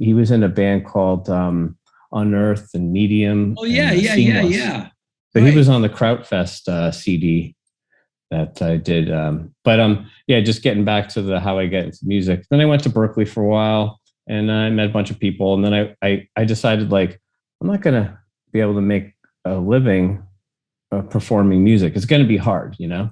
he 0.00 0.14
was 0.14 0.30
in 0.30 0.42
a 0.42 0.48
band 0.48 0.84
called 0.86 1.28
um 1.30 1.76
Unearth 2.12 2.74
and 2.74 2.92
Medium. 2.92 3.54
Oh 3.58 3.64
yeah, 3.64 3.90
and, 3.92 3.98
uh, 3.98 4.02
yeah, 4.02 4.14
yeah, 4.14 4.34
Seemless. 4.42 4.56
yeah. 4.56 4.88
So 5.34 5.40
Right. 5.40 5.50
he 5.50 5.56
was 5.56 5.68
on 5.70 5.80
the 5.80 5.88
Krautfest 5.88 6.68
uh, 6.68 6.90
CD 6.92 7.56
that 8.32 8.62
I 8.62 8.78
did. 8.78 9.12
Um, 9.12 9.54
but 9.62 9.78
um, 9.78 10.10
yeah, 10.26 10.40
just 10.40 10.62
getting 10.62 10.84
back 10.84 11.08
to 11.10 11.22
the 11.22 11.38
how 11.38 11.58
I 11.58 11.66
get 11.66 11.84
into 11.84 11.98
music. 12.02 12.44
Then 12.50 12.60
I 12.60 12.64
went 12.64 12.82
to 12.84 12.90
Berklee 12.90 13.28
for 13.28 13.42
a 13.42 13.48
while, 13.48 14.00
and 14.26 14.50
I 14.50 14.70
met 14.70 14.86
a 14.86 14.92
bunch 14.92 15.10
of 15.10 15.20
people. 15.20 15.54
And 15.54 15.64
then 15.64 15.74
I 15.74 15.94
I, 16.02 16.28
I 16.36 16.44
decided 16.44 16.90
like 16.90 17.20
I'm 17.60 17.68
not 17.68 17.82
gonna 17.82 18.18
be 18.52 18.60
able 18.60 18.74
to 18.74 18.80
make 18.80 19.12
a 19.44 19.54
living 19.54 20.22
uh, 20.90 21.02
performing 21.02 21.62
music. 21.62 21.94
It's 21.94 22.06
gonna 22.06 22.24
be 22.24 22.38
hard, 22.38 22.74
you 22.78 22.88
know. 22.88 23.10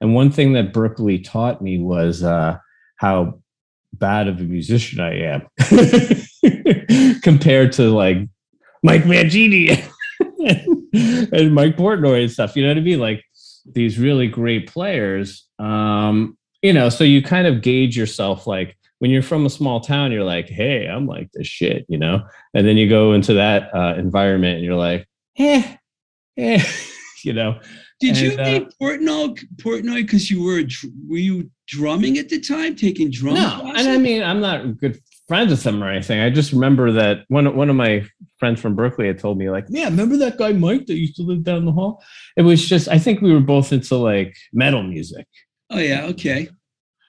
And 0.00 0.14
one 0.14 0.30
thing 0.30 0.54
that 0.54 0.72
Berklee 0.72 1.22
taught 1.22 1.60
me 1.60 1.78
was 1.78 2.22
uh, 2.22 2.56
how 2.96 3.40
bad 3.92 4.28
of 4.28 4.40
a 4.40 4.44
musician 4.44 5.00
I 5.00 5.18
am 5.18 7.18
compared 7.22 7.72
to 7.72 7.90
like 7.90 8.18
Mike 8.82 9.02
Mangini 9.02 9.84
and 11.32 11.54
Mike 11.54 11.76
Portnoy 11.76 12.22
and 12.22 12.30
stuff. 12.30 12.56
You 12.56 12.62
know 12.62 12.70
what 12.70 12.78
I 12.78 12.82
mean? 12.82 13.00
Like 13.00 13.22
these 13.64 13.98
really 13.98 14.28
great 14.28 14.68
players. 14.68 15.46
Um, 15.58 16.36
you 16.62 16.72
know, 16.72 16.88
so 16.88 17.04
you 17.04 17.22
kind 17.22 17.46
of 17.46 17.62
gauge 17.62 17.96
yourself 17.96 18.46
like 18.46 18.76
when 18.98 19.10
you're 19.10 19.22
from 19.22 19.46
a 19.46 19.50
small 19.50 19.80
town, 19.80 20.12
you're 20.12 20.24
like, 20.24 20.48
hey, 20.48 20.86
I'm 20.86 21.06
like 21.06 21.30
this 21.32 21.46
shit, 21.46 21.86
you 21.88 21.96
know? 21.98 22.22
And 22.52 22.66
then 22.66 22.76
you 22.76 22.88
go 22.88 23.12
into 23.14 23.32
that 23.34 23.74
uh, 23.74 23.94
environment 23.96 24.56
and 24.56 24.64
you're 24.64 24.74
like, 24.76 25.08
eh, 25.38 25.76
eh, 26.36 26.62
you 27.24 27.32
know. 27.32 27.58
Did 28.00 28.18
you 28.18 28.32
And, 28.32 28.40
uh, 28.40 28.44
meet 28.44 28.74
Portnoy 28.80 29.38
Portnoy 29.56 29.96
because 30.02 30.30
you 30.30 30.42
were 30.42 30.62
were 31.08 31.18
you 31.18 31.50
drumming 31.66 32.18
at 32.18 32.28
the 32.30 32.40
time, 32.40 32.74
taking 32.74 33.10
drum 33.10 33.34
No, 33.34 33.58
classes? 33.60 33.86
and 33.86 33.94
I 33.94 33.98
mean, 33.98 34.22
I'm 34.22 34.40
not 34.40 34.78
good 34.78 34.98
friends 35.30 35.52
with 35.52 35.62
them 35.62 35.80
or 35.80 35.88
anything. 35.88 36.18
I 36.18 36.28
just 36.28 36.50
remember 36.50 36.90
that 36.90 37.18
one 37.28 37.54
one 37.54 37.70
of 37.70 37.76
my 37.76 38.04
friends 38.38 38.60
from 38.60 38.76
Berklee 38.76 39.06
had 39.06 39.20
told 39.20 39.38
me, 39.38 39.48
like, 39.48 39.64
yeah, 39.68 39.84
remember 39.84 40.16
that 40.16 40.38
guy 40.38 40.52
Mike 40.52 40.86
that 40.86 40.96
used 40.96 41.14
to 41.16 41.22
live 41.22 41.44
down 41.44 41.66
the 41.66 41.70
hall? 41.70 42.02
It 42.36 42.42
was 42.42 42.68
just, 42.68 42.88
I 42.88 42.98
think 42.98 43.20
we 43.20 43.32
were 43.32 43.38
both 43.38 43.72
into 43.72 43.94
like 43.94 44.36
metal 44.52 44.82
music. 44.82 45.28
oh 45.70 45.78
yeah, 45.78 46.06
okay. 46.06 46.48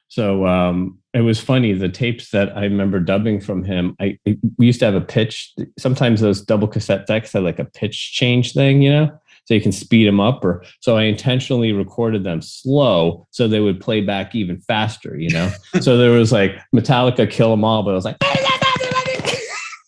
So 0.07 0.45
um, 0.45 0.99
it 1.15 1.21
was 1.21 1.39
funny. 1.39 1.73
The 1.73 1.89
tapes 1.89 2.29
that 2.29 2.55
I 2.55 2.65
remember 2.65 2.99
dubbing 2.99 3.41
from 3.41 3.63
him, 3.63 3.95
I 3.99 4.19
we 4.59 4.67
used 4.67 4.81
to 4.81 4.85
have 4.85 4.93
a 4.93 5.01
pitch. 5.01 5.51
Sometimes 5.79 6.21
those 6.21 6.41
double 6.41 6.67
cassette 6.67 7.07
decks 7.07 7.33
had 7.33 7.41
like 7.41 7.57
a 7.57 7.65
pitch 7.65 8.11
change 8.13 8.53
thing, 8.53 8.83
you 8.83 8.91
know, 8.91 9.19
so 9.45 9.53
you 9.53 9.61
can 9.61 9.71
speed 9.71 10.07
them 10.07 10.19
up. 10.19 10.43
Or 10.43 10.63
so 10.79 10.97
I 10.97 11.03
intentionally 11.03 11.71
recorded 11.71 12.23
them 12.23 12.41
slow 12.41 13.27
so 13.31 13.47
they 13.47 13.59
would 13.59 13.79
play 13.79 14.01
back 14.01 14.35
even 14.35 14.59
faster, 14.61 15.17
you 15.17 15.29
know. 15.29 15.51
so 15.81 15.97
there 15.97 16.11
was 16.11 16.31
like 16.31 16.57
Metallica, 16.75 17.29
Kill 17.29 17.53
'Em 17.53 17.63
All, 17.63 17.83
but 17.83 17.91
it 17.91 17.95
was 17.95 18.05
like. 18.05 18.17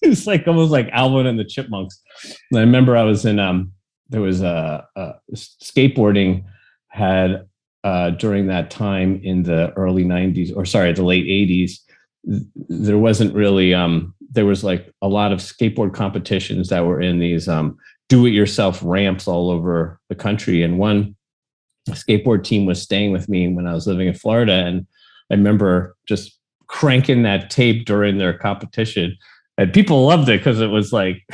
It's 0.06 0.28
like 0.28 0.46
almost 0.48 0.70
like 0.70 0.90
Alvin 0.92 1.26
and 1.26 1.40
the 1.40 1.46
Chipmunks. 1.46 1.98
And 2.52 2.60
I 2.60 2.62
remember 2.62 2.98
I 2.98 3.04
was 3.04 3.26
in 3.26 3.40
um 3.40 3.72
there 4.10 4.22
was 4.22 4.42
a, 4.42 4.86
a 4.96 5.14
skateboarding 5.34 6.44
had 6.90 7.48
uh, 7.84 8.12
during 8.12 8.48
that 8.48 8.70
time 8.70 9.20
in 9.24 9.44
the 9.44 9.74
early 9.74 10.06
90s 10.06 10.56
or 10.56 10.66
sorry 10.66 10.94
the 10.94 11.04
late 11.04 11.26
80s 11.26 11.80
th- 12.26 12.44
there 12.70 12.98
wasn't 12.98 13.34
really 13.34 13.74
um 13.74 14.14
there 14.32 14.46
was 14.46 14.64
like 14.64 14.92
a 15.02 15.08
lot 15.08 15.32
of 15.32 15.40
skateboard 15.40 15.94
competitions 15.94 16.70
that 16.70 16.86
were 16.86 17.02
in 17.02 17.20
these 17.20 17.48
um 17.48 17.78
do 18.14 18.28
it 18.28 18.30
yourself 18.30 18.80
ramps 18.84 19.28
all 19.28 19.50
over 19.50 20.00
the 20.08 20.14
country. 20.14 20.62
And 20.62 20.78
one 20.78 21.16
skateboard 21.90 22.44
team 22.44 22.68
was 22.68 22.80
staying 22.80 23.12
with 23.12 23.28
me 23.28 23.48
when 23.48 23.66
I 23.66 23.74
was 23.74 23.88
living 23.88 24.08
in 24.08 24.14
Florida 24.14 24.54
and 24.54 24.86
I 25.32 25.34
remember 25.34 25.96
just 26.08 26.38
cranking 26.68 27.24
that 27.24 27.50
tape 27.50 27.88
during 27.88 28.20
their 28.20 28.38
competition. 28.38 29.18
And 29.58 29.74
people 29.74 30.06
loved 30.06 30.30
it 30.30 30.42
because 30.42 30.62
it 30.62 30.68
was 30.68 30.94
like 30.94 31.26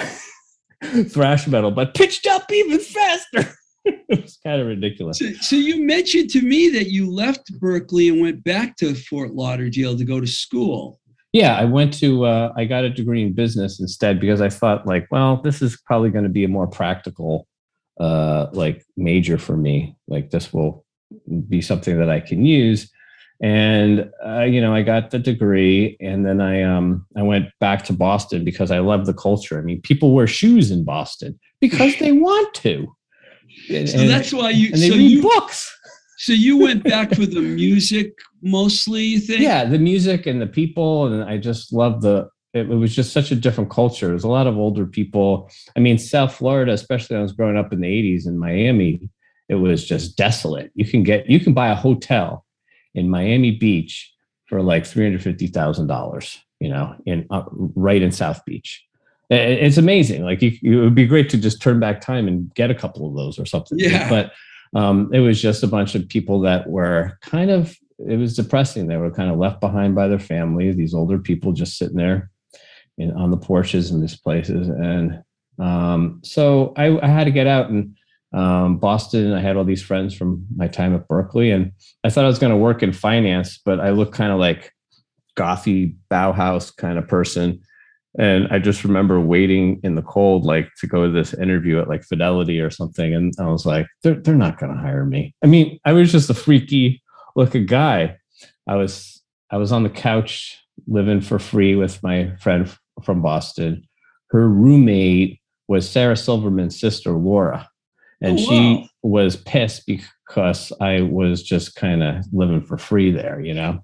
thrash 1.09 1.47
metal 1.47 1.69
but 1.69 1.95
pitched 1.95 2.27
up 2.27 2.49
even 2.49 2.79
faster. 2.79 3.53
It 3.85 4.21
was 4.23 4.37
kind 4.43 4.61
of 4.61 4.67
ridiculous. 4.67 5.17
So, 5.17 5.31
so 5.41 5.55
you 5.55 5.83
mentioned 5.83 6.29
to 6.31 6.41
me 6.41 6.69
that 6.69 6.91
you 6.91 7.09
left 7.11 7.51
Berklee 7.59 8.11
and 8.11 8.21
went 8.21 8.43
back 8.43 8.75
to 8.77 8.93
Fort 8.93 9.33
Lauderdale 9.33 9.97
to 9.97 10.03
go 10.03 10.19
to 10.19 10.27
school. 10.27 10.98
Yeah, 11.33 11.55
I 11.55 11.65
went 11.65 11.93
to 11.99 12.25
uh, 12.25 12.53
I 12.57 12.65
got 12.65 12.83
a 12.83 12.89
degree 12.89 13.21
in 13.21 13.33
business 13.33 13.79
instead 13.79 14.19
because 14.19 14.41
I 14.41 14.49
thought 14.49 14.87
like, 14.87 15.07
well, 15.11 15.41
this 15.41 15.61
is 15.61 15.79
probably 15.85 16.09
going 16.09 16.23
to 16.23 16.29
be 16.29 16.43
a 16.43 16.47
more 16.47 16.67
practical 16.67 17.47
uh 17.99 18.47
like 18.53 18.85
major 18.95 19.37
for 19.37 19.57
me. 19.57 19.95
Like 20.07 20.29
this 20.31 20.53
will 20.53 20.85
be 21.49 21.61
something 21.61 21.97
that 21.99 22.09
I 22.09 22.19
can 22.21 22.45
use. 22.45 22.89
And 23.41 24.09
uh, 24.25 24.41
you 24.43 24.59
know, 24.61 24.73
I 24.73 24.81
got 24.81 25.11
the 25.11 25.19
degree 25.19 25.97
and 26.01 26.25
then 26.25 26.41
I 26.41 26.63
um 26.63 27.05
I 27.17 27.21
went 27.23 27.47
back 27.59 27.83
to 27.85 27.93
Boston 27.93 28.43
because 28.43 28.71
I 28.71 28.79
love 28.79 29.05
the 29.05 29.13
culture. 29.13 29.57
I 29.59 29.61
mean, 29.61 29.81
people 29.81 30.13
wear 30.13 30.27
shoes 30.27 30.71
in 30.71 30.83
Boston 30.83 31.39
because 31.61 31.97
they 31.99 32.11
want 32.27 32.53
to. 32.55 32.87
And, 33.69 33.89
So 33.89 34.07
that's 34.07 34.33
why 34.33 34.49
you. 34.51 34.67
and 34.73 34.81
they 34.81 34.89
So 34.89 34.95
read 34.95 35.11
you. 35.11 35.21
books. 35.21 35.75
So 36.21 36.33
you 36.33 36.57
went 36.57 36.83
back 36.83 37.09
for 37.15 37.25
the 37.25 37.41
music 37.41 38.13
mostly. 38.41 39.03
You 39.03 39.19
think? 39.19 39.39
yeah 39.41 39.65
the 39.65 39.79
music 39.79 40.25
and 40.27 40.41
the 40.41 40.47
people 40.47 41.05
and 41.07 41.23
i 41.29 41.37
just 41.37 41.73
love 41.73 42.01
the 42.01 42.29
it, 42.53 42.61
it 42.69 42.75
was 42.83 42.95
just 42.95 43.11
such 43.13 43.31
a 43.31 43.35
different 43.35 43.69
culture 43.69 44.07
there's 44.07 44.23
a 44.23 44.29
lot 44.39 44.47
of 44.47 44.57
older 44.57 44.85
people 44.85 45.49
i 45.75 45.79
mean 45.79 45.97
south 45.97 46.33
florida 46.35 46.71
especially 46.71 47.13
when 47.15 47.19
i 47.21 47.23
was 47.23 47.33
growing 47.33 47.57
up 47.57 47.71
in 47.73 47.81
the 47.81 47.87
80s 47.87 48.25
in 48.27 48.37
miami 48.39 49.09
it 49.49 49.55
was 49.55 49.85
just 49.85 50.15
desolate 50.17 50.71
you 50.73 50.85
can 50.85 51.03
get 51.03 51.29
you 51.29 51.39
can 51.39 51.53
buy 51.53 51.67
a 51.69 51.75
hotel 51.75 52.45
in 52.95 53.09
miami 53.09 53.51
beach 53.51 54.11
for 54.47 54.61
like 54.61 54.83
$350000 54.83 56.37
you 56.59 56.69
know 56.69 56.95
in 57.05 57.27
uh, 57.29 57.43
right 57.75 58.01
in 58.01 58.11
south 58.11 58.43
beach 58.45 58.83
I- 59.31 59.35
I- 59.35 59.59
it's 59.67 59.77
amazing 59.77 60.23
like 60.23 60.41
you, 60.41 60.51
it 60.63 60.83
would 60.83 60.95
be 60.95 61.05
great 61.07 61.29
to 61.29 61.37
just 61.37 61.61
turn 61.61 61.79
back 61.79 62.01
time 62.01 62.27
and 62.27 62.53
get 62.55 62.71
a 62.71 62.75
couple 62.75 63.07
of 63.07 63.15
those 63.15 63.37
or 63.39 63.45
something 63.45 63.77
Yeah. 63.79 64.09
but 64.09 64.31
um, 64.75 65.09
it 65.13 65.19
was 65.19 65.41
just 65.41 65.63
a 65.63 65.67
bunch 65.67 65.95
of 65.95 66.07
people 66.07 66.41
that 66.41 66.69
were 66.69 67.17
kind 67.21 67.49
of 67.49 67.75
it 68.07 68.17
was 68.17 68.35
depressing. 68.35 68.87
They 68.87 68.97
were 68.97 69.11
kind 69.11 69.29
of 69.29 69.37
left 69.37 69.59
behind 69.59 69.93
by 69.93 70.07
their 70.07 70.19
families 70.19 70.75
these 70.75 70.93
older 70.93 71.19
people 71.19 71.51
just 71.51 71.77
sitting 71.77 71.97
there 71.97 72.31
in, 72.97 73.11
on 73.11 73.31
the 73.31 73.37
porches 73.37 73.91
in 73.91 73.99
these 73.99 74.15
places. 74.15 74.69
And 74.69 75.21
um, 75.59 76.21
so 76.23 76.73
I, 76.77 76.97
I 76.99 77.07
had 77.07 77.25
to 77.25 77.31
get 77.31 77.47
out 77.47 77.69
and 77.69 77.95
um, 78.31 78.77
boston 78.77 79.33
i 79.33 79.41
had 79.41 79.57
all 79.57 79.63
these 79.63 79.81
friends 79.81 80.13
from 80.13 80.45
my 80.55 80.67
time 80.67 80.93
at 80.93 81.07
berklee 81.07 81.53
and 81.53 81.71
i 82.03 82.11
thought 82.11 82.25
i 82.25 82.27
was 82.27 82.37
going 82.37 82.51
to 82.51 82.57
work 82.57 82.83
in 82.83 82.93
finance 82.93 83.59
but 83.65 83.79
i 83.79 83.89
looked 83.89 84.13
kind 84.13 84.31
of 84.31 84.37
like 84.37 84.71
gothy 85.35 85.95
bauhaus 86.11 86.75
kind 86.75 86.99
of 86.99 87.07
person 87.07 87.59
and 88.17 88.47
I 88.49 88.59
just 88.59 88.83
remember 88.83 89.19
waiting 89.19 89.79
in 89.83 89.95
the 89.95 90.01
cold, 90.01 90.43
like 90.43 90.69
to 90.79 90.87
go 90.87 91.05
to 91.05 91.11
this 91.11 91.33
interview 91.33 91.79
at 91.79 91.87
like 91.87 92.03
Fidelity 92.03 92.59
or 92.59 92.69
something. 92.71 93.13
And 93.13 93.33
I 93.39 93.47
was 93.47 93.65
like, 93.65 93.87
they're, 94.01 94.15
they're 94.19 94.35
not 94.35 94.57
going 94.59 94.73
to 94.73 94.81
hire 94.81 95.05
me. 95.05 95.35
I 95.43 95.47
mean, 95.47 95.79
I 95.85 95.93
was 95.93 96.11
just 96.11 96.29
a 96.29 96.33
freaky 96.33 97.03
looking 97.35 97.67
guy. 97.67 98.17
I 98.67 98.75
was, 98.75 99.21
I 99.51 99.57
was 99.57 99.71
on 99.71 99.83
the 99.83 99.89
couch 99.89 100.59
living 100.87 101.21
for 101.21 101.37
free 101.37 101.75
with 101.75 102.01
my 102.01 102.35
friend 102.37 102.75
from 103.03 103.21
Boston. 103.21 103.87
Her 104.31 104.47
roommate 104.49 105.39
was 105.67 105.87
Sarah 105.87 106.17
Silverman's 106.17 106.79
sister, 106.79 107.11
Laura. 107.11 107.69
And 108.21 108.37
Oh, 108.39 108.41
she 108.41 108.75
wow. 108.75 108.87
was 109.03 109.37
pissed 109.37 109.85
because 109.85 110.73
I 110.81 111.01
was 111.01 111.43
just 111.43 111.75
kind 111.75 112.03
of 112.03 112.25
living 112.33 112.61
for 112.61 112.77
free 112.77 113.11
there, 113.11 113.39
you 113.39 113.53
know? 113.53 113.83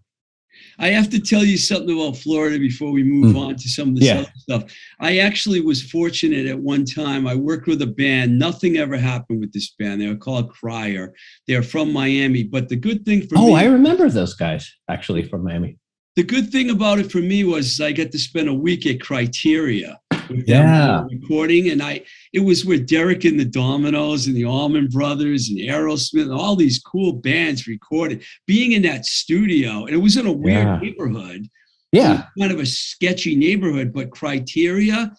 I 0.80 0.90
have 0.90 1.10
to 1.12 1.20
tell 1.20 1.44
you 1.44 1.58
something 1.58 1.96
about 2.00 2.18
Florida 2.18 2.60
before 2.60 2.92
we 2.92 3.04
move 3.04 3.36
Mm. 3.36 3.40
on 3.40 3.56
to 3.56 3.70
some 3.70 3.90
of 3.90 3.96
the 4.00 4.06
Yeah. 4.06 4.20
other 4.20 4.32
stuff. 4.38 4.64
I 5.00 5.18
actually 5.20 5.62
was 5.62 5.82
fortunate 5.82 6.46
at 6.48 6.60
one 6.60 6.86
time. 6.86 7.28
I 7.28 7.36
worked 7.36 7.68
with 7.68 7.82
a 7.82 7.88
band. 7.88 8.38
Nothing 8.38 8.78
ever 8.78 8.98
happened 8.98 9.40
with 9.40 9.52
this 9.54 9.72
band. 9.80 10.02
They 10.02 10.08
were 10.08 10.16
called 10.16 10.50
Crier. 10.50 11.14
They're 11.48 11.64
from 11.64 11.94
Miami. 11.94 12.44
But 12.44 12.70
the 12.70 12.76
good 12.76 13.06
thing 13.06 13.28
for 13.28 13.38
Oh, 13.38 13.48
me, 13.48 13.56
I 13.56 13.66
remember 13.66 14.10
those 14.10 14.34
guys 14.34 14.72
actually 14.90 15.24
from 15.24 15.44
Miami. 15.44 15.78
the 16.18 16.24
good 16.24 16.50
thing 16.50 16.70
about 16.70 16.98
it 17.00 17.12
for 17.12 17.20
me 17.22 17.44
was 17.44 17.82
I 17.82 17.92
got 17.92 18.12
to 18.12 18.18
spend 18.20 18.48
a 18.48 18.54
week 18.54 18.86
at 18.86 19.02
Criteria. 19.02 20.00
Yeah. 20.30 21.06
recording, 21.12 21.70
and 21.70 21.82
I 21.82 22.02
it 22.34 22.40
was 22.40 22.66
with 22.66 22.88
Derek 22.88 23.24
and 23.26 23.40
the 23.40 23.46
Dominoes 23.46 24.28
and 24.28 24.36
the 24.36 24.46
Allman 24.46 24.88
Brothers 24.88 25.50
and 25.50 25.60
Aerosmith 25.60 26.24
and 26.24 26.32
all 26.34 26.56
these 26.56 26.80
cool 26.80 27.14
bands 27.14 27.68
recorded. 27.68 28.24
Being 28.48 28.74
in 28.74 28.82
that 28.84 29.06
studio, 29.06 29.86
and 29.86 29.96
it 29.96 30.00
was 30.00 30.18
in 30.18 30.26
a 30.28 30.32
weird 30.32 30.66
Yeah. 30.66 30.80
neighborhood. 30.80 31.48
Yeah. 31.92 32.26
kind 32.38 32.52
of 32.52 32.60
a 32.60 32.66
sketchy 32.66 33.38
neighborhood, 33.38 33.94
but 33.94 34.10
Criteria, 34.12 35.14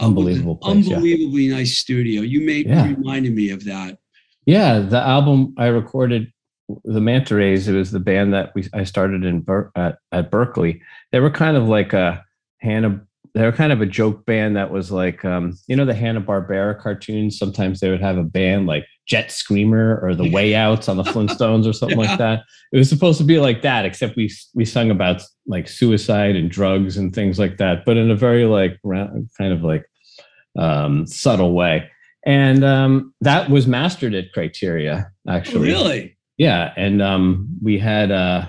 uh, 0.00 0.06
Unbelievable 0.06 0.56
place, 0.56 0.86
yeah. 0.86 0.96
unbelievably 0.96 1.48
nice 1.48 1.76
studio. 1.76 2.22
You 2.22 2.40
made 2.46 2.66
Yeah. 2.68 2.86
reminded 2.88 3.34
me 3.34 3.50
of 3.50 3.64
that. 3.64 3.98
Yeah, 4.46 4.78
the 4.78 4.98
album 5.00 5.52
I 5.58 5.66
recorded, 5.66 6.32
the 6.84 7.02
Manta 7.02 7.34
Rays, 7.34 7.68
it 7.68 7.74
was 7.74 7.90
the 7.90 8.00
band 8.00 8.32
that 8.32 8.52
we 8.54 8.66
I 8.72 8.84
started 8.84 9.24
in 9.24 9.40
Ber- 9.40 9.72
at, 9.76 9.98
at 10.10 10.30
Berklee. 10.30 10.80
They 11.10 11.20
were 11.20 11.30
kind 11.30 11.54
of 11.56 11.68
like 11.68 11.92
a 11.92 12.24
Hannah. 12.62 13.02
They 13.34 13.42
were 13.44 13.52
kind 13.52 13.72
of 13.72 13.80
a 13.80 13.86
joke 13.86 14.26
band 14.26 14.56
that 14.56 14.70
was 14.70 14.92
like, 14.92 15.24
um, 15.24 15.56
you 15.66 15.74
know, 15.74 15.86
the 15.86 15.94
Hanna 15.94 16.20
Barbera 16.20 16.78
cartoons. 16.78 17.38
Sometimes 17.38 17.80
they 17.80 17.88
would 17.90 18.02
have 18.02 18.18
a 18.18 18.22
band 18.22 18.66
like 18.66 18.84
Jet 19.06 19.32
Screamer 19.32 19.98
or 20.02 20.14
the 20.14 20.30
Way 20.30 20.54
Outs 20.64 20.86
on 20.88 20.98
the 20.98 21.02
Flintstones 21.02 21.66
or 21.66 21.72
something 21.72 21.98
Yeah. 21.98 22.08
like 22.08 22.18
that. 22.18 22.42
It 22.72 22.78
was 22.78 22.88
supposed 22.90 23.16
to 23.18 23.24
be 23.24 23.38
like 23.38 23.62
that, 23.62 23.86
except 23.86 24.16
we 24.16 24.30
we 24.54 24.64
sung 24.66 24.90
about 24.90 25.22
like 25.46 25.66
suicide 25.68 26.36
and 26.36 26.50
drugs 26.50 26.96
and 26.98 27.14
things 27.14 27.38
like 27.38 27.56
that, 27.56 27.84
but 27.86 27.96
in 27.96 28.10
a 28.10 28.14
very 28.16 28.44
like 28.44 28.78
kind 28.84 29.52
of 29.52 29.62
like 29.62 29.84
um, 30.58 31.06
subtle 31.06 31.54
way 31.54 31.88
and 32.26 32.62
um, 32.62 33.14
that 33.22 33.48
was 33.50 33.66
mastered 33.66 34.14
at 34.14 34.30
criteria 34.32 35.10
Oh, 35.26 35.32
actually 35.32 35.66
really? 35.68 36.16
yeah 36.36 36.72
and 36.76 37.00
um, 37.00 37.48
we 37.62 37.78
had 37.78 38.10
uh, 38.12 38.44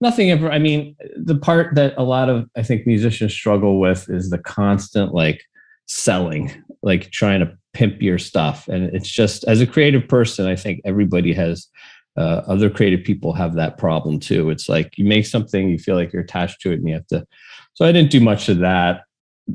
nothing 0.00 0.30
ever 0.30 0.50
i 0.50 0.58
mean 0.58 0.94
the 1.16 1.36
part 1.36 1.74
that 1.74 1.94
a 1.96 2.02
lot 2.02 2.28
of 2.28 2.48
i 2.56 2.62
think 2.62 2.86
musicians 2.86 3.32
struggle 3.32 3.80
with 3.80 4.08
is 4.10 4.30
the 4.30 4.38
constant 4.38 5.14
like 5.14 5.42
selling 5.86 6.50
like 6.82 7.10
trying 7.10 7.40
to 7.40 7.58
pimp 7.74 8.00
your 8.00 8.16
stuff. 8.16 8.68
And 8.68 8.84
it's 8.94 9.08
just 9.08 9.44
as 9.44 9.60
a 9.60 9.66
creative 9.66 10.08
person 10.08 10.46
i 10.46 10.56
think 10.56 10.80
everybody 10.84 11.32
has 11.34 11.68
uh, 12.16 12.40
other 12.46 12.70
creative 12.70 13.04
people 13.04 13.34
have 13.34 13.56
that 13.56 13.76
problem 13.76 14.18
too. 14.18 14.48
It's 14.48 14.70
like 14.70 14.96
you 14.96 15.04
make 15.04 15.26
something 15.26 15.68
you 15.68 15.78
feel 15.78 15.96
like 15.96 16.14
you're 16.14 16.22
attached 16.22 16.62
to 16.62 16.70
it 16.70 16.78
and 16.78 16.88
you 16.88 16.94
have 16.94 17.06
to 17.08 17.26
so 17.74 17.84
i 17.84 17.92
didn't 17.92 18.10
do 18.10 18.20
much 18.20 18.48
of 18.48 18.58
that 18.58 19.02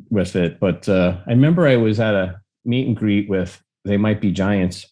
with 0.09 0.35
it. 0.35 0.59
But 0.59 0.87
uh, 0.87 1.17
i 1.25 1.31
remember 1.31 1.67
i 1.67 1.77
was 1.77 1.99
at 1.99 2.13
a 2.13 2.39
meet 2.63 2.87
and 2.87 2.95
greet 2.95 3.27
with 3.27 3.61
they 3.83 3.97
might 3.97 4.21
be 4.21 4.31
giants 4.31 4.85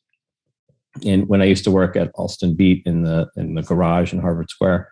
and 1.06 1.30
when 1.30 1.42
I 1.42 1.46
used 1.46 1.64
to 1.66 1.72
work 1.72 1.96
at 1.96 2.12
Allston 2.16 2.56
Beat 2.56 2.82
in 2.86 3.04
the 3.04 3.30
in 3.38 3.54
the 3.54 3.62
garage 3.62 4.12
in 4.12 4.20
Harvard 4.20 4.50
Square, 4.50 4.90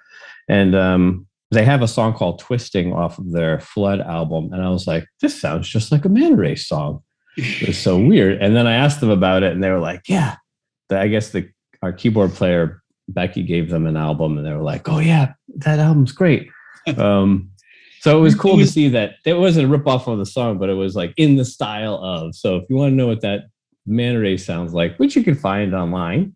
and 0.48 0.76
um, 0.76 1.28
they 1.52 1.64
have 1.64 1.82
a 1.82 1.88
song 1.88 2.14
called 2.14 2.40
"Twisting" 2.40 2.94
off 2.94 3.18
of 3.18 3.32
their 3.32 3.60
Flood 3.60 4.02
album, 4.02 4.52
and 4.54 4.62
I 4.62 4.70
was 4.70 4.88
like, 4.88 5.06
"This 5.22 5.40
sounds 5.40 5.68
just 5.68 5.92
like 5.92 6.06
a 6.06 6.10
Man 6.10 6.36
Race 6.36 6.68
song." 6.68 7.04
It 7.38 7.68
was 7.68 7.78
so 7.78 7.98
weird. 8.08 8.42
And 8.42 8.56
then 8.56 8.68
I 8.68 8.74
asked 8.74 9.00
them 9.00 9.10
about 9.10 9.44
it, 9.44 9.54
and 9.54 9.64
they 9.64 9.70
were 9.70 9.80
like, 9.80 10.02
"Yeah." 10.08 10.36
I 10.90 11.08
guess 11.08 11.32
the 11.32 11.50
our 11.82 11.92
keyboard 11.92 12.34
player 12.34 12.82
Becky 13.10 13.44
gave 13.44 13.70
them 13.70 13.86
an 13.86 13.98
album, 13.98 14.38
and 14.38 14.46
they 14.46 14.54
were 14.54 14.64
like, 14.64 14.88
"Oh 14.90 15.00
yeah, 15.00 15.34
that 15.58 15.80
album's 15.80 16.12
great." 16.12 16.50
Um, 16.98 17.52
so 18.00 18.18
it 18.18 18.22
was 18.22 18.34
cool 18.34 18.58
to 18.58 18.66
see 18.66 18.88
that 18.88 19.16
it 19.26 19.34
wasn't 19.34 19.66
a 19.66 19.68
rip 19.68 19.86
off 19.86 20.08
of 20.08 20.20
the 20.20 20.26
song, 20.26 20.58
but 20.58 20.70
it 20.70 20.76
was 20.76 20.96
like 20.96 21.14
in 21.18 21.36
the 21.36 21.44
style 21.44 21.96
of. 21.96 22.34
So 22.34 22.56
if 22.56 22.64
you 22.70 22.78
want 22.78 22.94
to 22.94 22.96
know 22.96 23.08
what 23.08 23.20
that 23.24 23.50
Man 23.86 24.16
Ray 24.16 24.38
sounds 24.38 24.74
like, 24.74 24.96
which 24.96 25.14
you 25.14 25.22
can 25.22 25.36
find 25.36 25.76
online, 25.76 26.34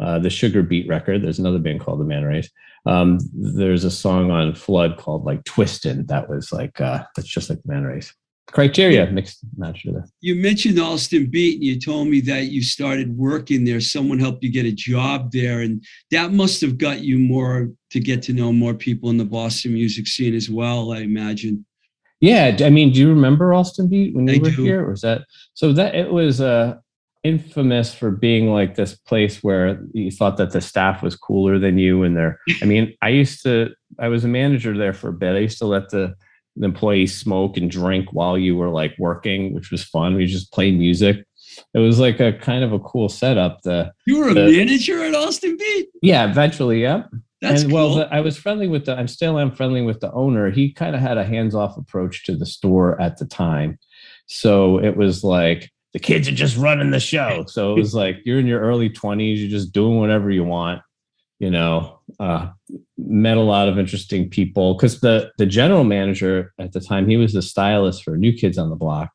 uh, 0.00 0.18
the 0.18 0.30
Sugar 0.30 0.62
Beat 0.62 0.88
record. 0.88 1.22
There's 1.22 1.38
another 1.38 1.58
band 1.58 1.80
called 1.80 2.00
the 2.00 2.04
Man 2.04 2.24
Rays. 2.24 2.50
Um, 2.84 3.18
there's 3.32 3.84
a 3.84 3.90
song 3.90 4.30
on 4.30 4.54
Flood 4.54 4.98
called 4.98 5.24
like 5.24 5.44
Twistin' 5.44 6.06
that 6.08 6.28
was 6.28 6.52
like 6.52 6.80
uh, 6.80 7.04
that's 7.14 7.28
just 7.28 7.48
like 7.48 7.62
the 7.62 7.72
Man 7.72 7.84
Rays. 7.84 8.12
Criteria 8.50 9.10
mixed 9.10 9.38
match 9.56 9.82
together. 9.82 10.04
You 10.20 10.34
mentioned 10.34 10.78
Allston 10.78 11.30
Beat, 11.30 11.54
and 11.54 11.64
you 11.64 11.80
told 11.80 12.08
me 12.08 12.20
that 12.22 12.46
you 12.46 12.62
started 12.62 13.16
working 13.16 13.64
there. 13.64 13.80
Someone 13.80 14.18
helped 14.18 14.42
you 14.42 14.52
get 14.52 14.66
a 14.66 14.72
job 14.72 15.30
there, 15.32 15.60
and 15.60 15.82
that 16.10 16.32
must 16.32 16.60
have 16.60 16.76
got 16.76 17.00
you 17.00 17.18
more 17.18 17.70
to 17.90 18.00
get 18.00 18.20
to 18.22 18.32
know 18.32 18.52
more 18.52 18.74
people 18.74 19.10
in 19.10 19.16
the 19.16 19.24
Boston 19.24 19.72
music 19.72 20.06
scene 20.06 20.34
as 20.34 20.50
well. 20.50 20.92
I 20.92 20.98
imagine. 20.98 21.64
Yeah, 22.20 22.56
I 22.60 22.70
mean, 22.70 22.92
do 22.92 23.00
you 23.00 23.08
remember 23.08 23.54
Allston 23.54 23.88
Beat 23.88 24.14
when 24.14 24.28
you 24.28 24.34
I 24.34 24.38
were 24.38 24.50
do. 24.50 24.64
here? 24.64 24.84
Or 24.84 24.90
was 24.90 25.00
that 25.00 25.22
so? 25.54 25.72
That 25.72 25.94
it 25.94 26.12
was 26.12 26.40
uh, 26.40 26.76
infamous 27.24 27.94
for 27.94 28.10
being 28.10 28.48
like 28.48 28.74
this 28.74 28.94
place 28.94 29.42
where 29.42 29.80
you 29.92 30.10
thought 30.10 30.36
that 30.38 30.50
the 30.52 30.60
staff 30.60 31.02
was 31.02 31.16
cooler 31.16 31.58
than 31.58 31.78
you, 31.78 32.02
and 32.02 32.16
they're. 32.16 32.38
I 32.62 32.64
mean, 32.66 32.94
I 33.02 33.08
used 33.10 33.42
to. 33.44 33.70
I 33.98 34.08
was 34.08 34.24
a 34.24 34.28
manager 34.28 34.76
there 34.76 34.92
for 34.92 35.08
a 35.08 35.12
bit. 35.12 35.34
I 35.36 35.38
used 35.40 35.58
to 35.58 35.66
let 35.66 35.90
the, 35.90 36.14
the 36.56 36.64
employees 36.64 37.16
smoke 37.16 37.56
and 37.56 37.70
drink 37.70 38.12
while 38.12 38.36
you 38.38 38.56
were 38.56 38.70
like 38.70 38.94
working, 38.98 39.54
which 39.54 39.70
was 39.70 39.84
fun. 39.84 40.14
We 40.16 40.26
just 40.26 40.52
played 40.52 40.78
music. 40.78 41.24
It 41.74 41.78
was 41.80 41.98
like 41.98 42.18
a 42.18 42.32
kind 42.32 42.64
of 42.64 42.72
a 42.72 42.78
cool 42.80 43.08
setup. 43.10 43.60
The 43.62 43.92
You 44.06 44.18
were 44.18 44.28
a 44.30 44.34
The- 44.34 44.50
manager 44.56 45.02
at 45.04 45.14
Allston 45.14 45.56
Beat. 45.58 45.88
yeah, 46.00 46.28
eventually, 46.30 46.80
yeah. 46.80 47.04
That's 47.42 47.62
and 47.62 47.70
cool. 47.72 47.88
well, 47.90 47.94
the, 47.96 48.14
I 48.14 48.20
was 48.20 48.38
friendly 48.38 48.68
with 48.68 48.86
the. 48.86 48.96
I'm 48.96 49.08
still 49.08 49.38
am 49.38 49.50
friendly 49.50 49.82
with 49.82 50.00
the 50.00 50.10
owner. 50.12 50.50
He 50.50 50.72
kind 50.72 50.94
of 50.94 51.00
had 51.02 51.18
a 51.18 51.24
hands-off 51.24 51.76
approach 51.76 52.24
to 52.26 52.36
the 52.36 52.46
store 52.46 53.00
at 53.02 53.18
the 53.18 53.26
time, 53.26 53.78
so 54.26 54.78
it 54.78 54.96
was 54.96 55.24
like 55.24 55.70
the 55.92 55.98
kids 55.98 56.28
are 56.28 56.32
just 56.32 56.56
running 56.56 56.90
the 56.90 57.00
show. 57.00 57.44
So 57.46 57.72
it 57.72 57.78
was 57.78 57.94
like 57.94 58.20
you're 58.24 58.38
in 58.38 58.46
your 58.46 58.60
early 58.60 58.88
20s, 58.88 59.38
you're 59.38 59.50
just 59.50 59.72
doing 59.72 59.98
whatever 59.98 60.30
you 60.30 60.44
want. 60.44 60.82
You 61.38 61.50
know, 61.50 61.98
uh, 62.20 62.50
met 62.96 63.36
a 63.36 63.40
lot 63.40 63.68
of 63.68 63.76
interesting 63.76 64.30
people 64.30 64.74
because 64.74 65.00
the 65.00 65.32
the 65.38 65.46
general 65.46 65.82
manager 65.82 66.54
at 66.60 66.72
the 66.72 66.80
time 66.80 67.08
he 67.08 67.16
was 67.16 67.32
the 67.32 67.42
stylist 67.42 68.04
for 68.04 68.16
New 68.16 68.32
Kids 68.32 68.58
on 68.58 68.70
the 68.70 68.76
Block, 68.76 69.10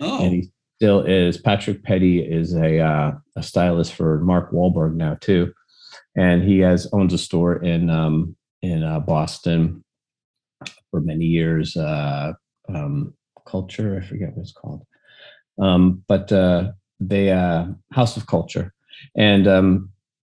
oh, 0.00 0.24
and 0.24 0.32
he 0.32 0.50
still 0.76 1.02
is. 1.02 1.36
Patrick 1.36 1.82
Petty 1.82 2.20
is 2.20 2.54
a 2.54 2.78
uh, 2.78 3.12
a 3.36 3.42
stylist 3.42 3.92
for 3.92 4.20
Mark 4.20 4.52
Wahlberg 4.52 4.94
now 4.94 5.18
too, 5.20 5.52
and 6.16 6.42
he 6.42 6.60
has 6.60 6.88
owns 6.94 7.12
a 7.12 7.18
store 7.18 7.62
in 7.62 7.90
um, 7.90 8.34
in 8.62 8.82
uh, 8.82 9.00
Boston 9.00 9.84
for 10.90 11.02
many 11.02 11.26
years. 11.26 11.76
Uh, 11.76 12.32
um, 12.70 13.12
Culture, 13.46 14.00
I 14.00 14.06
forget 14.06 14.34
what 14.34 14.42
it's 14.42 14.52
called, 14.52 14.86
um, 15.60 16.02
but 16.08 16.32
uh, 16.32 16.72
they 16.98 17.30
uh, 17.30 17.66
House 17.92 18.16
of 18.16 18.26
Culture, 18.26 18.72
and 19.16 19.46
um, 19.46 19.90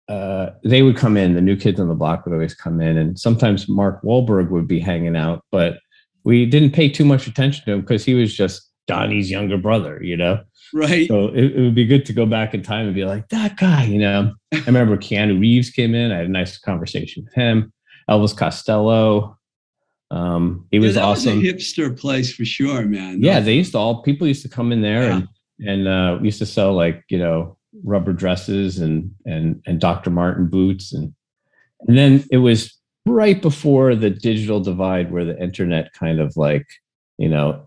uh, 0.09 0.51
they 0.65 0.83
would 0.83 0.97
come 0.97 1.17
in. 1.17 1.35
The 1.35 1.41
new 1.41 1.57
kids 1.57 1.81
on 1.81 1.89
the 1.89 1.95
block 1.95 2.25
would 2.25 2.33
always 2.33 2.55
come 2.55 2.81
in, 2.81 2.97
and 2.97 3.19
sometimes 3.19 3.69
Mark 3.69 4.03
Wahlberg 4.03 4.51
would 4.51 4.69
be 4.69 4.81
hanging 4.81 5.17
out, 5.17 5.45
but 5.51 5.79
we 6.25 6.45
didn't 6.47 6.73
pay 6.73 6.89
too 6.89 7.05
much 7.05 7.27
attention 7.27 7.65
to 7.65 7.73
him 7.73 7.81
because 7.83 8.05
he 8.05 8.15
was 8.15 8.37
just 8.37 8.71
Donnie's 8.87 9.31
younger 9.31 9.57
brother, 9.57 10.03
you 10.03 10.17
know. 10.17 10.41
right. 10.73 11.09
So 11.09 11.29
it, 11.29 11.57
it 11.57 11.61
would 11.61 11.75
be 11.75 11.87
good 11.87 12.05
to 12.07 12.13
go 12.13 12.27
back 12.27 12.55
in 12.55 12.63
time 12.63 12.87
and 12.87 12.95
be 12.95 13.05
like 13.05 13.29
that 13.29 13.57
guy, 13.57 13.85
you 13.85 13.99
know. 13.99 14.35
I 14.53 14.63
remember 14.67 14.97
Keanu 14.97 15.41
Reeves 15.41 15.71
came 15.71 15.95
in. 15.95 16.13
I 16.13 16.17
had 16.17 16.27
a 16.27 16.31
nice 16.31 16.59
conversation 16.59 17.25
with 17.25 17.35
him. 17.35 17.73
Elvis 18.11 18.37
Costello. 18.37 19.39
Um, 20.11 20.67
he 20.71 20.77
Yeah, 20.79 20.87
was 20.87 20.97
awesome. 20.97 21.39
was 21.41 21.49
a 21.49 21.53
hipster 21.53 21.99
place 21.99 22.33
for 22.33 22.45
sure, 22.45 22.85
man. 22.87 23.21
yeah, 23.23 23.41
they 23.41 23.55
used 23.55 23.73
to 23.73 23.79
all 23.79 24.03
people 24.03 24.27
used 24.27 24.43
to 24.43 24.49
come 24.49 24.73
in 24.73 24.81
there 24.83 25.03
Yeah. 25.05 25.17
and 25.17 25.29
and 25.67 25.89
uh, 25.89 26.19
we 26.21 26.27
used 26.29 26.39
to 26.39 26.47
sell 26.47 26.73
like 26.75 27.03
you 27.09 27.19
know 27.19 27.57
rubber 27.85 28.13
dresses 28.13 28.79
and 28.79 29.11
and 29.25 29.63
and 29.67 29.81
Dr. 29.81 30.11
Martin 30.11 30.47
boots 30.49 30.93
and 30.93 31.13
and 31.89 31.97
then 31.99 32.25
it 32.31 32.39
was 32.39 32.73
right 33.05 33.41
before 33.41 33.95
the 33.95 34.11
digital 34.11 34.61
divide 34.61 35.11
where 35.13 35.25
the 35.25 35.41
internet 35.43 35.93
kind 35.93 36.21
of 36.21 36.37
like 36.37 36.67
you 37.19 37.29
know 37.29 37.67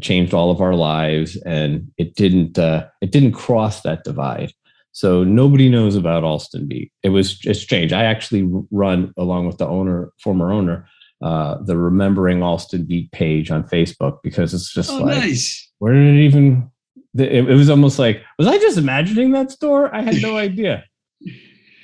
changed 0.00 0.32
all 0.34 0.50
of 0.50 0.60
our 0.60 0.74
lives 0.74 1.36
and 1.44 1.90
it 1.96 2.14
didn't 2.14 2.58
uh, 2.58 2.86
it 3.00 3.10
didn't 3.12 3.32
cross 3.32 3.80
that 3.82 4.04
divide 4.04 4.52
so 4.92 5.22
nobody 5.24 5.68
knows 5.68 5.94
about 5.96 6.24
Allston 6.24 6.66
Beat. 6.66 6.90
It 7.04 7.10
was 7.10 7.38
it's 7.44 7.60
strange. 7.60 7.92
I 7.92 8.04
actually 8.04 8.50
run 8.72 9.12
along 9.16 9.46
with 9.46 9.58
the 9.58 9.66
owner, 9.68 10.10
former 10.18 10.50
owner, 10.50 10.88
uh, 11.22 11.58
the 11.64 11.76
Remembering 11.76 12.42
Allston 12.42 12.84
Beat 12.84 13.10
page 13.12 13.50
on 13.50 13.64
Facebook 13.64 14.18
because 14.22 14.54
it's 14.54 14.72
just 14.72 14.90
Oh, 14.90 14.98
like 14.98 15.18
nice. 15.18 15.70
where 15.78 15.92
did 15.94 16.14
it 16.14 16.20
even? 16.20 16.70
It, 17.16 17.48
it 17.48 17.54
was 17.54 17.70
almost 17.70 17.98
like 17.98 18.22
was 18.38 18.46
I 18.46 18.58
just 18.58 18.78
imagining 18.78 19.32
that 19.32 19.50
store? 19.50 19.94
I 19.94 20.02
had 20.02 20.22
no 20.22 20.36
idea. 20.48 20.84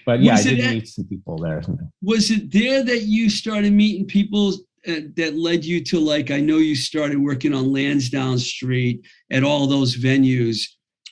But 0.06 0.20
yeah, 0.20 0.32
Was 0.32 0.46
I 0.46 0.50
did 0.50 0.60
at- 0.60 0.74
meet 0.74 0.88
some 0.88 1.06
people 1.06 1.38
there. 1.38 1.62
Was 2.02 2.30
it 2.30 2.52
there 2.52 2.84
that 2.84 3.02
you 3.02 3.30
started 3.30 3.72
meeting 3.72 4.06
people 4.06 4.48
uh, 4.86 5.00
that 5.16 5.34
led 5.34 5.64
you 5.64 5.82
to 5.84 5.98
like? 5.98 6.30
I 6.30 6.40
know 6.40 6.58
you 6.58 6.74
started 6.74 7.18
working 7.18 7.54
on 7.54 7.72
Lansdowne 7.72 8.38
Street 8.38 9.06
at 9.32 9.42
all 9.42 9.66
those 9.66 9.96
venues. 9.96 10.60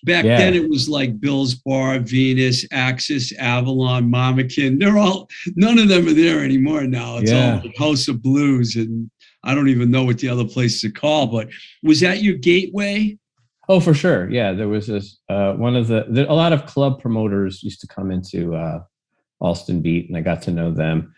Back 0.04 0.24
Yeah. 0.24 0.38
then, 0.38 0.54
it 0.54 0.68
was 0.68 0.88
like 0.88 1.20
Bill's 1.20 1.54
Bar, 1.54 1.98
Venus, 2.00 2.66
Axis, 2.72 3.32
Avalon, 3.38 4.10
Mama 4.10 4.44
Kin. 4.44 4.78
They're 4.78 4.98
all 4.98 5.28
none 5.54 5.78
of 5.78 5.88
them 5.88 6.08
are 6.08 6.12
there 6.12 6.42
anymore 6.44 6.84
now. 6.86 7.18
It's 7.18 7.30
Yeah. 7.30 7.56
all 7.56 7.60
like 7.64 7.76
House 7.78 8.08
of 8.08 8.20
Blues, 8.22 8.74
and 8.76 9.10
I 9.44 9.54
don't 9.54 9.68
even 9.68 9.90
know 9.90 10.04
what 10.04 10.18
the 10.18 10.28
other 10.28 10.44
places 10.44 10.82
are 10.84 10.90
called. 10.92 11.30
But 11.32 11.48
was 11.82 12.00
that 12.00 12.22
your 12.22 12.34
gateway? 12.34 13.16
Oh, 13.68 13.78
for 13.78 13.94
sure. 13.94 14.28
Yeah, 14.28 14.52
there 14.52 14.68
was 14.68 14.88
this 14.88 15.18
uh, 15.28 15.52
one 15.54 15.76
of 15.76 15.86
the, 15.86 16.04
the 16.10 16.30
a 16.30 16.34
lot 16.34 16.52
of 16.52 16.66
club 16.66 17.00
promoters 17.00 17.62
used 17.62 17.80
to 17.82 17.86
come 17.86 18.10
into 18.10 18.56
uh, 18.56 18.80
Allston 19.40 19.82
Beat, 19.82 20.08
and 20.08 20.16
I 20.16 20.20
got 20.20 20.42
to 20.42 20.50
know 20.50 20.72
them. 20.72 21.14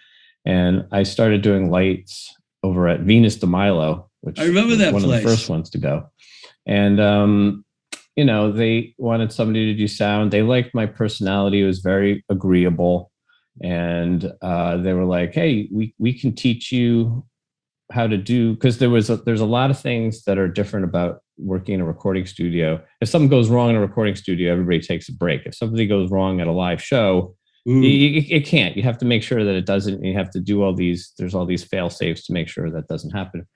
and 0.46 0.84
I 0.92 1.04
started 1.04 1.40
doing 1.40 1.70
lights 1.70 2.30
over 2.62 2.86
at 2.86 3.00
Venus 3.00 3.36
de 3.36 3.46
Milo, 3.46 4.10
which 4.20 4.38
I 4.38 4.44
remember 4.44 4.70
was 4.70 4.78
that 4.78 4.92
one 4.92 5.02
place. 5.02 5.18
of 5.18 5.22
the 5.24 5.28
first 5.30 5.48
ones 5.48 5.70
to 5.70 5.78
go. 5.78 6.10
And 6.66 7.00
um, 7.00 7.63
you 8.16 8.24
know, 8.24 8.52
they 8.52 8.94
wanted 8.98 9.32
somebody 9.32 9.66
to 9.66 9.78
do 9.78 9.88
sound. 9.88 10.30
They 10.30 10.42
liked 10.42 10.74
my 10.74 10.86
personality; 10.86 11.62
it 11.62 11.66
was 11.66 11.80
very 11.80 12.24
agreeable, 12.28 13.10
and 13.62 14.32
uh, 14.42 14.76
they 14.78 14.92
were 14.92 15.04
like, 15.04 15.34
"Hey, 15.34 15.68
we 15.72 15.94
we 15.98 16.12
can 16.18 16.34
teach 16.34 16.72
you 16.72 17.24
how 17.92 18.06
to 18.06 18.16
do 18.16 18.54
because 18.54 18.78
there 18.78 18.90
was 18.90 19.10
a, 19.10 19.16
there's 19.16 19.40
a 19.40 19.46
lot 19.46 19.70
of 19.70 19.78
things 19.78 20.24
that 20.24 20.38
are 20.38 20.48
different 20.48 20.84
about 20.84 21.20
working 21.38 21.74
in 21.74 21.80
a 21.80 21.84
recording 21.84 22.26
studio. 22.26 22.80
If 23.00 23.08
something 23.08 23.28
goes 23.28 23.48
wrong 23.48 23.70
in 23.70 23.76
a 23.76 23.80
recording 23.80 24.16
studio, 24.16 24.52
everybody 24.52 24.80
takes 24.80 25.08
a 25.08 25.12
break. 25.12 25.42
If 25.46 25.54
something 25.54 25.88
goes 25.88 26.10
wrong 26.10 26.40
at 26.40 26.46
a 26.46 26.52
live 26.52 26.82
show, 26.82 27.34
it, 27.66 28.26
it 28.30 28.46
can't. 28.46 28.76
You 28.76 28.82
have 28.82 28.98
to 28.98 29.04
make 29.04 29.22
sure 29.22 29.44
that 29.44 29.54
it 29.54 29.66
doesn't. 29.66 30.04
You 30.04 30.14
have 30.14 30.30
to 30.30 30.40
do 30.40 30.62
all 30.62 30.74
these. 30.74 31.12
There's 31.18 31.34
all 31.34 31.46
these 31.46 31.64
fail 31.64 31.90
safes 31.90 32.24
to 32.26 32.32
make 32.32 32.48
sure 32.48 32.70
that 32.70 32.88
doesn't 32.88 33.10
happen. 33.10 33.46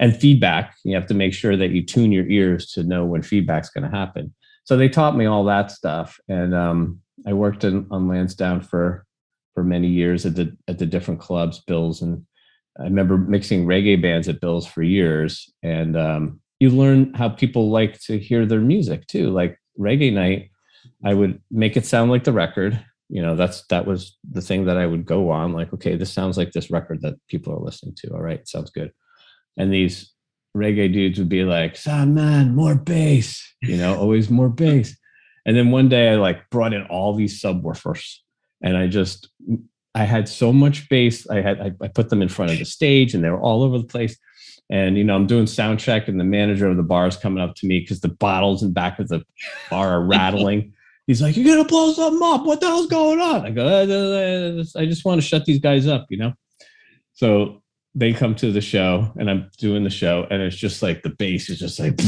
And 0.00 0.16
feedback. 0.16 0.74
You 0.84 0.94
have 0.96 1.06
to 1.06 1.14
make 1.14 1.32
sure 1.32 1.56
that 1.56 1.70
you 1.70 1.84
tune 1.84 2.10
your 2.10 2.26
ears 2.26 2.66
to 2.72 2.82
know 2.82 3.04
when 3.04 3.22
feedback's 3.22 3.70
going 3.70 3.88
to 3.88 3.96
happen. 3.96 4.34
So 4.64 4.76
they 4.76 4.88
taught 4.88 5.16
me 5.16 5.26
all 5.26 5.44
that 5.44 5.70
stuff, 5.70 6.18
and 6.28 6.54
um, 6.54 7.00
I 7.26 7.32
worked 7.32 7.64
in, 7.64 7.86
on 7.90 8.08
Lansdowne 8.08 8.60
for 8.60 9.04
for 9.54 9.62
many 9.62 9.88
years 9.88 10.26
at 10.26 10.34
the 10.34 10.56
at 10.68 10.78
the 10.78 10.86
different 10.86 11.20
clubs, 11.20 11.60
Bills, 11.60 12.02
and 12.02 12.24
I 12.80 12.84
remember 12.84 13.18
mixing 13.18 13.66
reggae 13.66 14.00
bands 14.00 14.28
at 14.28 14.40
Bills 14.40 14.66
for 14.66 14.82
years. 14.82 15.52
And 15.62 15.96
um, 15.96 16.40
you 16.60 16.70
learn 16.70 17.12
how 17.14 17.28
people 17.28 17.70
like 17.70 18.00
to 18.00 18.18
hear 18.18 18.46
their 18.46 18.60
music 18.60 19.06
too. 19.06 19.30
Like 19.30 19.60
reggae 19.78 20.12
night, 20.12 20.50
I 21.04 21.14
would 21.14 21.40
make 21.50 21.76
it 21.76 21.86
sound 21.86 22.10
like 22.10 22.24
the 22.24 22.32
record 22.32 22.82
you 23.08 23.20
know 23.22 23.36
that's 23.36 23.66
that 23.66 23.86
was 23.86 24.16
the 24.30 24.40
thing 24.40 24.64
that 24.64 24.76
i 24.76 24.86
would 24.86 25.04
go 25.04 25.30
on 25.30 25.52
like 25.52 25.72
okay 25.72 25.96
this 25.96 26.12
sounds 26.12 26.36
like 26.36 26.52
this 26.52 26.70
record 26.70 27.00
that 27.02 27.14
people 27.28 27.52
are 27.52 27.64
listening 27.64 27.94
to 27.94 28.08
all 28.08 28.20
right 28.20 28.48
sounds 28.48 28.70
good 28.70 28.90
and 29.56 29.72
these 29.72 30.12
reggae 30.56 30.92
dudes 30.92 31.18
would 31.18 31.28
be 31.28 31.44
like 31.44 31.76
sound 31.76 32.14
man 32.14 32.54
more 32.54 32.74
bass 32.74 33.44
you 33.62 33.76
know 33.76 33.96
always 33.96 34.30
more 34.30 34.48
bass 34.48 34.96
and 35.46 35.56
then 35.56 35.70
one 35.70 35.88
day 35.88 36.10
i 36.10 36.14
like 36.14 36.48
brought 36.50 36.72
in 36.72 36.82
all 36.86 37.14
these 37.14 37.42
subwoofers 37.42 38.18
and 38.62 38.76
i 38.76 38.86
just 38.86 39.28
i 39.94 40.04
had 40.04 40.28
so 40.28 40.52
much 40.52 40.88
bass 40.88 41.28
i 41.28 41.40
had 41.40 41.60
I, 41.60 41.72
I 41.82 41.88
put 41.88 42.08
them 42.08 42.22
in 42.22 42.28
front 42.28 42.52
of 42.52 42.58
the 42.58 42.64
stage 42.64 43.14
and 43.14 43.24
they 43.24 43.30
were 43.30 43.40
all 43.40 43.64
over 43.64 43.78
the 43.78 43.84
place 43.84 44.16
and 44.70 44.96
you 44.96 45.02
know 45.02 45.16
i'm 45.16 45.26
doing 45.26 45.48
sound 45.48 45.80
check 45.80 46.06
and 46.06 46.20
the 46.20 46.24
manager 46.24 46.68
of 46.68 46.76
the 46.76 46.84
bar 46.84 47.08
is 47.08 47.16
coming 47.16 47.42
up 47.42 47.56
to 47.56 47.66
me 47.66 47.80
because 47.80 48.00
the 48.00 48.08
bottles 48.08 48.62
in 48.62 48.72
back 48.72 49.00
of 49.00 49.08
the 49.08 49.24
bar 49.70 49.94
are 49.94 50.04
rattling 50.04 50.72
he's 51.06 51.22
like, 51.22 51.36
"You're 51.36 51.44
gonna 51.44 51.68
blow 51.68 51.92
something 51.92 52.20
up. 52.22 52.44
What 52.44 52.60
the 52.60 52.66
hell's 52.66 52.86
going 52.86 53.20
on?" 53.20 53.46
I 53.46 53.50
go, 53.50 53.66
"Uh, 53.66 54.64
"I 54.78 54.86
just 54.86 55.04
want 55.04 55.20
to 55.20 55.26
shut 55.26 55.44
these 55.44 55.60
guys 55.60 55.86
up," 55.86 56.06
you 56.10 56.16
know. 56.16 56.32
So 57.12 57.62
they 57.94 58.12
come 58.12 58.34
to 58.36 58.50
the 58.50 58.60
show, 58.60 59.12
and 59.16 59.30
I'm 59.30 59.50
doing 59.58 59.84
the 59.84 59.90
show, 59.90 60.26
and 60.30 60.42
it's 60.42 60.56
just 60.56 60.82
like 60.82 61.02
the 61.02 61.10
bass 61.10 61.48
is 61.48 61.58
just 61.58 61.78
like, 61.78 61.98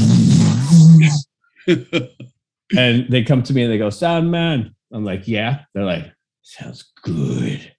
and 2.77 3.09
they 3.09 3.23
come 3.23 3.43
to 3.43 3.53
me 3.53 3.63
and 3.63 3.71
they 3.71 3.77
go, 3.77 3.89
"Sound 3.89 4.31
man." 4.31 4.75
I'm 4.91 5.05
like, 5.05 5.27
"Yeah." 5.27 5.61
They're 5.73 5.85
like, 5.85 6.11
"Sounds 6.41 6.91
good," 7.03 7.71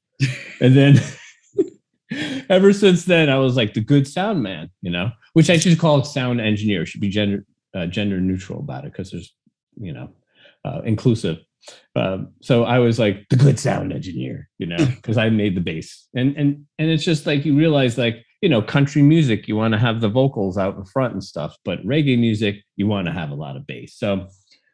and 0.60 0.76
then. 0.76 1.00
Ever 2.48 2.72
since 2.72 3.04
then, 3.04 3.28
I 3.28 3.36
was 3.36 3.54
like 3.54 3.74
the 3.74 3.82
good 3.82 4.08
sound 4.08 4.42
man, 4.42 4.70
you 4.80 4.90
know, 4.90 5.10
which 5.34 5.50
I 5.50 5.58
should 5.58 5.78
call 5.78 6.02
sound 6.04 6.40
engineer. 6.40 6.86
Should 6.86 7.02
be 7.02 7.10
gender 7.10 7.44
uh, 7.74 7.86
gender 7.86 8.20
neutral 8.20 8.60
about 8.60 8.84
it 8.84 8.92
because 8.92 9.10
there's, 9.10 9.34
you 9.76 9.92
know, 9.92 10.10
uh, 10.64 10.80
inclusive. 10.84 11.38
Um, 11.96 12.32
so 12.40 12.64
I 12.64 12.78
was 12.78 12.98
like 12.98 13.26
the 13.30 13.36
good 13.36 13.58
sound 13.58 13.92
engineer, 13.92 14.48
you 14.58 14.66
know, 14.66 14.86
because 14.86 15.18
I 15.18 15.28
made 15.30 15.56
the 15.56 15.60
bass, 15.60 16.08
and 16.14 16.36
and 16.36 16.66
and 16.78 16.90
it's 16.90 17.04
just 17.04 17.26
like 17.26 17.44
you 17.44 17.56
realize, 17.56 17.98
like 17.98 18.24
you 18.42 18.48
know, 18.48 18.62
country 18.62 19.02
music, 19.02 19.48
you 19.48 19.56
want 19.56 19.72
to 19.74 19.78
have 19.78 20.00
the 20.00 20.08
vocals 20.08 20.56
out 20.56 20.76
in 20.76 20.84
front 20.84 21.12
and 21.12 21.24
stuff, 21.24 21.56
but 21.64 21.84
reggae 21.84 22.18
music, 22.18 22.62
you 22.76 22.86
want 22.86 23.06
to 23.06 23.12
have 23.12 23.30
a 23.30 23.34
lot 23.34 23.56
of 23.56 23.66
bass. 23.66 23.96
So 23.96 24.28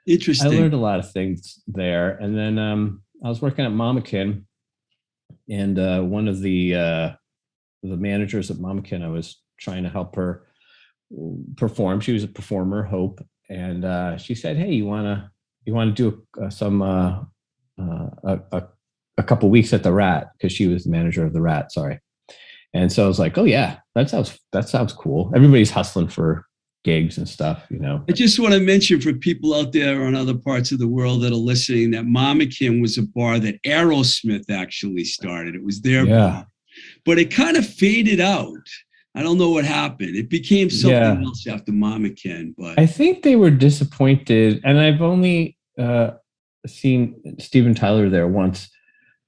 Interesting. 0.06 0.52
I 0.52 0.56
learned 0.56 0.74
a 0.74 0.78
lot 0.78 0.98
of 0.98 1.10
things 1.12 1.62
there, 1.66 2.10
and 2.10 2.36
then 2.36 2.58
um, 2.58 3.02
I 3.24 3.28
was 3.28 3.40
working 3.40 3.64
at 3.64 3.72
Mama 3.72 4.02
Kin, 4.02 4.46
and 5.48 5.78
uh, 5.78 6.00
one 6.02 6.28
of 6.28 6.40
the 6.40 6.74
uh, 6.74 7.12
the 7.82 7.96
managers 7.96 8.50
at 8.50 8.58
Mama 8.58 8.82
Kin, 8.82 9.02
I 9.02 9.08
was 9.08 9.40
trying 9.58 9.84
to 9.84 9.88
help 9.88 10.16
her 10.16 10.46
perform. 11.56 12.00
She 12.00 12.12
was 12.12 12.22
a 12.22 12.28
performer, 12.28 12.82
Hope, 12.82 13.24
and 13.48 13.84
uh, 13.86 14.18
she 14.18 14.34
said, 14.34 14.58
"Hey, 14.58 14.72
you 14.72 14.84
wanna 14.84 15.30
you 15.66 15.74
want 15.74 15.96
to 15.96 16.10
do 16.10 16.42
uh, 16.42 16.50
some 16.50 16.82
uh, 16.82 17.20
uh, 17.80 18.10
a, 18.24 18.40
a, 18.52 18.62
a 19.18 19.22
couple 19.22 19.48
weeks 19.50 19.72
at 19.72 19.82
the 19.82 19.92
Rat 19.92 20.30
because 20.36 20.52
she 20.52 20.66
was 20.66 20.84
the 20.84 20.90
manager 20.90 21.24
of 21.24 21.32
the 21.32 21.40
Rat. 21.40 21.72
Sorry, 21.72 22.00
and 22.72 22.92
so 22.92 23.04
I 23.04 23.08
was 23.08 23.18
like, 23.18 23.36
oh 23.38 23.44
yeah, 23.44 23.78
that 23.94 24.10
sounds 24.10 24.38
that 24.52 24.68
sounds 24.68 24.92
cool. 24.92 25.32
Everybody's 25.34 25.70
hustling 25.70 26.08
for 26.08 26.46
gigs 26.84 27.16
and 27.16 27.26
stuff, 27.26 27.64
you 27.70 27.78
know. 27.78 28.04
I 28.10 28.12
just 28.12 28.38
want 28.38 28.52
to 28.52 28.60
mention 28.60 29.00
for 29.00 29.14
people 29.14 29.54
out 29.54 29.72
there 29.72 30.04
on 30.04 30.14
other 30.14 30.36
parts 30.36 30.70
of 30.70 30.78
the 30.78 30.86
world 30.86 31.22
that 31.22 31.32
are 31.32 31.36
listening 31.36 31.92
that 31.92 32.04
Mama 32.04 32.44
Kin 32.44 32.82
was 32.82 32.98
a 32.98 33.02
bar 33.02 33.38
that 33.38 33.62
Aerosmith 33.62 34.50
actually 34.50 35.04
started. 35.04 35.54
It 35.54 35.64
was 35.64 35.80
their 35.80 36.04
Yeah. 36.06 36.18
bar, 36.28 36.46
but 37.06 37.18
it 37.18 37.30
kind 37.32 37.56
of 37.56 37.66
faded 37.66 38.20
out. 38.20 38.68
I 39.14 39.22
don't 39.22 39.38
know 39.38 39.50
what 39.50 39.64
happened. 39.64 40.16
It 40.16 40.28
became 40.28 40.70
something 40.70 40.98
Yeah. 40.98 41.22
else 41.24 41.46
after 41.46 41.70
Mama 41.72 42.10
Kin, 42.10 42.54
but 42.58 42.78
I 42.78 42.86
think 42.86 43.22
they 43.22 43.36
were 43.36 43.50
disappointed, 43.50 44.60
and 44.64 44.78
I've 44.78 45.02
only 45.02 45.56
uh, 45.78 46.12
seen 46.66 47.36
Steven 47.38 47.74
Tyler 47.74 48.08
there 48.08 48.26
once 48.26 48.68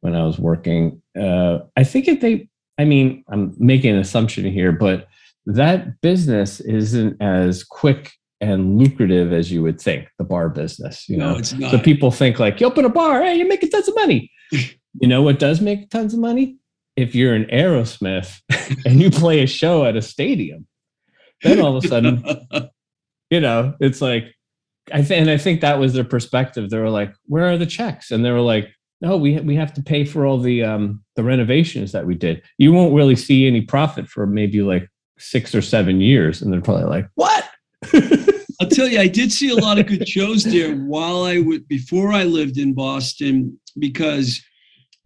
when 0.01 0.15
I 0.15 0.25
was 0.25 0.39
working. 0.39 1.01
Uh, 1.19 1.59
I 1.77 1.85
think 1.85 2.09
if 2.09 2.21
they, 2.21 2.49
I 2.79 2.85
mean, 2.85 3.25
I'm 3.29 3.55
making 3.59 3.95
an 3.95 3.99
assumption 4.01 4.45
here, 4.45 4.73
but 4.73 5.07
that 5.47 6.01
business 6.01 6.61
isn't 6.61 7.21
as 7.23 7.63
quick 7.63 8.13
and 8.41 8.79
lucrative 8.79 9.33
as 9.33 9.51
you 9.53 9.63
would 9.63 9.81
think. 9.81 10.09
The 10.19 10.25
bar 10.25 10.49
business, 10.49 11.09
you 11.09 11.17
no, 11.17 11.33
know. 11.33 11.39
it's 11.39 11.53
not. 11.53 11.71
So 11.71 11.79
people 11.79 12.11
think 12.11 12.39
like, 12.39 12.61
you 12.61 12.67
open 12.67 12.85
a 12.85 12.89
bar, 12.89 13.23
hey, 13.23 13.37
you're 13.37 13.49
making 13.49 13.71
tons 13.71 13.89
of 13.89 13.95
money. 13.95 14.31
you 14.53 15.09
know 15.09 15.23
what 15.23 15.39
does 15.39 15.61
make 15.61 15.91
tons 15.91 16.13
of 16.15 16.21
money? 16.21 16.57
If 16.97 17.15
you're 17.15 17.35
an 17.35 17.45
Aerosmith 17.47 18.41
and 18.87 19.01
you 19.01 19.11
play 19.11 19.43
a 19.43 19.47
show 19.47 19.85
at 19.85 19.97
a 19.97 20.03
stadium, 20.03 20.67
then 21.43 21.61
all 21.61 21.77
of 21.77 21.85
a 21.85 21.89
sudden 21.89 22.25
you 23.31 23.41
know, 23.41 23.75
it's 23.81 24.01
like 24.01 24.35
I 24.93 25.03
think, 25.03 25.23
and 25.23 25.31
I 25.31 25.37
think 25.37 25.61
that 25.61 25.79
was 25.79 25.95
their 25.95 26.05
perspective. 26.05 26.71
They 26.71 26.79
were 26.79 26.91
like, 26.91 27.13
"Where 27.27 27.51
are 27.51 27.59
the 27.59 27.67
checks?" 27.67 28.11
And 28.11 28.25
they 28.25 28.31
were 28.31 28.41
like, 28.41 28.71
"No, 29.01 29.17
we 29.17 29.39
we 29.41 29.57
have 29.57 29.75
to 29.75 29.83
pay 29.83 30.05
for 30.05 30.25
all 30.25 30.39
the 30.39 30.63
um 30.63 31.03
the 31.17 31.25
renovations 31.25 31.93
that 31.93 32.07
we 32.07 32.15
did. 32.15 32.43
You 32.59 32.73
won't 32.73 32.95
really 32.95 33.17
see 33.17 33.47
any 33.47 33.63
profit 33.63 34.09
for 34.09 34.27
maybe 34.27 34.63
like 34.63 34.89
six 35.19 35.55
or 35.55 35.63
seven 35.63 36.01
years." 36.01 36.41
And 36.41 36.53
they're 36.53 36.61
probably 36.61 36.85
like, 36.85 37.09
"What?" 37.15 37.49
I'll 38.61 38.69
tell 38.71 38.89
you, 38.89 38.99
I 38.99 39.09
did 39.09 39.33
see 39.33 39.51
a 39.51 39.57
lot 39.57 39.79
of 39.79 39.87
good 39.87 40.09
shows 40.09 40.45
there 40.45 40.75
while 40.77 41.25
I 41.25 41.41
would 41.41 41.69
before 41.69 42.13
I 42.13 42.25
lived 42.25 42.57
in 42.57 42.73
Boston 42.73 43.59
because 43.79 44.41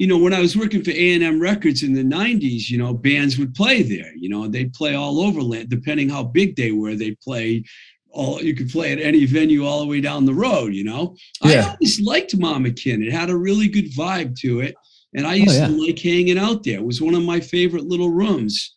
you 0.01 0.07
know 0.07 0.17
when 0.17 0.33
I 0.33 0.41
was 0.41 0.57
working 0.57 0.83
for 0.83 0.93
A&M 0.93 1.39
Records 1.39 1.83
in 1.83 1.93
the 1.93 2.03
90s, 2.03 2.71
you 2.71 2.79
know, 2.79 2.95
bands 2.95 3.39
would 3.39 3.55
play 3.55 3.83
there, 3.83 4.11
you 4.17 4.31
know, 4.31 4.49
they'd 4.49 4.73
play 4.73 4.95
all 4.95 5.21
over 5.21 5.43
land 5.43 5.69
depending 5.69 6.09
how 6.09 6.25
big 6.25 6.57
they 6.57 6.73
were, 6.73 6.95
they'd 6.95 7.21
play 7.21 7.65
all 8.11 8.43
you 8.43 8.55
could 8.55 8.71
play 8.71 8.93
at 8.93 8.99
any 8.99 9.27
venue 9.27 9.67
all 9.67 9.81
the 9.81 9.87
way 9.87 10.01
down 10.01 10.25
the 10.25 10.33
road, 10.33 10.75
you 10.75 10.85
know. 10.85 11.15
I 11.43 11.53
Yeah. 11.53 11.73
always 11.73 12.01
liked 12.01 12.35
Mama 12.35 12.71
Kin. 12.71 13.03
It 13.03 13.13
had 13.13 13.29
a 13.29 13.37
really 13.37 13.69
good 13.69 13.93
vibe 13.93 14.35
to 14.41 14.61
it. 14.61 14.75
And 15.15 15.27
I 15.27 15.33
oh, 15.33 15.45
used 15.45 15.61
yeah. 15.61 15.67
to 15.67 15.87
like 15.87 15.99
hanging 15.99 16.39
out 16.39 16.65
there. 16.65 16.79
It 16.79 16.85
was 16.85 17.03
one 17.03 17.15
of 17.15 17.23
my 17.23 17.39
favorite 17.39 17.85
little 17.85 18.11
rooms. 18.11 18.75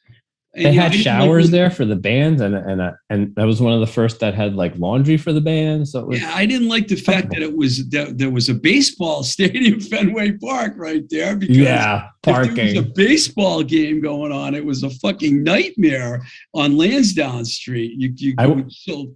They 0.56 0.66
know, 0.66 0.72
had 0.74 0.92
I 0.92 0.96
like 0.96 1.04
showers 1.04 1.50
there 1.50 1.72
for 1.72 1.84
the 1.84 1.96
bands, 1.96 2.40
and 2.40 2.54
and 2.54 2.80
uh, 2.80 2.92
and 3.10 3.34
that 3.36 3.46
was 3.46 3.60
one 3.60 3.74
of 3.74 3.80
the 3.80 3.88
first 3.88 4.20
that 4.20 4.36
had 4.36 4.56
like 4.56 4.78
laundry 4.78 5.18
for 5.18 5.34
the 5.34 5.42
bands. 5.42 5.92
So 5.92 6.02
it 6.02 6.08
was, 6.08 6.22
Yeah, 6.22 6.32
I 6.34 6.46
didn't 6.46 6.68
like 6.68 6.88
the 6.88 6.96
fact 6.96 7.32
that 7.32 7.42
it 7.42 7.58
was 7.58 7.90
that 7.90 8.20
there 8.20 8.30
was 8.30 8.50
a 8.50 8.54
baseball 8.54 9.24
stadium, 9.24 9.80
Fenway 9.80 10.34
Park, 10.34 10.74
right 10.78 11.04
there. 11.10 11.36
Because 11.36 11.58
yeah, 11.58 12.10
if 12.28 12.56
there 12.56 12.66
was 12.66 12.78
a 12.78 12.84
baseball 12.84 13.64
game 13.64 14.00
going 14.00 14.32
on, 14.32 14.54
it 14.54 14.64
was 14.64 14.84
a 14.84 14.92
fucking 14.92 15.44
nightmare 15.44 16.24
on 16.54 16.78
Lansdowne 16.78 17.46
Street. 17.46 17.94
You, 17.98 18.14
you 18.16 18.36
I 18.38 18.46
it 18.46 18.66
was 18.66 18.84
so 18.84 19.16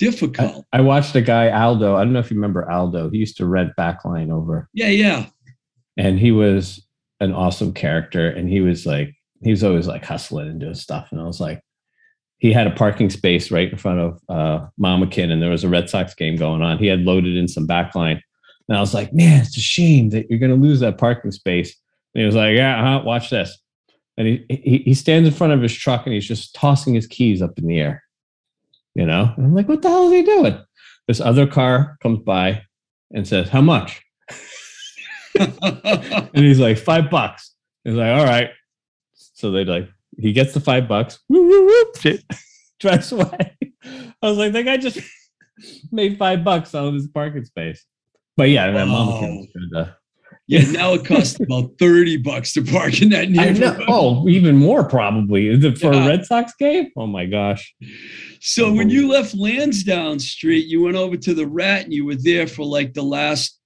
difficult. 0.00 0.66
I 0.72 0.80
watched 0.80 1.14
a 1.14 1.20
guy 1.20 1.50
Aldo. 1.50 1.94
I 1.94 2.02
don't 2.02 2.12
know 2.12 2.18
if 2.18 2.30
you 2.30 2.36
remember 2.36 2.68
Aldo. 2.68 3.08
He 3.10 3.18
used 3.18 3.36
to 3.36 3.46
rent 3.46 3.70
backline 3.78 4.32
over. 4.32 4.68
yeah, 4.74 4.88
yeah. 4.88 5.26
and 5.96 6.18
he 6.18 6.32
was 6.32 6.84
an 7.20 7.32
awesome 7.32 7.72
character 7.72 8.28
and 8.28 8.48
he 8.48 8.60
was 8.60 8.84
like 8.84 9.14
he 9.42 9.50
was 9.50 9.64
always 9.64 9.86
like 9.86 10.04
hustling 10.04 10.48
and 10.48 10.60
doing 10.60 10.74
stuff 10.74 11.08
and 11.10 11.20
i 11.20 11.24
was 11.24 11.40
like 11.40 11.60
he 12.42 12.52
had 12.52 12.66
a 12.66 12.72
parking 12.72 13.08
space 13.08 13.52
right 13.52 13.70
in 13.70 13.78
front 13.78 14.00
of 14.00 14.20
uh 14.28 14.66
Mama 14.76 15.06
Kin 15.06 15.30
and 15.30 15.40
there 15.40 15.50
was 15.50 15.62
a 15.62 15.68
red 15.68 15.88
sox 15.88 16.12
game 16.12 16.34
going 16.34 16.60
on. 16.60 16.76
He 16.76 16.88
had 16.88 17.02
loaded 17.02 17.36
in 17.36 17.46
some 17.46 17.68
backline 17.68 18.20
and 18.68 18.76
i 18.76 18.80
was 18.80 18.92
like 18.92 19.12
man 19.12 19.42
it's 19.42 19.56
a 19.56 19.60
shame 19.60 20.10
that 20.10 20.28
you're 20.28 20.40
going 20.40 20.50
to 20.50 20.56
lose 20.56 20.80
that 20.80 20.98
parking 20.98 21.30
space. 21.30 21.72
And 22.14 22.20
he 22.20 22.26
was 22.26 22.34
like 22.34 22.56
yeah 22.56 22.80
uh-huh, 22.80 23.04
watch 23.04 23.30
this. 23.30 23.56
And 24.16 24.26
he, 24.26 24.44
he 24.48 24.78
he 24.78 24.94
stands 24.94 25.28
in 25.28 25.34
front 25.34 25.52
of 25.52 25.62
his 25.62 25.72
truck 25.72 26.04
and 26.04 26.14
he's 26.14 26.26
just 26.26 26.52
tossing 26.52 26.94
his 26.94 27.06
keys 27.06 27.42
up 27.42 27.56
in 27.58 27.66
the 27.68 27.78
air 27.78 28.02
you 28.94 29.06
know? 29.06 29.32
And 29.36 29.46
i'm 29.46 29.54
like 29.54 29.68
what 29.68 29.82
the 29.82 29.88
hell 29.88 30.06
is 30.06 30.12
he 30.12 30.22
doing? 30.22 30.60
This 31.06 31.20
other 31.20 31.46
car 31.46 31.96
comes 32.02 32.18
by 32.18 32.64
and 33.12 33.26
says 33.26 33.50
how 33.50 33.60
much? 33.60 34.02
And 36.34 36.44
he's 36.44 36.60
like, 36.60 36.78
five 36.78 37.10
bucks. 37.10 37.54
He's 37.84 37.94
like, 37.94 38.12
all 38.12 38.24
right. 38.24 38.50
So 39.42 39.50
they 39.50 39.64
like 39.64 39.88
he 40.18 40.32
gets 40.32 40.54
the 40.54 40.60
five 40.60 40.86
bucks, 40.86 41.18
woo, 41.28 41.42
woo, 41.42 41.84
shit, 41.98 42.22
drives 42.78 43.10
away. 43.10 43.56
I 44.22 44.28
was 44.28 44.38
like, 44.38 44.52
that 44.52 44.62
guy 44.62 44.76
just 44.76 45.00
made 45.90 46.16
five 46.16 46.44
bucks 46.44 46.76
out 46.76 46.86
of 46.86 46.94
his 46.94 47.08
parking 47.08 47.44
space. 47.44 47.84
But 48.36 48.50
yeah, 48.50 48.70
my 48.70 48.84
mom 48.84 49.48
uh, 49.76 49.86
Yeah, 50.46 50.70
now 50.70 50.92
it 50.94 51.04
costs 51.04 51.40
about 51.40 51.72
30 51.80 52.18
bucks 52.18 52.52
to 52.52 52.62
park 52.62 53.02
in 53.02 53.08
that 53.08 53.30
neighborhood. 53.30 53.84
Oh, 53.88 54.28
even 54.28 54.58
more 54.58 54.84
probably 54.84 55.48
Is 55.48 55.64
it 55.64 55.76
for 55.78 55.92
Yeah. 55.92 56.04
a 56.04 56.08
Red 56.08 56.24
Sox 56.24 56.52
game. 56.56 56.92
Oh 56.96 57.08
my 57.08 57.26
gosh! 57.26 57.74
So 58.40 58.72
when 58.72 58.90
you 58.90 59.10
left 59.10 59.34
Lansdowne 59.34 60.20
Street, 60.20 60.66
you 60.68 60.82
went 60.82 60.94
over 60.96 61.16
to 61.16 61.34
the 61.34 61.48
Rat 61.48 61.82
and 61.82 61.92
you 61.92 62.04
were 62.04 62.14
there 62.14 62.46
for 62.46 62.64
like 62.64 62.94
the 62.94 63.02
last, 63.02 63.58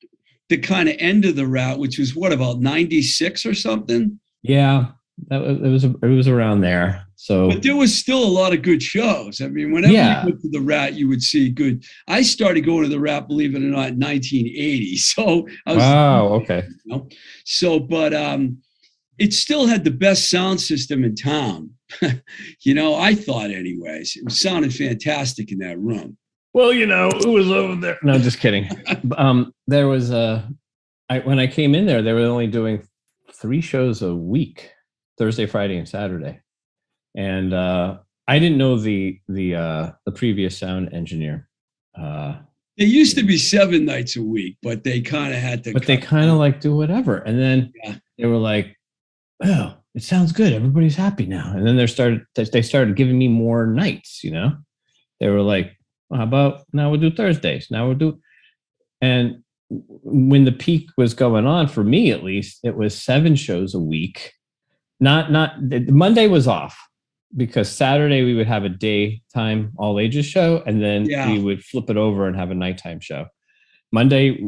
the 0.49 0.57
kind 0.57 0.89
of 0.89 0.97
end 0.99 1.27
of 1.27 1.37
the 1.37 1.47
route, 1.47 1.79
which 1.79 1.99
was 1.99 2.17
what 2.17 2.33
about 2.33 2.61
96 2.61 3.45
or 3.45 3.53
something? 3.53 4.19
Yeah, 4.43 4.93
that 5.29 5.41
was 5.41 5.59
it 5.59 5.69
was 5.69 5.85
it 5.85 6.17
was 6.17 6.29
around 6.29 6.61
there. 6.61 7.05
So 7.17 7.49
But 7.51 7.63
there 7.63 7.77
was 7.77 7.97
still 7.97 8.23
a 8.23 8.29
lot 8.29 8.53
of 8.53 8.63
good 8.63 8.83
shows. 8.83 9.41
I 9.41 9.49
mean, 9.49 9.73
whenever 9.73 9.93
Yeah. 9.93 10.21
you 10.23 10.29
went 10.31 10.43
to 10.43 10.51
the 10.51 10.61
Rat, 10.61 10.95
you 10.95 11.09
would 11.09 11.23
see 11.23 11.49
good. 11.49 11.85
I 12.09 12.23
started 12.23 12.67
going 12.67 12.83
to 12.83 12.89
the 12.91 13.01
Rat, 13.01 13.27
believe 13.27 13.55
it 13.55 13.59
or 13.63 13.67
not, 13.67 13.89
in 13.89 13.99
1980. 13.99 14.97
So 14.97 15.49
I 15.67 15.73
was 15.73 15.79
wow, 15.83 16.27
okay. 16.35 16.65
you 16.85 16.93
know? 16.93 17.09
So, 17.45 17.81
but 17.81 18.13
um, 18.13 18.59
it 19.19 19.33
still 19.33 19.67
had 19.67 19.85
the 19.85 19.91
best 19.91 20.29
sound 20.31 20.61
system 20.61 21.05
in 21.05 21.15
town. 21.15 21.71
you 22.63 22.75
know, 22.75 22.95
I 22.95 23.15
thought, 23.15 23.51
anyways, 23.51 24.17
it 24.17 24.25
was 24.25 24.39
sounded 24.39 24.75
fantastic 24.75 25.51
in 25.53 25.59
that 25.61 25.79
room. 25.79 26.19
Well, 26.53 26.73
you 26.73 26.87
know, 26.87 27.09
who 27.23 27.33
was 27.33 27.51
over 27.51 27.77
there? 27.77 27.99
No, 28.03 28.19
just 28.19 28.41
kidding. 28.41 28.69
um, 29.17 29.53
there 29.67 29.89
was 29.89 30.11
a 30.11 30.49
I, 31.09 31.21
when 31.21 31.39
I 31.39 31.47
came 31.47 31.75
in 31.75 31.87
there, 31.87 32.03
they 32.03 32.13
were 32.13 32.21
only 32.21 32.47
doing 32.49 32.83
three 33.33 33.61
shows 33.61 34.03
a 34.03 34.15
week, 34.15 34.71
Thursday, 35.19 35.47
Friday, 35.47 35.77
and 35.79 35.89
Saturday, 35.89 36.41
and 37.15 37.53
uh, 37.55 37.99
I 38.29 38.39
didn't 38.39 38.59
know 38.59 38.79
the 38.79 39.19
the 39.29 39.55
uh, 39.55 39.91
the 40.05 40.13
previous 40.13 40.59
sound 40.59 40.93
engineer. 40.93 41.49
Uh, 41.99 42.37
It 42.77 42.89
used 42.89 43.17
to 43.17 43.23
be 43.25 43.39
seven 43.39 43.85
nights 43.87 44.17
a 44.17 44.23
week, 44.23 44.59
but 44.63 44.85
they 44.85 45.01
kind 45.01 45.33
of 45.33 45.41
had 45.41 45.65
to. 45.65 45.73
but 45.73 45.87
they 45.87 45.97
kind 45.97 46.29
of 46.31 46.37
like 46.37 46.61
do 46.61 46.75
whatever. 46.77 47.19
And 47.19 47.39
then 47.39 47.73
Yeah. 47.83 47.97
they 48.19 48.27
were 48.27 48.37
like, 48.37 48.77
"Oh, 49.43 49.75
it 49.95 50.03
sounds 50.03 50.33
good. 50.33 50.53
Everybody's 50.53 50.97
happy 50.97 51.27
now." 51.27 51.53
And 51.57 51.67
then 51.67 51.77
they 51.77 51.87
started 51.87 52.23
they 52.35 52.63
started 52.63 52.97
giving 52.97 53.17
me 53.19 53.29
more 53.29 53.67
nights. 53.67 54.23
You 54.23 54.33
know, 54.33 54.57
they 55.21 55.29
were 55.29 55.43
like, 55.43 55.73
well, 56.11 56.19
"How 56.21 56.27
about 56.27 56.65
now 56.75 56.91
we'll 56.91 57.01
do 57.01 57.11
Thursdays? 57.11 57.69
Now 57.71 57.87
we'll 57.87 57.97
do," 57.99 58.21
and 59.01 59.43
when 59.69 60.45
the 60.45 60.53
peak 60.53 60.91
was 60.97 61.13
going 61.15 61.45
on 61.47 61.67
for 61.67 61.83
me 61.83 62.13
at 62.13 62.23
least, 62.23 62.61
it 62.63 62.77
was 62.77 62.95
seven 63.03 63.35
shows 63.35 63.75
a 63.75 63.81
week. 63.81 64.33
Not 65.01 65.31
not 65.31 65.57
the- 65.69 65.91
Monday 65.91 66.27
was 66.27 66.49
off 66.49 66.77
because 67.37 67.69
Saturday 67.71 68.23
we 68.25 68.35
would 68.35 68.47
have 68.47 68.65
a 68.65 68.69
daytime 68.69 69.73
all 69.77 69.99
ages 70.01 70.25
show, 70.27 70.63
and 70.67 70.83
then 70.83 71.05
Yeah. 71.07 71.31
we 71.31 71.39
would 71.39 71.63
flip 71.63 71.91
it 71.91 71.97
over 71.97 72.27
and 72.27 72.37
have 72.37 72.51
a 72.51 72.55
nighttime 72.55 73.01
show. 73.01 73.27
Monday, 73.93 74.39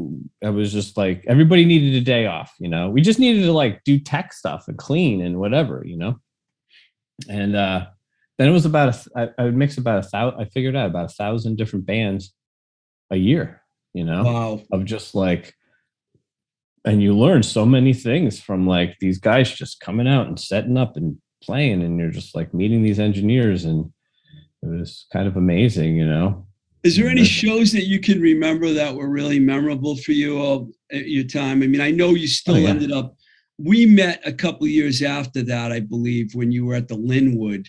I 0.43 0.51
was 0.51 0.73
just 0.73 0.97
like 0.97 1.25
everybody 1.29 1.65
needed 1.65 1.95
a 1.95 2.05
day 2.05 2.27
off. 2.27 2.53
You 2.59 2.69
know, 2.69 2.89
we 2.91 3.03
just 3.03 3.19
needed 3.19 3.43
to 3.43 3.53
like 3.53 3.85
do 3.85 3.99
tech 3.99 4.33
stuff 4.33 4.69
and 4.69 4.79
clean 4.79 5.21
and 5.21 5.39
whatever. 5.39 5.83
You 5.87 5.97
know, 5.99 6.21
and 7.29 7.55
uh, 7.55 7.87
then 8.39 8.49
it 8.49 8.53
was 8.53 8.65
about 8.67 8.95
a, 8.95 9.19
I, 9.19 9.29
I 9.39 9.45
would 9.45 9.57
mix 9.57 9.77
about 9.77 9.99
a 9.99 10.03
thousand. 10.09 10.41
I 10.41 10.45
figured 10.47 10.77
out 10.77 10.87
about 10.91 11.07
a 11.11 11.15
thousand 11.15 11.57
different 11.57 11.85
bands 11.87 12.33
a 13.11 13.17
year. 13.17 13.63
You 13.95 14.05
know, 14.05 14.23
Wow. 14.25 14.63
of 14.73 14.85
just 14.85 15.15
like 15.15 15.55
and 16.89 17.03
you 17.03 17.17
learn 17.17 17.43
so 17.43 17.67
many 17.67 17.93
things 17.93 18.41
from 18.41 18.67
like 18.67 18.97
these 19.01 19.19
guys 19.19 19.51
just 19.53 19.81
coming 19.81 20.09
out 20.09 20.27
and 20.27 20.39
setting 20.41 20.77
up 20.77 20.97
and 20.97 21.17
playing 21.43 21.83
and 21.83 21.99
you're 21.99 22.11
just 22.11 22.35
like 22.35 22.53
meeting 22.55 22.83
these 22.83 22.99
engineers 22.99 23.65
and 23.65 23.93
it 24.63 24.69
was 24.69 25.07
kind 25.13 25.29
of 25.29 25.37
amazing 25.37 25.97
you 25.97 26.07
know 26.07 26.47
Is 26.83 26.97
there 26.97 27.09
any 27.09 27.25
shows 27.25 27.73
that 27.73 27.87
you 27.87 28.01
can 28.01 28.21
remember 28.21 28.73
that 28.73 28.95
were 28.95 29.09
really 29.11 29.39
memorable 29.39 29.97
for 29.97 30.13
you 30.13 30.39
all 30.39 30.71
at 30.91 31.07
your 31.09 31.25
time? 31.25 31.63
I 31.63 31.67
mean, 31.67 31.81
I 31.81 31.91
know 31.91 32.11
you 32.15 32.27
still 32.27 32.55
Oh, 32.57 32.59
yeah. 32.59 32.71
ended 32.71 32.93
up. 32.93 33.09
We 33.59 33.85
met 33.87 34.19
a 34.25 34.33
couple 34.33 34.65
of 34.65 34.71
years 34.81 35.03
after 35.03 35.43
that, 35.53 35.73
I 35.73 35.81
believe, 35.81 36.27
when 36.39 36.51
you 36.53 36.63
were 36.67 36.77
at 36.77 36.89
the 36.89 36.95
Linwood, 37.11 37.65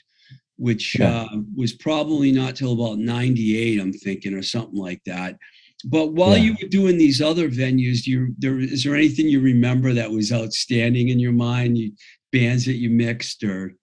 which 0.58 0.86
Yeah. 1.00 1.22
uh, 1.32 1.38
was 1.62 1.74
probably 1.74 2.32
not 2.32 2.56
till 2.56 2.74
about 2.78 3.00
'98, 3.00 3.80
I'm 3.82 3.92
thinking, 4.06 4.34
or 4.36 4.44
something 4.44 4.80
like 4.90 5.02
that. 5.06 5.32
But 5.86 6.14
while 6.14 6.38
Yeah. 6.38 6.44
you 6.44 6.56
were 6.62 6.68
doing 6.68 6.98
these 6.98 7.22
other 7.22 7.50
venues, 7.50 8.04
do 8.04 8.12
you 8.12 8.36
there 8.38 8.60
is 8.60 8.84
there 8.84 8.96
anything 8.96 9.28
you 9.28 9.40
remember 9.40 9.94
that 9.94 10.12
was 10.12 10.32
outstanding 10.32 11.10
in 11.10 11.20
your 11.20 11.32
mind? 11.32 11.78
You, 11.78 11.92
bands 12.32 12.66
that 12.66 12.76
you 12.76 12.90
mixed, 12.90 13.44
or 13.44 13.74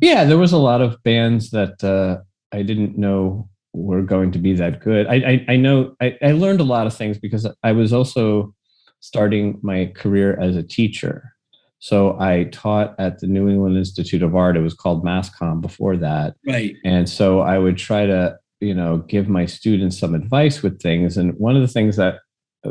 yeah 0.00 0.24
there 0.24 0.38
was 0.38 0.52
a 0.52 0.58
lot 0.58 0.80
of 0.80 1.02
bands 1.04 1.50
that 1.50 1.82
uh, 1.84 2.18
i 2.52 2.62
didn't 2.62 2.98
know 2.98 3.48
were 3.72 4.02
going 4.02 4.30
to 4.32 4.38
be 4.38 4.52
that 4.54 4.80
good 4.80 5.06
i 5.06 5.14
i, 5.14 5.44
I 5.52 5.56
know 5.56 5.94
I, 6.00 6.16
I 6.22 6.32
learned 6.32 6.60
a 6.60 6.64
lot 6.64 6.86
of 6.86 6.94
things 6.94 7.18
because 7.18 7.46
i 7.62 7.72
was 7.72 7.92
also 7.92 8.54
starting 9.00 9.58
my 9.62 9.86
career 9.94 10.38
as 10.40 10.56
a 10.56 10.62
teacher 10.62 11.32
so 11.78 12.18
i 12.20 12.44
taught 12.44 12.94
at 12.98 13.18
the 13.20 13.26
new 13.26 13.48
england 13.48 13.76
institute 13.76 14.22
of 14.22 14.34
art 14.34 14.56
it 14.56 14.60
was 14.60 14.74
called 14.74 15.04
masscom 15.04 15.60
before 15.60 15.96
that 15.96 16.34
right? 16.46 16.74
and 16.84 17.08
so 17.08 17.40
i 17.40 17.58
would 17.58 17.76
try 17.76 18.06
to 18.06 18.36
you 18.62 18.74
know 18.74 18.98
give 19.08 19.28
my 19.28 19.44
students 19.44 19.98
some 19.98 20.14
advice 20.14 20.62
with 20.62 20.80
things. 20.80 21.16
And 21.16 21.34
one 21.38 21.56
of 21.56 21.62
the 21.62 21.68
things 21.68 21.96
that 21.96 22.20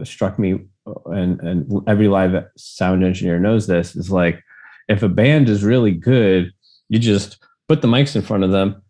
struck 0.03 0.39
me 0.39 0.59
and 1.07 1.39
and 1.41 1.83
every 1.87 2.07
live 2.07 2.45
sound 2.57 3.03
engineer 3.03 3.39
knows 3.39 3.67
this 3.67 3.95
is 3.95 4.09
like 4.09 4.41
if 4.87 5.03
a 5.03 5.09
band 5.09 5.47
is 5.49 5.63
really 5.63 5.91
good 5.91 6.51
you 6.89 6.97
just 6.97 7.37
put 7.67 7.81
the 7.81 7.87
mics 7.87 8.15
in 8.15 8.21
front 8.21 8.43
of 8.43 8.51
them 8.51 8.81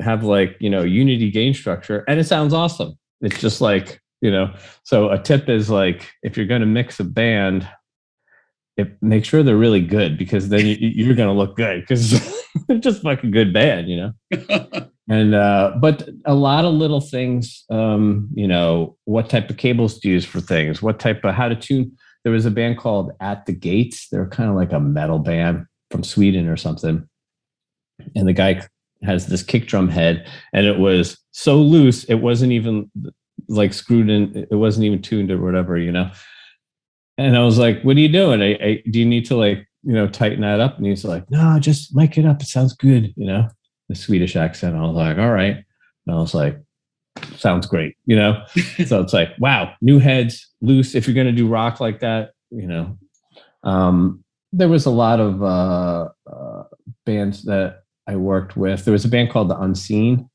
have 0.00 0.24
like 0.24 0.56
you 0.60 0.70
know 0.70 0.82
unity 0.82 1.30
gain 1.30 1.52
structure 1.52 2.04
and 2.08 2.18
it 2.18 2.24
sounds 2.24 2.54
awesome. 2.54 2.98
It's 3.20 3.40
just 3.40 3.60
like 3.60 4.00
you 4.20 4.30
know 4.30 4.54
so 4.84 5.10
a 5.10 5.18
tip 5.18 5.48
is 5.48 5.70
like 5.70 6.10
if 6.22 6.36
you're 6.36 6.46
going 6.46 6.60
to 6.60 6.66
mix 6.66 7.00
a 7.00 7.04
band 7.04 7.68
if, 8.76 8.88
make 9.00 9.24
sure 9.24 9.42
they're 9.42 9.56
really 9.56 9.80
good 9.80 10.18
because 10.18 10.48
then 10.48 10.66
you, 10.66 10.76
you're 10.80 11.14
going 11.14 11.28
to 11.28 11.34
look 11.34 11.56
good 11.56 11.80
because 11.80 12.10
they're 12.68 12.78
just 12.78 13.02
fucking 13.02 13.30
good 13.30 13.52
band 13.52 13.88
you 13.88 13.96
know 14.32 14.88
and 15.08 15.34
uh 15.34 15.72
but 15.80 16.08
a 16.24 16.34
lot 16.34 16.64
of 16.64 16.72
little 16.72 17.00
things 17.00 17.64
um 17.70 18.28
you 18.34 18.48
know 18.48 18.96
what 19.04 19.28
type 19.28 19.50
of 19.50 19.56
cables 19.56 19.98
to 19.98 20.08
use 20.08 20.24
for 20.24 20.40
things 20.40 20.82
what 20.82 20.98
type 20.98 21.24
of 21.24 21.34
how 21.34 21.48
to 21.48 21.56
tune. 21.56 21.92
There 22.22 22.32
was 22.32 22.46
a 22.46 22.50
band 22.50 22.78
called 22.78 23.12
at 23.20 23.44
the 23.44 23.52
gates. 23.52 24.08
They're 24.08 24.26
kind 24.26 24.48
of 24.48 24.56
like 24.56 24.72
a 24.72 24.80
metal 24.80 25.18
band 25.18 25.66
from 25.90 26.02
sweden 26.02 26.48
or 26.48 26.56
something. 26.56 27.06
And 28.16 28.26
the 28.26 28.32
guy 28.32 28.62
has 29.02 29.26
this 29.26 29.42
kick 29.42 29.66
drum 29.66 29.90
head 29.90 30.26
and 30.54 30.64
it 30.64 30.78
was 30.78 31.18
so 31.32 31.56
loose 31.56 32.04
it 32.04 32.14
wasn't 32.14 32.52
even 32.52 32.90
like 33.48 33.74
screwed 33.74 34.08
in 34.08 34.46
it 34.50 34.54
wasn't 34.54 34.84
even 34.84 35.02
tuned 35.02 35.30
or 35.30 35.40
whatever 35.40 35.76
you 35.76 35.92
know? 35.92 36.10
And 37.18 37.36
i 37.36 37.44
was 37.44 37.58
like 37.58 37.82
what 37.82 37.96
are 37.96 38.00
you 38.00 38.08
doing? 38.08 38.40
I, 38.40 38.54
I, 38.54 38.82
do 38.90 38.98
you 38.98 39.06
need 39.06 39.26
to 39.26 39.36
like 39.36 39.68
you 39.82 39.92
know 39.92 40.08
tighten 40.08 40.40
that 40.40 40.60
up? 40.60 40.78
And 40.78 40.86
he's 40.86 41.04
like 41.04 41.30
no 41.30 41.58
just 41.58 41.94
mic 41.94 42.16
it 42.16 42.24
up. 42.24 42.40
It 42.40 42.46
sounds 42.46 42.72
good 42.72 43.12
you 43.16 43.26
know 43.26 43.48
the 43.88 43.94
Swedish 43.94 44.36
accent. 44.36 44.76
I 44.76 44.82
was 44.82 44.96
like, 44.96 45.18
all 45.18 45.30
right. 45.30 45.56
And 46.06 46.16
I 46.16 46.18
was 46.18 46.34
like, 46.34 46.58
sounds 47.36 47.66
great, 47.66 47.96
you 48.06 48.16
know? 48.16 48.42
so 48.86 49.00
it's 49.00 49.12
like, 49.12 49.30
wow, 49.38 49.72
new 49.80 49.98
heads, 49.98 50.48
loose. 50.60 50.94
If 50.94 51.06
you're 51.06 51.14
going 51.14 51.26
to 51.26 51.32
do 51.32 51.48
rock 51.48 51.80
like 51.80 52.00
that, 52.00 52.32
you 52.50 52.66
know, 52.66 52.98
um, 53.62 54.24
there 54.52 54.68
was 54.68 54.86
a 54.86 54.90
lot 54.90 55.20
of 55.20 55.42
uh, 55.42 56.08
uh, 56.30 56.62
bands 57.04 57.44
that 57.44 57.82
I 58.06 58.16
worked 58.16 58.56
with. 58.56 58.84
There 58.84 58.92
was 58.92 59.04
a 59.04 59.08
band 59.08 59.30
called 59.30 59.50
The 59.50 59.58
Unseen 59.58 60.28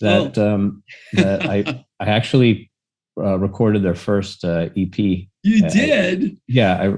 that 0.00 0.38
um, 0.38 0.82
that 1.12 1.46
I 1.46 1.84
I 2.00 2.06
actually 2.06 2.70
uh, 3.18 3.38
recorded 3.38 3.82
their 3.82 3.94
first 3.94 4.44
uh, 4.44 4.68
EP. 4.76 4.98
You 4.98 5.28
did. 5.68 6.38
Yeah, 6.46 6.80
I. 6.80 6.96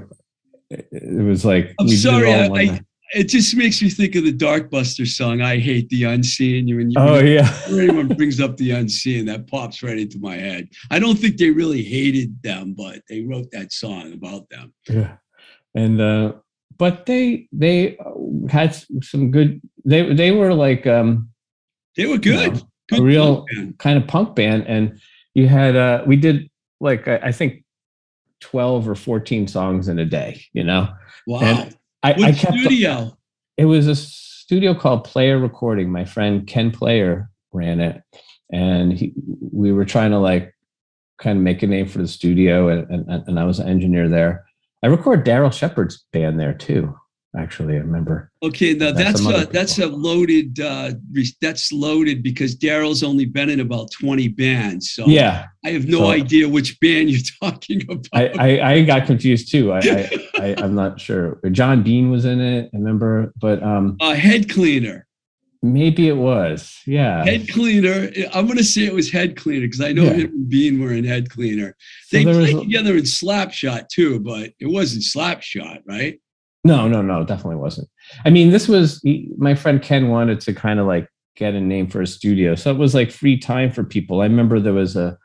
It 0.69 1.23
was 1.23 1.45
like 1.45 1.73
I'm 1.79 1.85
we 1.85 1.91
did 1.91 1.99
it 1.99 2.01
sorry, 2.01 2.33
I- 2.33 2.81
in 3.13 3.19
one 3.19 3.23
I- 3.23 3.23
night. 3.23 3.25
It 3.25 3.29
just 3.29 3.55
makes 3.55 3.81
me 3.81 3.89
think 3.89 4.15
of 4.15 4.23
the 4.25 4.33
Darkbuster 4.33 5.07
song. 5.07 5.41
I 5.41 5.57
hate 5.59 5.89
the 5.89 6.03
unseen. 6.05 6.67
You 6.67 6.79
and 6.79 6.91
you. 6.91 6.99
oh 6.99 7.19
yeah. 7.19 7.51
Anyone 7.67 8.07
brings 8.09 8.39
up 8.39 8.57
the 8.57 8.71
unseen, 8.71 9.25
that 9.27 9.47
pops 9.47 9.81
right 9.83 9.97
into 9.97 10.19
my 10.19 10.35
head. 10.35 10.69
I 10.91 10.99
don't 10.99 11.17
think 11.17 11.37
they 11.37 11.49
really 11.51 11.83
hated 11.83 12.41
them, 12.43 12.73
but 12.77 13.01
they 13.09 13.21
wrote 13.21 13.49
that 13.51 13.71
song 13.71 14.13
about 14.13 14.49
them. 14.49 14.73
Yeah, 14.89 15.15
and 15.75 16.01
uh, 16.01 16.33
but 16.77 17.05
they 17.05 17.47
they 17.51 17.97
uh, 17.97 18.11
had 18.49 18.75
some 19.01 19.31
good. 19.31 19.61
They 19.85 20.13
they 20.13 20.31
were 20.31 20.53
like 20.53 20.85
um, 20.85 21.29
They 21.95 22.05
were 22.05 22.13
you 22.15 22.19
good. 22.19 22.53
know, 22.55 22.61
good 22.89 22.99
a 22.99 23.03
real 23.03 23.45
kind 23.79 23.97
of 24.01 24.07
punk 24.07 24.35
band, 24.35 24.65
and 24.67 24.99
you 25.33 25.47
had 25.47 25.75
uh, 25.75 26.03
we 26.05 26.15
did 26.17 26.49
like 26.81 27.07
I, 27.07 27.17
I 27.23 27.31
think 27.31 27.63
twelve 28.41 28.87
or 28.87 28.95
fourteen 28.95 29.47
songs 29.47 29.87
in 29.87 29.97
a 29.99 30.05
day. 30.05 30.41
You 30.53 30.63
know, 30.65 30.89
Wow. 31.25 31.39
and 31.41 31.75
I, 32.03 32.11
what 32.13 32.23
I 32.23 32.31
kept 32.31 32.57
studio? 32.57 33.17
it 33.57 33.65
was 33.65 33.87
a 33.87 33.95
studio 33.95 34.73
called 34.73 35.03
Player 35.03 35.37
Recording. 35.39 35.91
My 35.91 36.05
friend 36.05 36.45
Ken 36.47 36.71
Player 36.71 37.29
ran 37.51 37.79
it, 37.79 38.01
and 38.51 38.93
he, 38.93 39.13
we 39.51 39.71
were 39.71 39.85
trying 39.85 40.11
to 40.11 40.19
like 40.19 40.53
kind 41.19 41.37
of 41.37 41.43
make 41.43 41.63
a 41.63 41.67
name 41.67 41.87
for 41.87 41.97
the 41.97 42.07
studio, 42.07 42.69
and, 42.69 42.89
and, 43.09 43.27
and 43.27 43.39
I 43.39 43.43
was 43.45 43.59
an 43.59 43.67
engineer 43.67 44.07
there. 44.07 44.45
I 44.83 44.87
record 44.87 45.25
Daryl 45.25 45.51
Shepard's 45.51 46.05
band 46.13 46.39
there 46.39 46.53
too. 46.53 46.95
Actually, 47.37 47.75
I 47.75 47.79
remember. 47.79 48.31
Okay, 48.41 48.73
now 48.73 48.91
That's 48.91 49.19
a, 49.23 49.45
that's 49.51 49.77
a 49.79 49.85
loaded. 49.85 50.59
Uh, 50.59 50.93
re- 51.11 51.27
that's 51.41 51.71
loaded 51.71 52.23
because 52.23 52.55
Daryl's 52.55 53.03
only 53.03 53.25
been 53.25 53.49
in 53.49 53.59
about 53.59 53.91
twenty 53.91 54.27
bands, 54.27 54.91
so 54.91 55.05
Yeah, 55.07 55.45
I 55.65 55.71
have 55.71 55.87
no 55.87 55.99
So- 55.99 56.11
idea 56.11 56.47
which 56.47 56.79
band 56.79 57.09
you're 57.11 57.19
talking 57.43 57.83
about. 57.83 58.07
I, 58.13 58.27
I, 58.29 58.71
I 58.73 58.83
got 58.83 59.05
confused 59.07 59.51
too. 59.51 59.71
I, 59.73 59.79
I, 59.79 60.09
I 60.39 60.55
I'm 60.57 60.75
not 60.75 60.99
sure. 60.99 61.39
John 61.51 61.83
Bean 61.83 62.09
was 62.11 62.25
in 62.25 62.39
it. 62.39 62.69
I 62.73 62.77
remember, 62.77 63.33
but 63.39 63.61
um, 63.63 63.97
uh, 63.99 64.13
head 64.13 64.49
cleaner. 64.49 65.05
maybe 65.63 66.07
it 66.07 66.17
was. 66.17 66.77
Yeah. 66.85 67.23
Head 67.25 67.49
cleaner. 67.49 68.09
I'm 68.33 68.47
gonna 68.47 68.63
say 68.63 68.85
it 68.85 68.93
was 68.93 69.11
head 69.11 69.35
cleaner 69.35 69.65
because 69.67 69.81
I 69.81 69.91
know 69.91 70.03
Yeah. 70.05 70.13
him 70.13 70.31
and 70.31 70.49
Bean 70.49 70.79
were 70.81 70.93
in 70.93 71.03
head 71.03 71.29
cleaner. 71.29 71.75
They 72.11 72.23
was 72.25 72.37
played 72.37 72.55
a- 72.55 72.59
together 72.61 72.95
in 72.95 73.03
Slapshot 73.03 73.89
too, 73.89 74.19
but 74.19 74.51
it 74.59 74.67
wasn't 74.67 75.03
Slapshot, 75.03 75.81
right? 75.87 76.19
No, 76.63 76.87
no, 76.87 77.01
no, 77.01 77.23
definitely 77.23 77.55
wasn't. 77.57 77.87
I 78.25 78.29
mean, 78.29 78.51
this 78.51 78.67
was 78.67 78.99
he, 79.03 79.29
my 79.37 79.55
friend 79.55 79.81
Ken 79.81 80.09
wanted 80.09 80.39
to 80.41 80.53
kind 80.53 80.79
of 80.79 80.85
like 80.85 81.07
get 81.35 81.53
a 81.53 81.61
name 81.61 81.87
for 81.87 82.01
a 82.01 82.07
studio, 82.07 82.55
so 82.55 82.71
it 82.71 82.77
was 82.77 82.93
like 82.93 83.09
free 83.11 83.37
time 83.37 83.71
for 83.71 83.83
people. 83.83 84.21
I 84.21 84.25
remember 84.25 84.59
there 84.59 84.73
was 84.73 84.95
a 84.95 85.17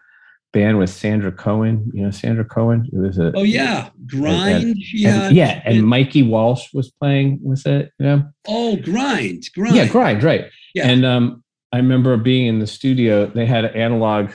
band 0.53 0.79
with 0.79 0.91
Sandra 0.91 1.33
Cohen. 1.33 1.91
You 1.95 2.05
know 2.05 2.11
Sandra 2.11 2.45
Cohen? 2.45 2.89
It 2.93 2.99
was 2.99 3.19
a 3.19 3.33
Oh 3.35 3.43
yeah, 3.43 3.89
grind. 4.07 4.77
she 4.83 5.05
and- 5.07 5.23
had. 5.23 5.33
yeah, 5.33 5.63
and 5.65 5.87
Mikey 5.87 6.23
Walsh 6.23 6.73
was 6.75 6.91
playing 6.91 7.39
with 7.43 7.67
it. 7.67 7.91
You 7.99 8.07
know? 8.07 8.25
Oh, 8.47 8.77
grind, 8.77 9.45
grind. 9.55 9.75
Yeah, 9.77 9.87
grind, 9.87 10.23
right? 10.23 10.47
Yeah. 10.75 10.89
And 10.89 11.05
um, 11.05 11.43
I 11.73 11.79
remember 11.79 12.17
being 12.17 12.47
in 12.47 12.59
the 12.59 12.67
studio. 12.67 13.27
They 13.27 13.47
had 13.47 13.65
an 13.65 13.75
analog 13.77 14.31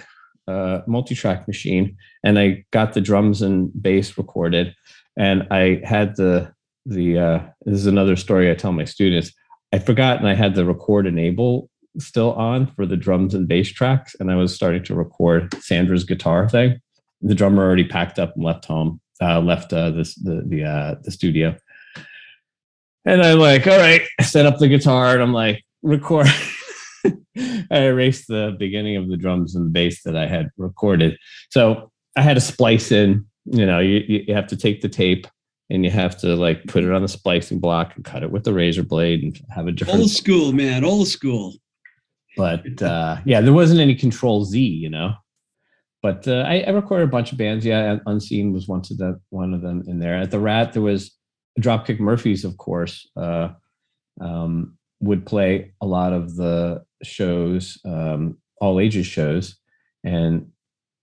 uh, 0.47 0.82
multi-track 0.88 1.47
machine, 1.47 1.97
and 2.24 2.39
I 2.39 2.65
got 2.72 2.93
the 2.93 3.01
drums 3.01 3.41
and 3.41 3.70
bass 3.82 4.18
recorded, 4.18 4.76
and 5.18 5.45
I 5.51 5.82
had 5.84 6.15
the 6.15 6.51
the. 6.86 7.18
Uh, 7.20 7.39
this 7.65 7.76
is 7.80 7.86
another 7.88 8.15
story 8.15 8.49
I 8.49 8.55
tell 8.55 8.72
my 8.72 8.86
students. 8.86 9.32
I 9.74 9.80
forgot, 9.80 10.18
and 10.20 10.28
I 10.28 10.34
had 10.34 10.55
the 10.55 10.63
record 10.65 11.05
enable 11.05 11.70
still 12.00 12.34
on 12.34 12.68
for 12.68 12.86
the 12.86 12.98
drums 12.98 13.34
and 13.34 13.48
bass 13.48 13.70
tracks, 13.70 14.16
and 14.20 14.32
I 14.32 14.36
was 14.36 14.54
starting 14.54 14.84
to 14.86 14.95
record 14.95 15.54
Sandra's 15.62 16.04
guitar 16.04 16.48
thing. 16.50 16.80
The 17.22 17.36
drummer 17.36 17.64
already 17.64 17.88
packed 17.88 18.20
up 18.20 18.36
and 18.36 18.43
left 18.43 18.66
home, 18.66 19.02
uh, 19.22 19.39
left 19.39 19.74
uh, 19.74 19.91
this 19.91 20.16
the 20.16 20.43
the 20.45 20.64
uh, 20.64 20.95
the 21.04 21.12
studio. 21.12 21.56
And 23.06 23.22
I'm 23.22 23.39
like, 23.39 23.66
all 23.68 23.78
right, 23.78 24.02
set 24.22 24.45
up 24.45 24.58
the 24.58 24.68
guitar 24.68 25.14
and 25.14 25.24
I'm 25.24 25.34
like, 25.34 25.64
record. 25.82 26.28
I 27.38 27.84
erased 27.84 28.28
the 28.28 28.56
beginning 28.60 28.98
of 28.98 29.08
the 29.08 29.16
drums 29.16 29.56
and 29.56 29.66
the 29.66 29.70
bass 29.70 30.04
that 30.04 30.18
I 30.18 30.28
had 30.28 30.50
recorded. 30.58 31.18
So 31.50 31.89
I 32.18 32.22
had 32.22 32.34
to 32.34 32.41
splice 32.41 32.91
in, 32.91 33.26
you 33.45 33.66
know, 33.66 33.80
you, 33.80 34.24
you 34.28 34.34
have 34.34 34.48
to 34.48 34.58
take 34.58 34.82
the 34.82 34.89
tape 34.89 35.26
and 35.70 35.86
you 35.86 35.91
have 35.91 36.18
to 36.20 36.36
like 36.36 36.66
put 36.68 36.84
it 36.84 36.91
on 36.91 37.02
the 37.02 37.08
splicing 37.08 37.60
block 37.60 37.95
and 37.95 38.04
cut 38.04 38.24
it 38.24 38.32
with 38.32 38.43
the 38.43 38.54
razor 38.54 38.84
blade 38.84 39.24
and 39.24 39.39
have 39.50 39.68
a 39.68 39.72
different. 39.72 40.02
Old 40.02 40.12
school, 40.12 40.52
man. 40.52 40.84
Old 40.84 41.08
school. 41.08 41.54
But 42.38 42.82
uh, 42.82 43.18
yeah, 43.26 43.42
there 43.42 43.54
wasn't 43.54 43.82
any 43.82 43.96
control 43.96 44.46
Z, 44.46 44.60
you 44.60 44.90
know. 44.90 45.14
But 46.04 46.28
uh, 46.28 46.44
I, 46.48 46.60
I 46.60 46.70
recorded 46.70 47.06
a 47.06 47.12
bunch 47.12 47.32
of 47.32 47.38
bands. 47.38 47.66
Yeah, 47.66 47.98
Unseen 48.06 48.54
was 48.54 48.68
one 48.68 48.80
of 48.80 48.98
the 48.98 49.20
one 49.30 49.54
of 49.54 49.62
them 49.62 49.84
in 49.88 50.00
there. 50.00 50.16
At 50.16 50.32
the 50.32 50.40
Rat, 50.40 50.74
there 50.74 50.82
was 50.82 51.12
Dropkick 51.60 52.00
Murphys, 52.00 52.46
of 52.46 52.58
course, 52.58 53.10
uh, 53.18 53.50
um, 54.22 54.78
would 55.00 55.26
play 55.26 55.74
a 55.82 55.88
lot 55.88 56.14
of 56.14 56.36
the 56.36 56.84
shows, 57.04 57.80
um, 57.84 58.38
all 58.62 58.80
ages 58.80 59.08
shows, 59.08 59.58
and 60.04 60.52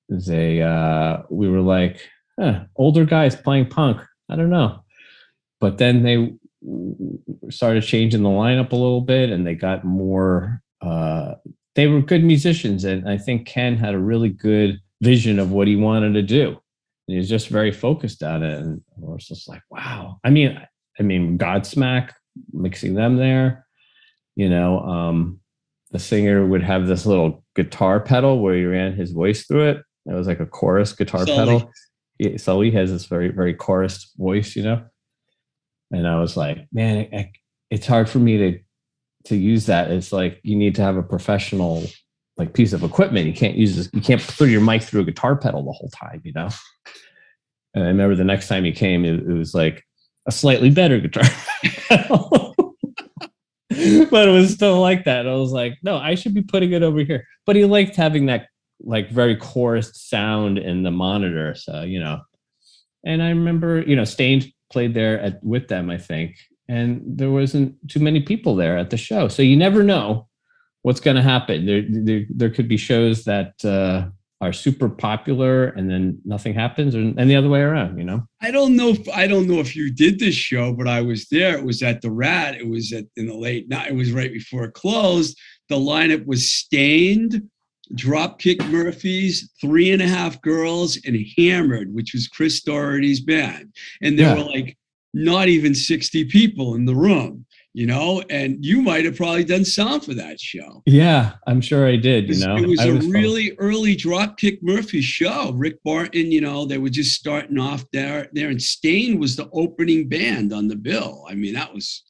they 0.08 0.62
uh, 0.62 1.22
we 1.28 1.48
were 1.48 1.60
like, 1.60 2.00
older 2.76 3.04
guys 3.04 3.34
playing 3.34 3.66
punk. 3.66 4.00
I 4.30 4.36
don't 4.36 4.50
know, 4.50 4.84
but 5.60 5.78
then 5.78 6.02
they 6.04 6.34
started 7.50 7.82
changing 7.82 8.22
the 8.22 8.28
lineup 8.28 8.70
a 8.72 8.76
little 8.76 9.00
bit, 9.02 9.30
and 9.30 9.44
they 9.44 9.56
got 9.56 9.84
more. 9.84 10.62
Uh, 10.84 11.34
they 11.74 11.86
were 11.86 12.00
good 12.00 12.24
musicians, 12.24 12.84
and 12.84 13.08
I 13.08 13.18
think 13.18 13.46
Ken 13.46 13.76
had 13.76 13.94
a 13.94 13.98
really 13.98 14.28
good 14.28 14.80
vision 15.00 15.38
of 15.38 15.50
what 15.50 15.66
he 15.66 15.76
wanted 15.76 16.14
to 16.14 16.22
do. 16.22 16.48
And 16.48 17.14
he 17.14 17.16
was 17.16 17.28
just 17.28 17.48
very 17.48 17.72
focused 17.72 18.22
on 18.22 18.42
it, 18.42 18.58
and 18.58 18.80
I 18.96 19.10
was 19.10 19.26
just 19.26 19.48
like, 19.48 19.62
wow. 19.70 20.18
I 20.24 20.30
mean, 20.30 20.60
I 20.98 21.02
mean, 21.02 21.38
Godsmack 21.38 22.12
mixing 22.52 22.94
them 22.94 23.16
there. 23.16 23.66
You 24.36 24.48
know, 24.48 24.80
um, 24.80 25.40
the 25.90 25.98
singer 25.98 26.46
would 26.46 26.62
have 26.62 26.86
this 26.86 27.06
little 27.06 27.44
guitar 27.54 28.00
pedal 28.00 28.40
where 28.40 28.56
he 28.56 28.64
ran 28.64 28.94
his 28.94 29.12
voice 29.12 29.46
through 29.46 29.68
it. 29.68 29.82
It 30.06 30.12
was 30.12 30.26
like 30.26 30.40
a 30.40 30.46
chorus 30.46 30.92
guitar 30.92 31.26
Sully. 31.26 31.36
pedal. 31.36 31.72
Yeah, 32.18 32.36
Sully 32.36 32.70
has 32.72 32.90
this 32.90 33.06
very, 33.06 33.28
very 33.28 33.54
chorus 33.54 34.12
voice, 34.16 34.54
you 34.56 34.62
know. 34.62 34.84
And 35.90 36.06
I 36.06 36.18
was 36.18 36.36
like, 36.36 36.66
man, 36.72 37.08
I, 37.12 37.32
it's 37.70 37.86
hard 37.86 38.08
for 38.08 38.18
me 38.18 38.38
to 38.38 38.58
to 39.24 39.36
use 39.36 39.66
that. 39.66 39.90
It's 39.90 40.12
like 40.12 40.40
you 40.42 40.56
need 40.56 40.74
to 40.76 40.82
have 40.82 40.96
a 40.96 41.02
professional 41.02 41.84
like 42.36 42.52
piece 42.52 42.72
of 42.72 42.82
equipment. 42.82 43.26
You 43.26 43.32
can't 43.32 43.56
use 43.56 43.76
this. 43.76 43.88
You 43.92 44.00
can't 44.00 44.20
put 44.20 44.48
your 44.48 44.60
mic 44.60 44.82
through 44.82 45.02
a 45.02 45.04
guitar 45.04 45.36
pedal 45.36 45.64
the 45.64 45.72
whole 45.72 45.90
time, 45.90 46.20
you 46.24 46.32
know. 46.32 46.48
And 47.74 47.84
I 47.84 47.88
remember 47.88 48.14
the 48.14 48.24
next 48.24 48.48
time 48.48 48.64
he 48.64 48.72
came, 48.72 49.04
it, 49.04 49.20
it 49.20 49.32
was 49.32 49.54
like 49.54 49.84
a 50.26 50.32
slightly 50.32 50.70
better 50.70 51.00
guitar 51.00 51.28
pedal. 51.88 52.54
but 54.10 54.28
it 54.28 54.32
was 54.32 54.52
still 54.52 54.80
like 54.80 55.04
that. 55.04 55.26
I 55.26 55.34
was 55.34 55.52
like, 55.52 55.78
no, 55.82 55.96
I 55.96 56.14
should 56.14 56.34
be 56.34 56.42
putting 56.42 56.72
it 56.72 56.82
over 56.82 57.00
here. 57.00 57.26
But 57.46 57.56
he 57.56 57.64
liked 57.64 57.96
having 57.96 58.26
that 58.26 58.46
like 58.80 59.10
very 59.10 59.36
chorused 59.36 59.96
sound 59.96 60.58
in 60.58 60.82
the 60.82 60.90
monitor. 60.90 61.54
So, 61.54 61.82
you 61.82 62.00
know. 62.00 62.20
And 63.04 63.22
I 63.22 63.28
remember, 63.30 63.82
you 63.82 63.96
know, 63.96 64.04
Staind 64.04 64.50
played 64.72 64.94
there 64.94 65.20
at, 65.20 65.44
with 65.44 65.68
them, 65.68 65.90
I 65.90 65.98
think. 65.98 66.36
And 66.68 67.02
there 67.04 67.30
wasn't 67.30 67.76
too 67.88 68.00
many 68.00 68.20
people 68.20 68.56
there 68.56 68.78
at 68.78 68.90
the 68.90 68.96
show. 68.96 69.28
So 69.28 69.42
you 69.42 69.56
never 69.56 69.82
know 69.82 70.28
what's 70.82 71.00
going 71.00 71.16
to 71.16 71.22
happen. 71.22 71.66
There, 71.66 71.82
there, 71.88 72.24
there 72.30 72.50
could 72.50 72.68
be 72.68 72.76
shows 72.76 73.24
that 73.24 73.62
uh, 73.64 74.08
are 74.40 74.52
super 74.52 74.88
popular 74.88 75.68
and 75.68 75.90
then 75.90 76.18
nothing 76.24 76.54
happens, 76.54 76.94
or, 76.94 77.00
and 77.00 77.30
the 77.30 77.36
other 77.36 77.48
way 77.48 77.60
around, 77.60 77.98
you 77.98 78.04
know? 78.04 78.26
I 78.40 78.50
don't 78.50 78.76
know 78.76 78.90
if 78.90 79.08
I 79.08 79.26
don't 79.26 79.46
know 79.46 79.60
if 79.60 79.74
you 79.76 79.90
did 79.92 80.18
this 80.18 80.34
show, 80.34 80.72
but 80.74 80.88
I 80.88 81.00
was 81.02 81.26
there. 81.28 81.56
It 81.58 81.64
was 81.64 81.82
at 81.82 82.02
the 82.02 82.10
Rat. 82.10 82.54
It 82.56 82.68
was 82.68 82.92
at 82.92 83.04
in 83.16 83.26
the 83.26 83.36
late 83.36 83.68
night. 83.68 83.90
It 83.90 83.94
was 83.94 84.12
right 84.12 84.32
before 84.32 84.64
it 84.64 84.74
closed. 84.74 85.38
The 85.70 85.76
lineup 85.76 86.26
was 86.26 86.50
Staind, 86.50 87.42
Dropkick 87.94 88.66
Murphys, 88.70 89.50
Three 89.60 89.90
and 89.92 90.02
a 90.02 90.08
Half 90.08 90.40
Girls, 90.42 90.98
and 91.06 91.16
Hammered, 91.38 91.94
which 91.94 92.12
was 92.12 92.28
Chris 92.28 92.62
Doherty's 92.62 93.20
band. 93.20 93.72
And 94.02 94.18
there 94.18 94.34
Yeah. 94.36 94.42
were 94.44 94.50
like 94.50 94.76
not 95.14 95.48
even 95.48 95.74
60 95.74 96.24
people 96.26 96.74
in 96.74 96.84
the 96.84 96.94
room, 96.94 97.46
you 97.72 97.86
know, 97.86 98.22
and 98.28 98.64
you 98.64 98.82
might 98.82 99.04
have 99.04 99.16
probably 99.16 99.44
done 99.44 99.64
sound 99.64 100.04
for 100.04 100.12
that 100.14 100.40
show. 100.40 100.82
Yeah, 100.86 101.34
I'm 101.46 101.60
sure 101.60 101.86
I 101.86 101.96
did, 101.96 102.28
you 102.28 102.44
know? 102.44 102.56
it 102.56 102.66
was 102.66 102.80
I 102.80 102.86
a 102.88 102.94
really 102.94 103.54
early 103.58 103.96
Dropkick 103.96 104.58
Murphy 104.62 105.00
show. 105.00 105.52
Rick 105.52 105.82
Barton, 105.84 106.32
you 106.32 106.40
know, 106.40 106.66
they 106.66 106.78
were 106.78 106.90
just 106.90 107.18
starting 107.18 107.58
off 107.58 107.84
there. 107.92 108.28
There, 108.32 108.50
and 108.50 108.60
Staind 108.60 109.18
was 109.20 109.36
the 109.36 109.48
opening 109.52 110.08
band 110.08 110.52
on 110.52 110.68
the 110.68 110.76
bill. 110.76 111.24
I 111.28 111.34
mean, 111.34 111.54
that 111.54 111.72
was 111.72 112.02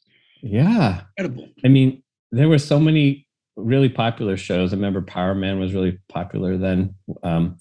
yeah. 0.43 1.03
incredible. 1.19 1.49
I 1.65 1.69
mean, 1.69 2.03
there 2.33 2.49
were 2.49 2.59
so 2.59 2.81
many 2.81 3.29
really 3.57 3.89
popular 3.89 4.37
shows. 4.37 4.73
I 4.73 4.77
remember 4.77 5.03
Power 5.03 5.35
Man 5.35 5.61
was 5.61 5.75
really 5.75 5.99
popular 6.09 6.57
then. 6.57 6.95
Um, 7.23 7.59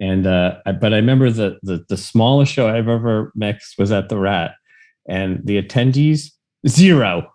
and 0.00 0.26
uh, 0.26 0.58
I, 0.66 0.72
but 0.72 0.92
I 0.92 0.96
remember 0.96 1.30
the, 1.30 1.58
the 1.62 1.84
the 1.88 1.96
smallest 1.96 2.52
show 2.52 2.68
I've 2.68 2.88
ever 2.88 3.32
mixed 3.34 3.78
was 3.78 3.92
at 3.92 4.08
the 4.08 4.18
Rat, 4.18 4.52
and 5.08 5.40
the 5.44 5.60
attendees 5.62 6.30
zero. 6.68 7.30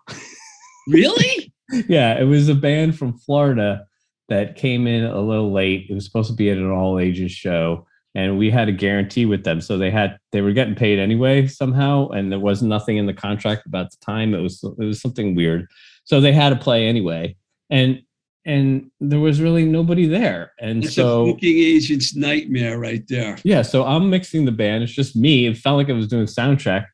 Really? 0.88 1.52
yeah, 1.88 2.18
it 2.18 2.24
was 2.24 2.48
a 2.48 2.54
band 2.54 2.98
from 2.98 3.18
Florida 3.18 3.86
that 4.28 4.56
came 4.56 4.86
in 4.86 5.04
a 5.04 5.20
little 5.20 5.52
late. 5.52 5.86
It 5.88 5.94
was 5.94 6.04
supposed 6.04 6.30
to 6.30 6.36
be 6.36 6.50
at 6.50 6.58
an 6.58 6.70
all 6.70 6.98
ages 6.98 7.32
show, 7.32 7.86
and 8.14 8.38
we 8.38 8.50
had 8.50 8.68
a 8.68 8.72
guarantee 8.72 9.26
with 9.26 9.44
them, 9.44 9.60
so 9.60 9.78
they 9.78 9.90
had 9.90 10.18
they 10.32 10.40
were 10.40 10.52
getting 10.52 10.74
paid 10.74 10.98
anyway 10.98 11.46
somehow, 11.46 12.08
and 12.08 12.30
there 12.30 12.38
was 12.38 12.62
nothing 12.62 12.96
in 12.96 13.06
the 13.06 13.14
contract 13.14 13.66
about 13.66 13.90
the 13.90 13.96
time. 14.04 14.34
It 14.34 14.40
was 14.40 14.62
it 14.62 14.84
was 14.84 15.00
something 15.00 15.34
weird, 15.34 15.66
so 16.04 16.20
they 16.20 16.32
had 16.32 16.50
to 16.50 16.56
play 16.56 16.86
anyway, 16.86 17.36
and 17.70 18.02
and 18.44 18.90
there 19.00 19.20
was 19.20 19.40
really 19.40 19.64
nobody 19.64 20.06
there, 20.06 20.52
and 20.60 20.82
That's 20.82 20.92
a 20.92 20.94
so. 20.94 21.26
booking 21.26 21.58
agent's 21.58 22.16
nightmare 22.16 22.78
right 22.78 23.04
there. 23.08 23.38
Yeah, 23.44 23.62
so 23.62 23.84
I'm 23.84 24.10
mixing 24.10 24.44
the 24.44 24.52
band. 24.52 24.82
It's 24.82 24.92
just 24.92 25.14
me. 25.14 25.46
It 25.46 25.56
felt 25.56 25.76
like 25.76 25.90
I 25.90 25.92
was 25.92 26.08
doing 26.08 26.26
sound 26.26 26.58
check. 26.58 26.88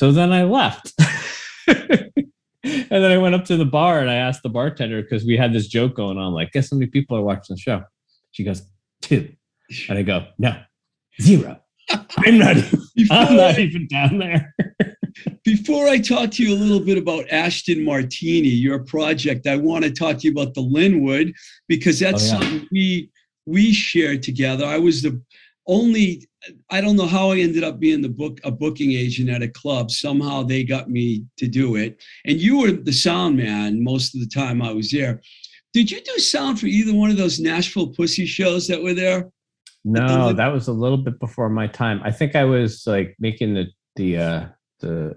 So 0.00 0.12
then 0.12 0.32
I 0.32 0.44
left. 0.44 0.94
and 1.68 2.88
then 2.88 3.10
I 3.12 3.18
went 3.18 3.34
up 3.34 3.44
to 3.44 3.58
the 3.58 3.66
bar 3.66 4.00
and 4.00 4.10
I 4.10 4.14
asked 4.14 4.42
the 4.42 4.48
bartender 4.48 5.02
because 5.02 5.26
we 5.26 5.36
had 5.36 5.52
this 5.52 5.66
joke 5.68 5.94
going 5.94 6.16
on, 6.16 6.32
like, 6.32 6.52
guess 6.52 6.70
how 6.70 6.78
many 6.78 6.90
people 6.90 7.18
are 7.18 7.22
watching 7.22 7.54
the 7.54 7.60
show? 7.60 7.82
She 8.30 8.42
goes, 8.42 8.62
two. 9.02 9.30
And 9.90 9.98
I 9.98 10.02
go, 10.02 10.26
no, 10.38 10.56
zero. 11.20 11.60
I'm 11.90 12.38
not 12.38 12.56
even, 12.56 12.80
I'm 13.10 13.36
not 13.36 13.58
even 13.58 13.86
down 13.88 14.16
there. 14.16 14.54
before 15.44 15.86
I 15.86 15.98
talk 15.98 16.30
to 16.30 16.44
you 16.44 16.54
a 16.54 16.56
little 16.56 16.80
bit 16.80 16.96
about 16.96 17.28
Ashton 17.30 17.84
Martini, 17.84 18.48
your 18.48 18.78
project, 18.78 19.46
I 19.46 19.56
want 19.56 19.84
to 19.84 19.90
talk 19.90 20.16
to 20.20 20.26
you 20.26 20.32
about 20.32 20.54
the 20.54 20.62
Linwood 20.62 21.34
because 21.68 21.98
that's 21.98 22.22
Oh, 22.22 22.38
yeah. 22.38 22.40
something 22.40 22.68
we 22.72 23.10
we 23.44 23.74
shared 23.74 24.22
together. 24.22 24.64
I 24.64 24.78
was 24.78 25.02
the 25.02 25.20
only 25.70 26.28
I 26.70 26.80
don't 26.80 26.96
know 26.96 27.06
how 27.06 27.30
I 27.30 27.38
ended 27.38 27.62
up 27.62 27.78
being 27.78 28.02
the 28.02 28.08
book 28.08 28.40
a 28.44 28.50
booking 28.50 28.92
agent 28.92 29.30
at 29.30 29.42
a 29.42 29.48
club. 29.48 29.90
Somehow 29.90 30.42
they 30.42 30.64
got 30.64 30.90
me 30.90 31.24
to 31.36 31.46
do 31.46 31.76
it. 31.76 32.02
And 32.24 32.40
you 32.40 32.60
were 32.60 32.72
the 32.72 32.92
sound 32.92 33.36
man 33.36 33.82
most 33.82 34.14
of 34.14 34.20
the 34.20 34.26
time 34.26 34.60
I 34.60 34.72
was 34.72 34.90
there. 34.90 35.20
Did 35.72 35.90
you 35.90 36.00
do 36.00 36.18
sound 36.18 36.58
for 36.58 36.66
either 36.66 36.92
one 36.92 37.10
of 37.10 37.16
those 37.16 37.38
Nashville 37.38 37.88
Pussy 37.88 38.26
shows 38.26 38.66
that 38.66 38.82
were 38.82 38.94
there? 38.94 39.30
No, 39.84 40.32
that 40.32 40.48
was 40.48 40.68
a 40.68 40.72
little 40.72 40.98
bit 40.98 41.20
before 41.20 41.48
my 41.48 41.68
time. 41.68 42.00
I 42.04 42.10
think 42.10 42.34
I 42.34 42.44
was 42.44 42.86
like 42.86 43.16
making 43.20 43.54
the 43.54 43.66
the 43.96 44.16
uh 44.18 44.46
the 44.80 45.16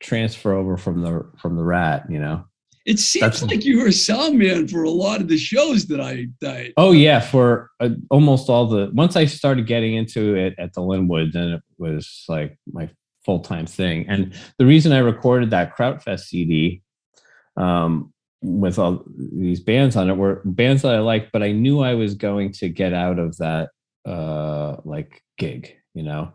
transfer 0.00 0.52
over 0.52 0.76
from 0.76 1.02
the 1.02 1.28
from 1.38 1.56
the 1.56 1.64
rat, 1.64 2.04
you 2.08 2.20
know. 2.20 2.44
It 2.88 2.98
seems 2.98 3.40
That's, 3.40 3.42
like 3.42 3.66
you 3.66 3.80
were 3.80 3.88
a 3.88 3.92
sound 3.92 4.38
man 4.38 4.66
for 4.66 4.82
a 4.82 4.88
lot 4.88 5.20
of 5.20 5.28
the 5.28 5.36
shows 5.36 5.84
that 5.88 6.00
I. 6.00 6.28
That 6.40 6.72
oh 6.78 6.92
yeah, 6.92 7.20
for 7.20 7.70
uh, 7.80 7.90
almost 8.08 8.48
all 8.48 8.64
the. 8.64 8.90
Once 8.94 9.14
I 9.14 9.26
started 9.26 9.66
getting 9.66 9.94
into 9.94 10.34
it 10.34 10.54
at 10.56 10.72
the 10.72 10.80
Linwood, 10.80 11.34
then 11.34 11.50
it 11.50 11.62
was 11.76 12.24
like 12.28 12.58
my 12.72 12.88
full 13.26 13.40
time 13.40 13.66
thing. 13.66 14.06
And 14.08 14.32
the 14.56 14.64
reason 14.64 14.92
I 14.92 15.00
recorded 15.00 15.50
that 15.50 15.76
Krautfest 15.76 16.20
CD 16.20 16.80
um, 17.58 18.10
with 18.40 18.78
all 18.78 19.04
these 19.18 19.60
bands 19.60 19.94
on 19.94 20.08
it 20.08 20.16
were 20.16 20.40
bands 20.46 20.80
that 20.80 20.94
I 20.94 21.00
liked, 21.00 21.30
but 21.30 21.42
I 21.42 21.52
knew 21.52 21.80
I 21.80 21.92
was 21.92 22.14
going 22.14 22.52
to 22.52 22.70
get 22.70 22.94
out 22.94 23.18
of 23.18 23.36
that 23.36 23.68
uh, 24.06 24.76
like 24.86 25.22
gig. 25.36 25.76
You 25.92 26.04
know, 26.04 26.32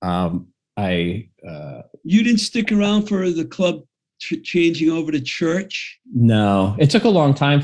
um, 0.00 0.46
I. 0.76 1.28
Uh, 1.44 1.82
you 2.04 2.22
didn't 2.22 2.38
stick 2.38 2.70
around 2.70 3.08
for 3.08 3.28
the 3.30 3.44
club 3.44 3.82
changing 4.22 4.90
over 4.90 5.12
to 5.12 5.20
church? 5.20 5.98
No, 6.12 6.76
it 6.78 6.90
took 6.90 7.04
a 7.04 7.08
long 7.08 7.34
time 7.34 7.62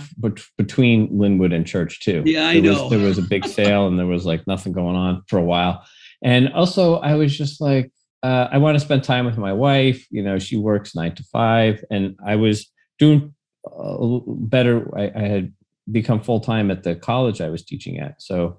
between 0.56 1.08
Linwood 1.16 1.52
and 1.52 1.66
church 1.66 2.00
too. 2.00 2.22
Yeah, 2.24 2.48
I 2.48 2.54
there 2.54 2.72
know. 2.72 2.82
Was, 2.82 2.90
there 2.90 3.00
was 3.00 3.18
a 3.18 3.22
big 3.22 3.46
sale 3.58 3.86
and 3.86 3.98
there 3.98 4.06
was 4.06 4.26
like 4.26 4.46
nothing 4.46 4.72
going 4.72 4.96
on 4.96 5.22
for 5.28 5.38
a 5.38 5.44
while. 5.44 5.84
And 6.22 6.52
also, 6.52 6.96
I 6.96 7.14
was 7.14 7.36
just 7.36 7.60
like, 7.60 7.92
uh, 8.22 8.48
I 8.50 8.58
want 8.58 8.74
to 8.74 8.84
spend 8.84 9.04
time 9.04 9.24
with 9.24 9.38
my 9.38 9.52
wife. 9.52 10.06
You 10.10 10.22
know, 10.22 10.38
she 10.38 10.56
works 10.56 10.94
nine 10.96 11.14
to 11.14 11.22
five, 11.24 11.84
and 11.90 12.16
I 12.26 12.34
was 12.36 12.70
doing 12.98 13.34
uh, 13.64 14.18
better. 14.26 14.90
I, 14.98 15.12
I 15.14 15.28
had 15.28 15.52
become 15.90 16.20
full 16.20 16.40
time 16.40 16.70
at 16.70 16.82
the 16.82 16.96
college 16.96 17.40
I 17.40 17.48
was 17.48 17.64
teaching 17.64 17.98
at. 17.98 18.20
So 18.20 18.58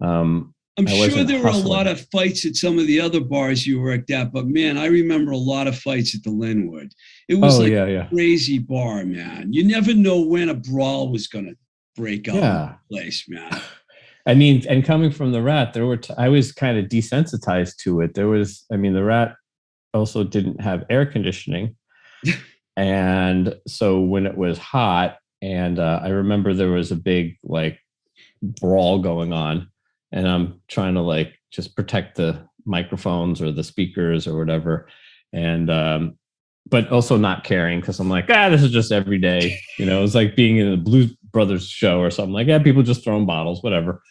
um, 0.00 0.54
I'm 0.78 0.86
sure 0.86 1.24
there 1.24 1.42
were 1.42 1.48
a 1.48 1.56
lot 1.56 1.88
of 1.88 2.08
fights 2.12 2.46
at 2.46 2.54
some 2.54 2.78
of 2.78 2.86
the 2.86 3.00
other 3.00 3.20
bars 3.20 3.66
you 3.66 3.80
worked 3.80 4.12
at, 4.12 4.32
but 4.32 4.46
man, 4.46 4.78
I 4.78 4.86
remember 4.86 5.32
a 5.32 5.36
lot 5.36 5.66
of 5.66 5.76
fights 5.76 6.14
at 6.14 6.22
the 6.22 6.30
Linwood. 6.30 6.92
It 7.28 7.34
was 7.34 7.58
oh, 7.58 7.62
like 7.62 7.72
yeah, 7.72 7.86
yeah. 7.86 8.06
a 8.06 8.08
crazy 8.08 8.60
bar, 8.60 9.04
man. 9.04 9.52
You 9.52 9.64
never 9.64 9.92
know 9.92 10.20
when 10.20 10.48
a 10.48 10.54
brawl 10.54 11.10
was 11.10 11.26
going 11.26 11.46
to 11.46 11.56
break 11.96 12.28
out 12.28 12.36
yeah. 12.36 12.74
place, 12.88 13.24
man. 13.28 13.60
I 14.26 14.34
mean, 14.34 14.64
and 14.68 14.84
coming 14.84 15.10
from 15.10 15.32
the 15.32 15.42
rat, 15.42 15.72
there 15.72 15.86
were 15.86 15.96
t- 15.96 16.14
I 16.16 16.28
was 16.28 16.52
kind 16.52 16.78
of 16.78 16.84
desensitized 16.84 17.76
to 17.78 18.02
it. 18.02 18.14
There 18.14 18.28
was, 18.28 18.64
I 18.70 18.76
mean, 18.76 18.92
the 18.92 19.02
rat 19.02 19.34
also 19.92 20.22
didn't 20.22 20.60
have 20.60 20.84
air 20.90 21.06
conditioning, 21.06 21.74
and 22.76 23.56
so 23.66 24.00
when 24.00 24.26
it 24.26 24.36
was 24.36 24.58
hot, 24.58 25.16
and 25.42 25.80
uh, 25.80 26.00
I 26.04 26.08
remember 26.10 26.54
there 26.54 26.70
was 26.70 26.92
a 26.92 26.96
big 26.96 27.36
like 27.42 27.80
brawl 28.42 29.00
going 29.00 29.32
on 29.32 29.70
and 30.12 30.28
I'm 30.28 30.60
trying 30.68 30.94
to 30.94 31.02
like 31.02 31.34
just 31.50 31.76
protect 31.76 32.16
the 32.16 32.46
microphones 32.64 33.40
or 33.40 33.52
the 33.52 33.64
speakers 33.64 34.26
or 34.26 34.38
whatever. 34.38 34.88
And 35.32 35.70
um, 35.70 36.18
but 36.70 36.90
also 36.90 37.16
not 37.16 37.44
caring 37.44 37.80
because 37.80 37.98
I'm 37.98 38.10
like, 38.10 38.26
ah, 38.28 38.48
this 38.48 38.62
is 38.62 38.70
just 38.70 38.92
every 38.92 39.18
day. 39.18 39.58
You 39.78 39.86
know, 39.86 40.04
it's 40.04 40.14
like 40.14 40.36
being 40.36 40.58
in 40.58 40.72
a 40.72 40.76
Blues 40.76 41.14
Brothers 41.32 41.66
show 41.66 42.00
or 42.00 42.10
something 42.10 42.32
like, 42.32 42.46
yeah, 42.46 42.58
people 42.58 42.82
just 42.82 43.04
throwing 43.04 43.26
bottles, 43.26 43.62
whatever. 43.62 44.02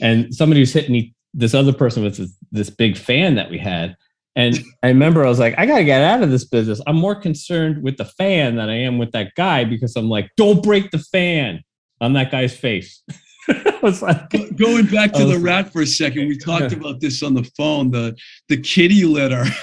And 0.00 0.34
somebody 0.34 0.60
was 0.60 0.72
hitting 0.72 0.92
me, 0.92 1.14
this 1.32 1.54
other 1.54 1.72
person 1.72 2.04
was 2.04 2.18
this, 2.18 2.36
this 2.52 2.70
big 2.70 2.96
fan 2.96 3.34
that 3.34 3.50
we 3.50 3.58
had. 3.58 3.96
And 4.36 4.58
I 4.82 4.88
remember 4.88 5.24
I 5.24 5.28
was 5.28 5.38
like, 5.38 5.54
I 5.58 5.66
got 5.66 5.78
to 5.78 5.84
get 5.84 6.02
out 6.02 6.22
of 6.22 6.30
this 6.30 6.44
business. 6.44 6.80
I'm 6.86 6.96
more 6.96 7.14
concerned 7.14 7.82
with 7.82 7.96
the 7.96 8.04
fan 8.04 8.56
than 8.56 8.68
I 8.68 8.78
am 8.78 8.98
with 8.98 9.12
that 9.12 9.34
guy 9.36 9.64
because 9.64 9.94
I'm 9.94 10.08
like, 10.08 10.30
don't 10.36 10.62
break 10.62 10.90
the 10.90 10.98
fan 10.98 11.62
on 12.00 12.14
that 12.14 12.30
guy's 12.30 12.56
face. 12.56 13.02
was 13.82 14.02
like 14.02 14.30
going 14.56 14.86
back 14.86 15.12
to 15.12 15.24
the 15.24 15.38
rat 15.38 15.72
for 15.72 15.82
a 15.82 15.86
second. 15.86 16.28
We 16.28 16.38
talked 16.38 16.72
about 16.78 17.00
this 17.00 17.22
on 17.22 17.34
the 17.34 17.44
phone. 17.56 17.90
The 17.90 18.16
the 18.48 18.56
kitty 18.56 19.04
litter. 19.04 19.44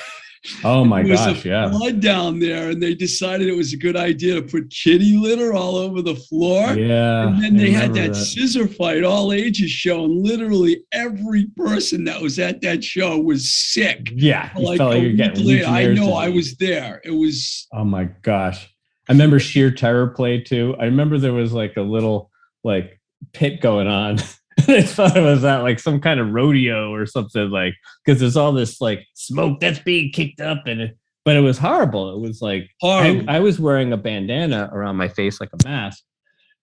Oh 0.63 0.83
my 0.83 1.03
gosh! 1.03 1.45
yeah, 1.45 1.67
blood 1.67 1.99
down 1.99 2.39
there, 2.39 2.71
and 2.71 2.81
they 2.81 2.95
decided 2.95 3.47
it 3.47 3.55
was 3.55 3.73
a 3.73 3.77
good 3.77 3.95
idea 3.95 4.33
to 4.33 4.41
put 4.41 4.71
kitty 4.71 5.15
litter 5.15 5.53
all 5.53 5.75
over 5.75 6.01
the 6.01 6.15
floor. 6.15 6.73
Yeah, 6.73 7.27
and 7.27 7.43
then 7.43 7.55
they 7.55 7.69
had 7.69 7.93
that, 7.93 8.13
that, 8.13 8.15
Scissorfight, 8.15 9.07
all 9.07 9.33
ages 9.33 9.69
show, 9.69 10.03
and 10.03 10.25
literally 10.25 10.83
every 10.91 11.45
person 11.55 12.05
that 12.05 12.19
was 12.19 12.39
at 12.39 12.59
that 12.61 12.83
show 12.83 13.19
was 13.19 13.53
sick. 13.53 14.11
Yeah, 14.15 14.49
like, 14.55 14.79
like 14.79 15.03
you're 15.03 15.13
getting 15.13 15.45
later, 15.45 15.67
I 15.67 15.85
know, 15.93 16.13
I 16.13 16.29
was 16.29 16.55
there. 16.55 17.01
It 17.03 17.11
was. 17.11 17.67
Oh 17.71 17.83
my 17.83 18.05
gosh! 18.23 18.67
I 19.07 19.11
remember 19.11 19.39
Sheer 19.39 19.69
Terror 19.69 20.07
played 20.07 20.47
too. 20.47 20.75
I 20.79 20.85
remember 20.85 21.19
there 21.19 21.33
was 21.33 21.53
like 21.53 21.77
a 21.77 21.81
little 21.81 22.31
like 22.63 22.99
pit 23.33 23.61
going 23.61 23.87
on. 23.87 24.19
I 24.67 24.83
thought 24.83 25.17
it 25.17 25.21
was 25.21 25.43
at 25.43 25.63
like 25.63 25.79
some 25.79 25.99
kind 25.99 26.19
of 26.19 26.31
rodeo 26.31 26.93
or 26.93 27.05
something 27.05 27.49
like 27.49 27.73
because 28.03 28.19
there's 28.19 28.37
all 28.37 28.51
this 28.51 28.81
like 28.81 29.07
smoke 29.13 29.59
that's 29.59 29.79
being 29.79 30.11
kicked 30.11 30.41
up 30.41 30.67
and 30.67 30.81
it, 30.81 30.97
but 31.25 31.35
it 31.35 31.41
was 31.41 31.57
horrible. 31.57 32.13
It 32.13 32.19
was 32.19 32.41
like 32.41 32.69
I, 32.83 33.23
I, 33.27 33.39
was 33.39 33.59
wearing 33.59 33.93
a 33.93 33.97
bandana 33.97 34.69
around 34.71 34.97
my 34.97 35.07
face 35.07 35.39
like 35.39 35.51
a 35.53 35.67
mask. 35.67 36.03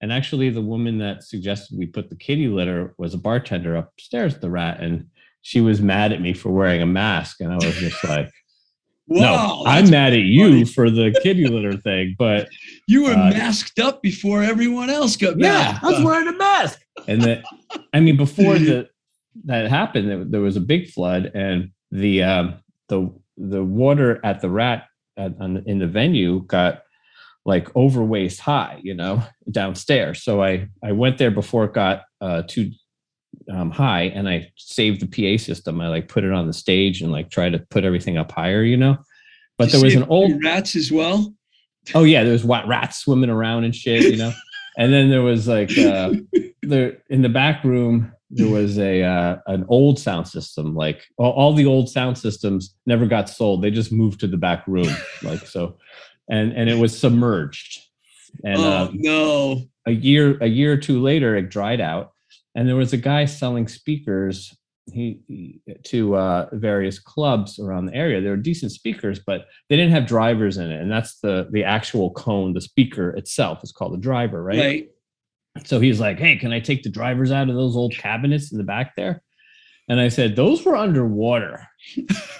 And 0.00 0.12
actually 0.12 0.50
the 0.50 0.62
woman 0.62 0.98
that 0.98 1.24
suggested 1.24 1.78
we 1.78 1.86
put 1.86 2.08
the 2.08 2.16
kitty 2.16 2.46
litter 2.46 2.94
was 2.98 3.14
a 3.14 3.18
bartender 3.18 3.74
upstairs 3.76 4.34
at 4.34 4.40
the 4.40 4.50
rat 4.50 4.80
and 4.80 5.06
she 5.42 5.60
was 5.60 5.80
mad 5.80 6.12
at 6.12 6.20
me 6.20 6.34
for 6.34 6.50
wearing 6.50 6.82
a 6.82 6.86
mask. 6.86 7.40
And 7.40 7.52
I 7.52 7.56
was 7.56 7.74
just 7.74 8.04
like, 8.08 8.30
Wow, 9.09 9.62
no, 9.64 9.70
I'm 9.70 9.88
mad 9.88 10.12
at 10.12 10.20
you 10.20 10.48
funny. 10.48 10.64
for 10.64 10.90
the 10.90 11.18
kitty 11.22 11.48
litter 11.48 11.76
thing, 11.76 12.14
but 12.18 12.48
you 12.86 13.04
were 13.04 13.12
uh, 13.12 13.30
masked 13.30 13.78
up 13.78 14.02
before 14.02 14.42
everyone 14.42 14.90
else 14.90 15.16
got 15.16 15.38
yeah, 15.38 15.78
I 15.82 15.90
was 15.90 16.04
wearing 16.04 16.28
a 16.28 16.32
mask. 16.32 16.80
And 17.06 17.22
that, 17.22 17.44
I 17.94 18.00
mean, 18.00 18.18
before 18.18 18.59
the 18.59 18.88
that 19.44 19.70
happened, 19.70 20.11
there, 20.11 20.24
there, 20.24 20.40
was 20.40 20.56
a 20.56 20.61
big 20.61 20.90
flood, 20.90 21.30
and 21.34 21.70
the 21.90 22.22
um, 22.22 22.56
the 22.88 23.11
the 23.38 23.64
water 23.64 24.20
at 24.24 24.40
the 24.40 24.50
rat 24.50 24.84
at, 25.16 25.34
on, 25.40 25.62
in 25.66 25.78
the 25.78 25.86
venue 25.86 26.42
got 26.42 26.82
like 27.46 27.68
over 27.74 28.04
waist 28.04 28.40
high, 28.40 28.78
you 28.82 28.94
know, 28.94 29.22
downstairs. 29.50 30.22
So 30.22 30.42
I 30.42 30.68
I 30.84 30.92
went 30.92 31.16
there 31.16 31.30
before 31.30 31.64
it 31.64 31.72
got 31.72 32.02
uh, 32.20 32.42
too 32.46 32.72
um, 33.51 33.70
high 33.70 34.03
and 34.03 34.28
I 34.28 34.51
saved 34.57 35.01
the 35.01 35.07
PA 35.07 35.42
system. 35.42 35.80
I 35.80 35.88
like 35.88 36.09
put 36.09 36.24
it 36.24 36.32
on 36.32 36.46
the 36.46 36.53
stage 36.53 37.03
and 37.03 37.12
like 37.12 37.30
try 37.30 37.49
to 37.49 37.59
put 37.59 37.84
everything 37.84 38.16
up 38.16 38.32
higher, 38.32 38.62
you 38.62 38.76
know. 38.76 38.99
But 39.57 39.72
there 39.72 39.82
was 39.82 39.94
an 39.94 40.05
old 40.05 40.32
rats 40.44 40.76
as 40.76 40.92
well. 40.92 41.34
Oh 41.94 42.05
yeah, 42.05 42.22
there 42.22 42.32
was 42.32 42.44
white 42.44 42.66
rats 42.66 42.99
swimming 42.99 43.30
around 43.30 43.64
and 43.64 43.74
shit, 43.74 44.05
you 44.05 44.16
know. 44.16 44.32
and 44.78 44.92
then 44.92 45.11
there 45.11 45.22
was 45.22 45.49
like 45.49 45.76
uh, 45.76 46.14
there 46.62 46.99
in 47.11 47.22
the 47.22 47.28
back 47.28 47.64
room 47.64 48.12
there 48.30 48.49
was 48.49 48.78
a 48.78 49.03
uh, 49.03 49.38
an 49.46 49.64
old 49.68 49.99
sound 49.99 50.28
system. 50.28 50.74
Like 50.74 51.05
all, 51.16 51.32
all 51.32 51.53
the 51.55 51.66
old 51.66 51.88
sound 51.88 52.18
systems 52.18 52.74
never 52.86 53.07
got 53.07 53.28
sold. 53.28 53.62
They 53.62 53.70
just 53.70 53.92
moved 53.92 54.20
to 54.20 54.26
the 54.26 54.36
back 54.36 54.66
room, 54.66 54.88
like 55.22 55.46
so, 55.46 55.78
and 56.28 56.53
and 56.53 56.68
it 56.68 56.78
was 56.78 56.99
submerged. 56.99 57.82
And 58.44 58.61
oh 58.61 58.62
uh, 58.62 58.90
no! 58.92 59.62
A 59.86 59.92
year 59.92 60.38
a 60.42 60.46
year 60.46 60.72
or 60.72 60.76
two 60.76 61.01
later, 61.01 61.36
it 61.36 61.49
dried 61.49 61.80
out 61.80 62.12
and 62.55 62.68
there 62.68 62.76
was 62.76 62.92
a 62.92 62.99
guy 62.99 63.24
selling 63.24 63.68
speakers 63.68 64.57
he, 64.92 65.20
he 65.26 65.61
to 65.84 66.16
uh, 66.16 66.49
various 66.53 66.99
clubs 66.99 67.59
around 67.59 67.86
the 67.86 67.94
area. 67.94 68.20
They 68.20 68.30
were 68.30 68.36
decent 68.36 68.72
speakers, 68.72 69.20
but 69.24 69.46
they 69.68 69.76
didn't 69.76 69.92
have 69.92 70.07
drivers 70.07 70.57
in 70.57 70.70
it, 70.70 70.80
and 70.80 70.90
that's 70.90 71.20
the 71.20 71.49
the 71.51 71.64
actual 71.64 72.11
cone. 72.12 72.55
The 72.55 72.61
speaker 72.61 73.11
itself 73.11 73.62
is 73.62 73.72
called 73.72 73.94
a 73.94 74.01
driver, 74.01 74.42
right? 74.42 74.59
Right. 74.59 74.88
So 75.64 75.80
he's 75.80 76.01
like, 76.01 76.18
"Hey, 76.18 76.36
can 76.36 76.53
I 76.53 76.61
take 76.61 76.82
the 76.82 76.90
drivers 76.90 77.32
out 77.32 77.49
of 77.49 77.55
those 77.55 77.76
old 77.76 77.94
cabinets 77.94 78.53
in 78.53 78.59
the 78.59 78.64
back 78.64 78.96
there?" 78.96 79.22
And 79.88 80.01
I 80.01 80.09
said, 80.09 80.36
"Those 80.36 80.64
were 80.64 80.76
underwater, 80.76 81.66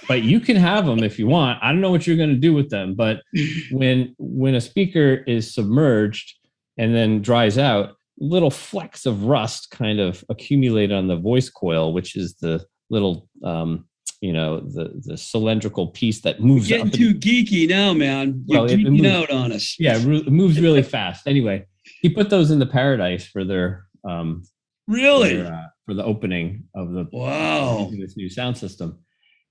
but 0.07 0.23
you 0.23 0.39
can 0.39 0.55
have 0.55 0.85
them 0.85 1.03
if 1.03 1.19
you 1.19 1.27
want. 1.27 1.59
I 1.61 1.71
don't 1.71 1.81
know 1.81 1.91
what 1.91 2.07
you're 2.07 2.17
going 2.17 2.29
to 2.29 2.35
do 2.35 2.53
with 2.53 2.69
them, 2.69 2.95
but 2.95 3.21
when 3.71 4.15
when 4.17 4.55
a 4.55 4.61
speaker 4.61 5.23
is 5.27 5.53
submerged 5.53 6.35
and 6.77 6.95
then 6.95 7.21
dries 7.21 7.57
out, 7.57 7.95
little 8.19 8.51
flecks 8.51 9.05
of 9.05 9.23
rust 9.23 9.71
kind 9.71 9.99
of 9.99 10.23
accumulate 10.29 10.91
on 10.91 11.07
the 11.07 11.15
voice 11.15 11.49
coil, 11.49 11.93
which 11.93 12.15
is 12.15 12.35
the 12.35 12.65
little 12.89 13.27
um, 13.43 13.85
you 14.21 14.33
know 14.33 14.59
the 14.59 15.01
the 15.05 15.17
cylindrical 15.17 15.87
piece 15.87 16.21
that 16.21 16.41
moves. 16.41 16.69
You're 16.69 16.79
getting 16.79 16.91
too 16.91 17.13
geeky 17.13 17.67
now, 17.67 17.93
man. 17.93 18.43
You're 18.45 18.61
well, 18.61 18.69
geeking 18.69 19.01
moves, 19.01 19.05
out 19.05 19.31
on 19.31 19.51
us. 19.51 19.75
Yeah, 19.79 19.97
it 19.97 20.31
moves 20.31 20.59
really 20.59 20.83
fast. 20.97 21.27
Anyway, 21.27 21.65
he 22.01 22.09
put 22.09 22.29
those 22.29 22.51
in 22.51 22.59
the 22.59 22.65
paradise 22.65 23.25
for 23.25 23.43
their 23.43 23.85
um, 24.07 24.43
really 24.87 25.41
for, 25.41 25.53
uh, 25.53 25.67
for 25.85 25.93
the 25.93 26.03
opening 26.03 26.65
of 26.75 26.91
the 26.91 27.07
wow 27.11 27.89
this 27.97 28.17
new 28.17 28.29
sound 28.29 28.57
system. 28.57 28.99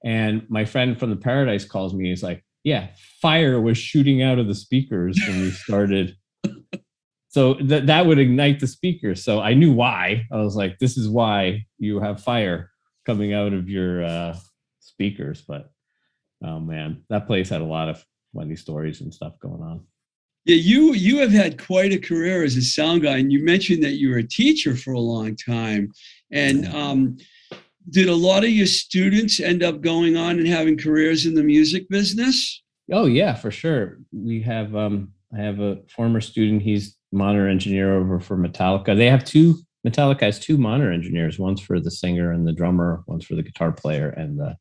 And 0.04 0.48
my 0.48 0.64
friend 0.64 0.98
from 0.98 1.10
the 1.10 1.16
paradise 1.16 1.64
calls 1.64 1.94
me. 1.94 2.10
He's 2.10 2.22
like, 2.22 2.44
"Yeah, 2.62 2.88
fire 3.20 3.60
was 3.60 3.78
shooting 3.78 4.22
out 4.22 4.38
of 4.38 4.46
the 4.46 4.54
speakers 4.54 5.18
when 5.26 5.40
we 5.40 5.50
started." 5.50 6.14
So 7.28 7.54
that 7.54 7.86
that 7.86 8.06
would 8.06 8.18
ignite 8.18 8.60
the 8.60 8.66
speaker 8.66 9.14
so 9.14 9.40
i 9.40 9.54
knew 9.54 9.72
why 9.72 10.26
i 10.32 10.36
was 10.36 10.56
like 10.56 10.78
this 10.78 10.96
is 10.96 11.08
why 11.08 11.64
you 11.78 12.00
have 12.00 12.22
fire 12.22 12.70
coming 13.08 13.32
out 13.32 13.54
of 13.54 13.70
your 13.70 14.04
uh, 14.04 14.36
speakers. 14.80 15.42
But 15.46 15.70
oh 16.44 16.60
man, 16.60 17.04
that 17.08 17.26
place 17.26 17.48
had 17.48 17.62
a 17.62 17.72
lot 17.78 17.88
of 17.88 18.04
funny 18.34 18.54
stories 18.54 19.00
and 19.00 19.12
stuff 19.12 19.38
going 19.40 19.62
on. 19.62 19.84
Yeah, 20.44 20.56
you 20.56 20.92
you 20.94 21.18
have 21.18 21.32
had 21.32 21.64
quite 21.64 21.92
a 21.92 21.98
career 21.98 22.44
as 22.44 22.56
a 22.56 22.62
sound 22.62 23.02
guy, 23.02 23.16
and 23.16 23.32
you 23.32 23.44
mentioned 23.44 23.82
that 23.82 23.98
you 23.98 24.10
were 24.10 24.18
a 24.18 24.28
teacher 24.28 24.76
for 24.76 24.92
a 24.92 25.00
long 25.00 25.36
time. 25.36 25.90
And 26.30 26.66
um, 26.74 27.16
did 27.90 28.08
a 28.08 28.14
lot 28.14 28.44
of 28.44 28.50
your 28.50 28.66
students 28.66 29.40
end 29.40 29.62
up 29.62 29.80
going 29.80 30.16
on 30.16 30.38
and 30.38 30.46
having 30.46 30.76
careers 30.76 31.24
in 31.24 31.34
the 31.34 31.42
music 31.42 31.88
business? 31.88 32.62
Oh 32.92 33.06
yeah, 33.06 33.34
for 33.34 33.50
sure. 33.50 33.98
We 34.12 34.42
have 34.42 34.76
um, 34.76 35.12
I 35.34 35.40
have 35.40 35.60
a 35.60 35.78
former 35.94 36.20
student. 36.20 36.60
He's 36.60 36.97
monitor 37.12 37.48
engineer 37.48 37.94
over 37.94 38.20
for 38.20 38.36
Metallica. 38.36 38.96
They 38.96 39.06
have 39.06 39.24
two 39.24 39.56
Metallica 39.86 40.22
has 40.22 40.38
two 40.38 40.58
monitor 40.58 40.92
engineers. 40.92 41.38
One's 41.38 41.60
for 41.60 41.80
the 41.80 41.90
singer 41.90 42.32
and 42.32 42.46
the 42.46 42.52
drummer. 42.52 43.02
One's 43.06 43.24
for 43.24 43.34
the 43.36 43.42
guitar 43.42 43.72
player 43.72 44.10
and 44.10 44.38
the 44.38 44.56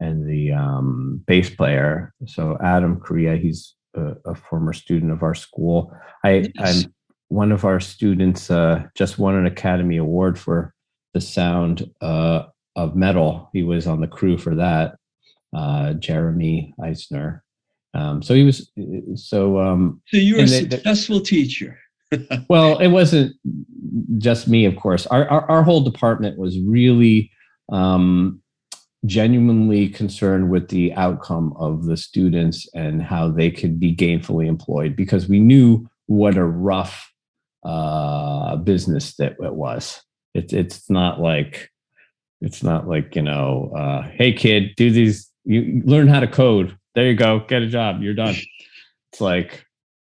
and 0.00 0.28
the 0.28 0.52
um, 0.52 1.22
bass 1.26 1.48
player. 1.48 2.12
So 2.26 2.58
Adam 2.62 2.98
Korea, 2.98 3.36
he's 3.36 3.74
a, 3.94 4.14
a, 4.24 4.34
former 4.34 4.72
student 4.72 5.12
of 5.12 5.22
our 5.22 5.34
school. 5.34 5.96
I, 6.24 6.50
yes. 6.58 6.84
I'm 6.84 6.94
one 7.28 7.52
of 7.52 7.64
our 7.64 7.78
students. 7.78 8.50
Uh, 8.50 8.86
just 8.96 9.20
won 9.20 9.36
an 9.36 9.46
Academy 9.46 9.98
Award 9.98 10.40
for 10.40 10.74
the 11.14 11.20
sound 11.20 11.88
uh, 12.00 12.46
of 12.74 12.96
metal. 12.96 13.48
He 13.52 13.62
was 13.62 13.86
on 13.86 14.00
the 14.00 14.08
crew 14.08 14.38
for 14.38 14.56
that. 14.56 14.96
Uh, 15.54 15.92
Jeremy 15.92 16.74
Eisner. 16.82 17.44
Um, 17.94 18.22
so 18.22 18.34
he 18.34 18.44
was 18.44 18.70
so. 19.14 19.58
Um, 19.58 20.00
so 20.06 20.16
you 20.16 20.36
were 20.36 20.42
a 20.42 20.48
successful 20.48 21.20
teacher. 21.20 21.78
well, 22.48 22.78
it 22.78 22.88
wasn't 22.88 23.34
just 24.18 24.48
me, 24.48 24.64
of 24.64 24.76
course. 24.76 25.06
Our 25.06 25.28
our, 25.28 25.50
our 25.50 25.62
whole 25.62 25.82
department 25.82 26.38
was 26.38 26.58
really 26.60 27.30
um, 27.70 28.40
genuinely 29.04 29.88
concerned 29.88 30.50
with 30.50 30.68
the 30.68 30.92
outcome 30.94 31.54
of 31.58 31.84
the 31.84 31.96
students 31.96 32.68
and 32.74 33.02
how 33.02 33.28
they 33.28 33.50
could 33.50 33.78
be 33.78 33.94
gainfully 33.94 34.46
employed 34.46 34.96
because 34.96 35.28
we 35.28 35.40
knew 35.40 35.88
what 36.06 36.36
a 36.36 36.44
rough 36.44 37.12
uh, 37.64 38.56
business 38.56 39.16
that 39.16 39.36
it 39.40 39.54
was. 39.54 40.00
It's 40.34 40.52
it's 40.52 40.88
not 40.88 41.20
like 41.20 41.70
it's 42.40 42.62
not 42.62 42.88
like 42.88 43.14
you 43.16 43.22
know, 43.22 43.72
uh, 43.76 44.02
hey 44.02 44.32
kid, 44.32 44.74
do 44.76 44.90
these. 44.90 45.28
You 45.44 45.82
learn 45.84 46.06
how 46.06 46.20
to 46.20 46.28
code 46.28 46.76
there 46.94 47.06
you 47.06 47.14
go, 47.14 47.40
get 47.40 47.62
a 47.62 47.66
job, 47.66 48.02
you're 48.02 48.14
done. 48.14 48.34
It's 49.12 49.20
like 49.20 49.66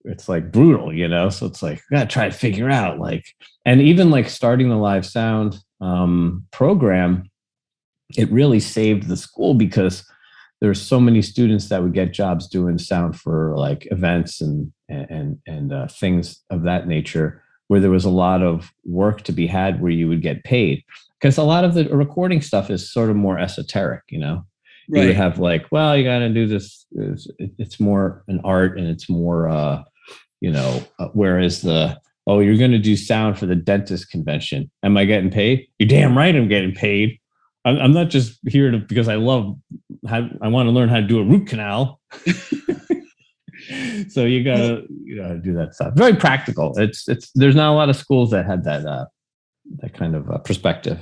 it's 0.05 0.29
like 0.29 0.51
brutal, 0.51 0.93
you 0.93 1.09
know. 1.09 1.29
So 1.29 1.47
it's 1.47 1.63
like 1.63 1.83
gotta 1.91 2.07
try 2.07 2.29
to 2.29 2.35
figure 2.35 2.71
out 2.71 2.99
like, 2.99 3.27
and 3.65 3.81
even 3.81 4.11
like 4.11 4.29
starting 4.29 4.69
the 4.69 4.77
live 4.77 5.05
sound 5.05 5.59
um, 5.81 6.47
program, 6.51 7.31
it 8.17 8.31
really 8.31 8.61
saved 8.61 9.09
the 9.09 9.17
school 9.17 9.55
because 9.55 10.05
there's 10.61 10.81
so 10.81 10.99
many 11.01 11.23
students 11.23 11.69
that 11.69 11.83
would 11.83 11.93
get 11.93 12.13
jobs 12.13 12.49
doing 12.49 12.79
sound 12.79 13.19
for 13.19 13.55
like 13.57 13.87
events 13.91 14.41
and 14.41 14.73
and 14.89 15.39
and 15.47 15.73
uh, 15.73 15.87
things 15.89 16.43
of 16.51 16.63
that 16.63 16.89
nature 16.89 17.43
where 17.69 17.81
there 17.81 17.91
was 17.91 18.07
a 18.07 18.11
lot 18.11 18.43
of 18.43 18.73
work 18.85 19.23
to 19.23 19.33
be 19.33 19.47
had 19.47 19.81
where 19.83 19.93
you 19.93 20.09
would 20.09 20.23
get 20.23 20.45
paid 20.45 20.83
because 21.21 21.37
a 21.37 21.43
lot 21.43 21.65
of 21.65 21.75
the 21.75 21.85
recording 21.91 22.41
stuff 22.41 22.71
is 22.71 22.91
sort 22.91 23.11
of 23.11 23.17
more 23.17 23.39
esoteric 23.39 24.03
you 24.09 24.19
know 24.19 24.45
right. 24.89 25.03
you 25.03 25.07
would 25.09 25.17
have 25.17 25.39
like, 25.39 25.67
well, 25.71 25.97
you 25.97 26.05
got 26.05 26.21
to 26.21 26.29
do 26.29 26.47
this. 26.47 26.87
It's, 26.93 27.29
it's, 27.39 27.81
more 27.81 28.25
an 28.29 28.41
art 28.45 28.79
and 28.79 28.87
it's 28.87 29.09
more, 29.09 29.49
uh, 29.49 29.83
you 30.41 30.51
know, 30.51 30.83
uh, 30.99 31.09
whereas 31.13 31.63
the, 31.63 31.99
oh, 32.27 32.41
you're 32.41 32.57
going 32.57 32.73
to 32.73 32.79
do 32.79 32.97
sound 32.97 33.39
for 33.39 33.47
the 33.47 33.57
dentist 33.57 34.11
convention. 34.11 34.71
Am 34.83 34.97
I 34.97 35.05
getting 35.05 35.31
paid? 35.31 35.67
You're 35.79 35.89
damn 35.89 36.17
right 36.17 36.35
I'm 36.35 36.49
getting 36.49 36.75
paid. 36.75 37.19
I'm, 37.65 37.79
I'm 37.79 37.93
not 37.93 38.09
just 38.09 38.39
here 38.47 38.71
to, 38.71 38.79
because 38.79 39.09
I 39.09 39.17
love 39.17 39.57
how 40.09 40.29
I 40.41 40.49
want 40.49 40.69
to 40.69 40.73
learn 40.73 40.89
how 40.89 40.97
to 40.97 41.07
do 41.07 41.19
a 41.19 41.25
root 41.25 41.49
canal. 41.49 42.01
so 44.09 44.25
you 44.25 44.45
gotta 44.45 44.85
you 45.05 45.21
gotta 45.21 45.39
do 45.39 45.53
that 45.55 45.75
stuff. 45.75 45.95
Very 45.95 46.15
practical. 46.15 46.79
It's 46.79 47.09
it's 47.09 47.31
there's 47.35 47.57
not 47.57 47.73
a 47.73 47.77
lot 47.77 47.91
of 47.91 47.97
schools 47.97 48.31
that 48.31 48.47
had 48.47 48.65
that 48.65 48.87
uh, 48.87 49.07
that 49.79 49.95
kind 49.95 50.15
of 50.15 50.31
uh, 50.31 50.39
perspective. 50.39 50.99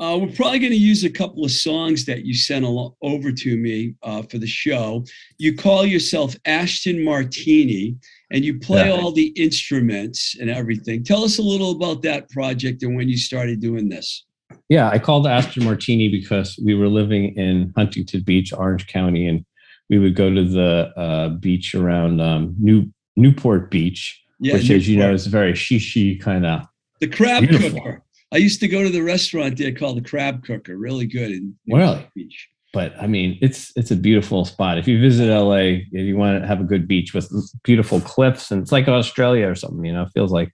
Uh, 0.00 0.16
we're 0.16 0.32
probably 0.32 0.58
going 0.58 0.72
to 0.72 0.78
use 0.78 1.04
a 1.04 1.10
couple 1.10 1.44
of 1.44 1.50
songs 1.50 2.06
that 2.06 2.24
you 2.24 2.32
sent 2.32 2.64
over 2.64 3.30
to 3.30 3.56
me 3.58 3.94
uh, 4.02 4.22
for 4.22 4.38
the 4.38 4.46
show. 4.46 5.04
You 5.36 5.54
call 5.54 5.84
yourself 5.84 6.34
Ashton 6.46 7.04
Martini, 7.04 7.96
and 8.30 8.42
you 8.42 8.58
play 8.58 8.88
yeah. 8.88 8.94
all 8.94 9.12
the 9.12 9.26
instruments 9.36 10.36
and 10.40 10.48
everything. 10.48 11.04
Tell 11.04 11.22
us 11.22 11.38
a 11.38 11.42
little 11.42 11.72
about 11.72 12.00
that 12.02 12.30
project 12.30 12.82
and 12.82 12.96
when 12.96 13.10
you 13.10 13.18
started 13.18 13.60
doing 13.60 13.90
this. 13.90 14.24
Yeah, 14.70 14.88
I 14.88 14.98
called 14.98 15.26
Ashton 15.26 15.64
Martini 15.64 16.08
because 16.08 16.58
we 16.64 16.74
were 16.74 16.88
living 16.88 17.36
in 17.36 17.70
Huntington 17.76 18.22
Beach, 18.22 18.54
Orange 18.54 18.86
County, 18.86 19.28
and 19.28 19.44
we 19.90 19.98
would 19.98 20.14
go 20.14 20.32
to 20.34 20.44
the 20.44 20.92
uh, 20.96 21.28
beach 21.28 21.74
around 21.74 22.22
um, 22.22 22.54
New 22.58 22.90
Newport 23.16 23.70
Beach, 23.70 24.18
yeah, 24.38 24.54
which, 24.54 24.62
Newport. 24.62 24.76
as 24.76 24.88
you 24.88 24.96
know, 24.96 25.12
is 25.12 25.26
very 25.26 25.52
shishi 25.52 26.18
kind 26.18 26.46
of. 26.46 26.62
The 27.00 27.08
crab 27.08 27.46
beautiful. 27.46 27.80
cooker. 27.80 28.02
I 28.32 28.36
used 28.36 28.60
to 28.60 28.68
go 28.68 28.82
to 28.82 28.90
the 28.90 29.02
restaurant 29.02 29.58
there 29.58 29.72
called 29.72 29.96
the 29.96 30.08
Crab 30.08 30.44
Cooker, 30.44 30.76
really 30.76 31.06
good 31.06 31.32
in 31.32 31.56
really 31.66 32.06
beach. 32.14 32.48
But 32.72 32.94
I 33.00 33.08
mean, 33.08 33.38
it's 33.42 33.72
it's 33.74 33.90
a 33.90 33.96
beautiful 33.96 34.44
spot. 34.44 34.78
If 34.78 34.86
you 34.86 35.00
visit 35.00 35.28
LA 35.28 35.82
and 35.92 36.06
you 36.06 36.16
want 36.16 36.40
to 36.40 36.46
have 36.46 36.60
a 36.60 36.64
good 36.64 36.86
beach 36.86 37.12
with 37.12 37.32
beautiful 37.64 38.00
cliffs, 38.00 38.52
and 38.52 38.62
it's 38.62 38.70
like 38.70 38.86
Australia 38.86 39.48
or 39.48 39.56
something, 39.56 39.84
you 39.84 39.92
know, 39.92 40.02
it 40.02 40.12
feels 40.14 40.30
like. 40.30 40.52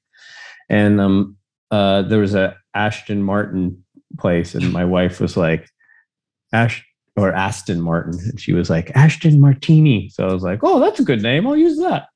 And 0.69 1.01
um, 1.01 1.37
uh, 1.71 2.03
there 2.03 2.21
was 2.21 2.35
a 2.35 2.57
Ashton 2.75 3.23
Martin 3.23 3.85
place, 4.19 4.55
and 4.55 4.73
my 4.73 4.85
wife 4.85 5.21
was 5.21 5.37
like, 5.37 5.69
Ash 6.53 6.85
or 7.17 7.33
Aston 7.33 7.81
Martin, 7.81 8.19
and 8.21 8.41
she 8.41 8.53
was 8.53 8.71
like 8.71 8.91
Ashton 8.95 9.41
Martini. 9.41 10.09
So 10.09 10.27
I 10.27 10.33
was 10.33 10.43
like, 10.43 10.61
oh, 10.63 10.81
that's 10.81 11.01
a 11.01 11.05
good 11.05 11.23
name. 11.23 11.47
I'll 11.47 11.57
use 11.57 11.79
that. 11.79 12.09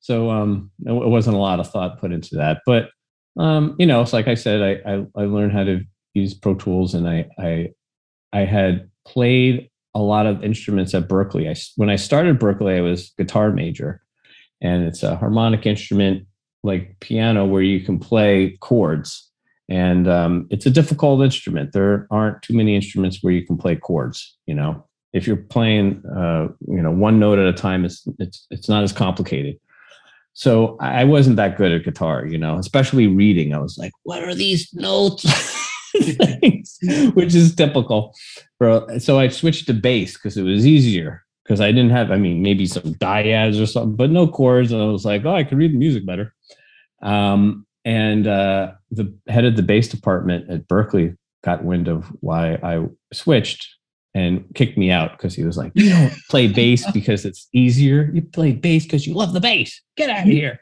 So 0.00 0.30
um, 0.30 0.70
it 0.84 0.92
wasn't 0.92 1.36
a 1.36 1.40
lot 1.40 1.60
of 1.60 1.70
thought 1.70 2.00
put 2.00 2.12
into 2.12 2.36
that, 2.36 2.60
but 2.66 2.90
um, 3.36 3.76
you 3.78 3.86
know, 3.86 4.00
it's 4.00 4.12
like 4.12 4.28
I 4.28 4.34
said, 4.34 4.62
I, 4.62 4.92
I, 4.92 5.06
I 5.16 5.24
learned 5.26 5.52
how 5.52 5.64
to 5.64 5.84
use 6.14 6.34
Pro 6.34 6.54
Tools, 6.54 6.94
and 6.94 7.08
I 7.08 7.28
I 7.38 7.70
I 8.32 8.40
had 8.40 8.90
played 9.04 9.70
a 9.94 10.00
lot 10.00 10.26
of 10.26 10.42
instruments 10.42 10.94
at 10.94 11.08
Berklee. 11.08 11.50
I 11.50 11.56
when 11.76 11.90
I 11.90 11.96
started 11.96 12.38
Berklee, 12.38 12.78
I 12.78 12.80
was 12.80 13.12
guitar 13.18 13.50
major, 13.50 14.02
and 14.60 14.84
it's 14.84 15.02
a 15.02 15.16
harmonic 15.16 15.66
instrument 15.66 16.26
like 16.62 16.98
piano 17.00 17.44
where 17.44 17.62
you 17.62 17.80
can 17.80 17.98
play 17.98 18.56
chords, 18.60 19.30
and 19.68 20.08
um, 20.08 20.46
it's 20.50 20.66
a 20.66 20.70
difficult 20.70 21.22
instrument. 21.22 21.72
There 21.72 22.06
aren't 22.10 22.42
too 22.42 22.54
many 22.54 22.76
instruments 22.76 23.18
where 23.20 23.32
you 23.32 23.44
can 23.44 23.56
play 23.56 23.76
chords. 23.76 24.36
You 24.46 24.54
know, 24.54 24.84
if 25.12 25.26
you're 25.26 25.36
playing, 25.36 26.02
uh, 26.06 26.48
you 26.68 26.82
know, 26.82 26.90
one 26.90 27.18
note 27.18 27.38
at 27.38 27.46
a 27.46 27.52
time, 27.52 27.84
it's 27.84 28.06
it's 28.18 28.46
it's 28.50 28.68
not 28.68 28.84
as 28.84 28.92
complicated. 28.92 29.58
So 30.34 30.76
I 30.80 31.04
wasn't 31.04 31.36
that 31.36 31.56
good 31.56 31.72
at 31.72 31.84
guitar, 31.84 32.26
you 32.26 32.38
know, 32.38 32.58
especially 32.58 33.06
reading. 33.06 33.54
I 33.54 33.58
was 33.58 33.78
like, 33.78 33.92
what 34.02 34.22
are 34.24 34.34
these 34.34 34.72
notes? 34.74 35.24
which 37.14 37.34
is 37.34 37.54
typical. 37.54 38.14
For, 38.58 38.98
so 38.98 39.18
I 39.18 39.28
switched 39.28 39.66
to 39.68 39.74
bass 39.74 40.14
because 40.14 40.36
it 40.36 40.42
was 40.42 40.66
easier 40.66 41.24
because 41.44 41.60
I 41.60 41.70
didn't 41.70 41.90
have, 41.90 42.10
I 42.10 42.16
mean, 42.16 42.42
maybe 42.42 42.66
some 42.66 42.94
dyads 42.94 43.62
or 43.62 43.66
something, 43.66 43.94
but 43.94 44.10
no 44.10 44.26
chords. 44.26 44.72
And 44.72 44.82
I 44.82 44.86
was 44.86 45.04
like, 45.04 45.24
oh, 45.24 45.34
I 45.34 45.44
could 45.44 45.58
read 45.58 45.72
the 45.72 45.78
music 45.78 46.04
better. 46.04 46.34
Um, 47.00 47.64
and 47.84 48.26
uh, 48.26 48.72
the 48.90 49.14
head 49.28 49.44
of 49.44 49.56
the 49.56 49.62
bass 49.62 49.88
department 49.88 50.50
at 50.50 50.66
Berklee 50.66 51.16
got 51.44 51.64
wind 51.64 51.86
of 51.86 52.06
why 52.20 52.54
I 52.54 52.86
switched 53.12 53.68
and 54.14 54.44
kicked 54.54 54.78
me 54.78 54.90
out 54.90 55.12
because 55.12 55.34
he 55.34 55.44
was 55.44 55.56
like, 55.56 55.72
"You 55.74 55.90
don't 55.90 56.14
play 56.30 56.46
bass 56.46 56.90
because 56.92 57.24
it's 57.24 57.48
easier. 57.52 58.10
You 58.12 58.22
play 58.22 58.52
bass 58.52 58.84
because 58.84 59.06
you 59.06 59.14
love 59.14 59.32
the 59.32 59.40
bass. 59.40 59.80
Get 59.96 60.10
out 60.10 60.22
of 60.22 60.24
here." 60.24 60.60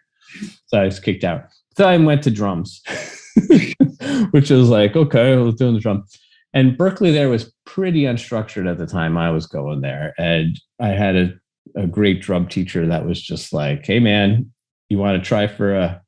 So 0.66 0.80
I 0.80 0.84
was 0.84 0.98
kicked 0.98 1.24
out. 1.24 1.44
So 1.76 1.88
I 1.88 1.96
went 1.98 2.22
to 2.24 2.30
drums, 2.30 2.82
which 4.30 4.50
was 4.50 4.68
like, 4.68 4.96
okay, 4.96 5.32
I 5.32 5.36
was 5.36 5.54
doing 5.54 5.74
the 5.74 5.80
drum. 5.80 6.04
And 6.54 6.76
Berklee 6.76 7.12
there 7.12 7.30
was 7.30 7.52
pretty 7.64 8.02
unstructured 8.02 8.70
at 8.70 8.78
the 8.78 8.86
time 8.86 9.16
I 9.16 9.30
was 9.30 9.46
going 9.46 9.80
there, 9.80 10.14
and 10.18 10.58
I 10.80 10.88
had 10.88 11.16
a 11.16 11.32
a 11.76 11.86
great 11.86 12.20
drum 12.20 12.46
teacher 12.48 12.86
that 12.86 13.06
was 13.06 13.20
just 13.20 13.52
like, 13.52 13.86
"Hey, 13.86 13.98
man, 13.98 14.50
you 14.88 14.98
want 14.98 15.22
to 15.22 15.26
try 15.26 15.46
for 15.46 15.74
a 15.74 16.01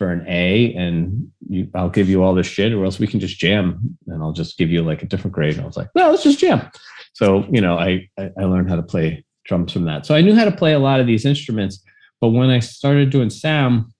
for 0.00 0.10
an 0.10 0.24
A 0.28 0.72
and 0.76 1.30
you, 1.46 1.68
I'll 1.74 1.90
give 1.90 2.08
you 2.08 2.22
all 2.22 2.34
this 2.34 2.46
shit 2.46 2.72
or 2.72 2.86
else 2.86 2.98
we 2.98 3.06
can 3.06 3.20
just 3.20 3.38
jam 3.38 3.98
and 4.06 4.22
I'll 4.22 4.32
just 4.32 4.56
give 4.56 4.70
you 4.70 4.80
like 4.80 5.02
a 5.02 5.06
different 5.06 5.34
grade. 5.34 5.56
And 5.56 5.62
I 5.62 5.66
was 5.66 5.76
like, 5.76 5.90
no, 5.94 6.08
let's 6.08 6.22
just 6.22 6.38
jam. 6.38 6.70
So, 7.12 7.44
you 7.50 7.60
know, 7.60 7.76
I, 7.76 8.08
I 8.18 8.44
learned 8.44 8.70
how 8.70 8.76
to 8.76 8.82
play 8.82 9.22
drums 9.44 9.74
from 9.74 9.84
that. 9.84 10.06
So 10.06 10.14
I 10.14 10.22
knew 10.22 10.34
how 10.34 10.46
to 10.46 10.56
play 10.56 10.72
a 10.72 10.78
lot 10.78 11.00
of 11.00 11.06
these 11.06 11.26
instruments. 11.26 11.84
But 12.18 12.30
when 12.30 12.48
I 12.48 12.60
started 12.60 13.10
doing 13.10 13.28
Sam, 13.28 13.92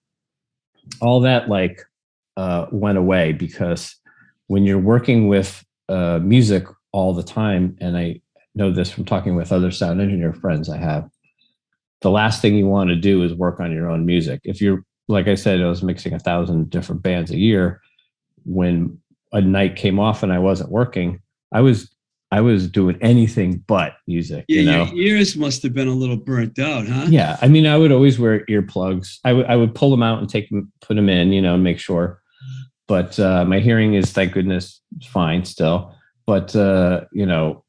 all 1.02 1.20
that 1.20 1.50
like 1.50 1.82
uh, 2.38 2.64
went 2.72 2.96
away 2.96 3.34
because 3.34 3.94
when 4.46 4.64
you're 4.64 4.78
working 4.78 5.28
with 5.28 5.62
uh, 5.90 6.18
music 6.22 6.64
all 6.92 7.12
the 7.12 7.22
time, 7.22 7.76
and 7.78 7.98
I 7.98 8.22
know 8.54 8.70
this 8.70 8.90
from 8.90 9.04
talking 9.04 9.36
with 9.36 9.52
other 9.52 9.70
sound 9.70 10.00
engineer 10.00 10.32
friends 10.32 10.70
I 10.70 10.78
have, 10.78 11.10
the 12.00 12.10
last 12.10 12.40
thing 12.40 12.54
you 12.54 12.68
want 12.68 12.88
to 12.88 12.96
do 12.96 13.22
is 13.22 13.34
work 13.34 13.60
on 13.60 13.70
your 13.70 13.90
own 13.90 14.06
music. 14.06 14.40
If 14.44 14.62
you're 14.62 14.82
like 15.10 15.28
I 15.28 15.34
said, 15.34 15.60
I 15.60 15.68
was 15.68 15.82
mixing 15.82 16.12
a 16.12 16.18
thousand 16.18 16.70
different 16.70 17.02
bands 17.02 17.30
a 17.30 17.36
year. 17.36 17.80
When 18.44 18.98
a 19.32 19.40
night 19.40 19.76
came 19.76 19.98
off 19.98 20.22
and 20.22 20.32
I 20.32 20.38
wasn't 20.38 20.70
working, 20.70 21.20
I 21.52 21.60
was 21.60 21.94
I 22.32 22.40
was 22.40 22.70
doing 22.70 22.96
anything 23.00 23.64
but 23.66 23.94
music. 24.06 24.44
Yeah, 24.48 24.60
you 24.60 24.70
know? 24.70 24.84
your 24.84 25.16
ears 25.16 25.36
must 25.36 25.62
have 25.64 25.74
been 25.74 25.88
a 25.88 25.94
little 25.94 26.16
burnt 26.16 26.58
out, 26.60 26.86
huh? 26.86 27.06
Yeah, 27.08 27.36
I 27.42 27.48
mean, 27.48 27.66
I 27.66 27.76
would 27.76 27.90
always 27.90 28.20
wear 28.20 28.46
earplugs. 28.46 29.18
I 29.24 29.32
would 29.32 29.46
I 29.46 29.56
would 29.56 29.74
pull 29.74 29.90
them 29.90 30.02
out 30.02 30.20
and 30.20 30.28
take 30.28 30.48
them, 30.48 30.72
put 30.80 30.94
them 30.94 31.08
in, 31.08 31.32
you 31.32 31.42
know, 31.42 31.54
and 31.54 31.64
make 31.64 31.78
sure. 31.78 32.20
But 32.86 33.18
uh, 33.20 33.44
my 33.44 33.60
hearing 33.60 33.94
is, 33.94 34.12
thank 34.12 34.32
goodness, 34.32 34.80
fine 35.04 35.44
still. 35.44 35.94
But 36.26 36.54
uh, 36.54 37.02
you 37.12 37.26
know, 37.26 37.64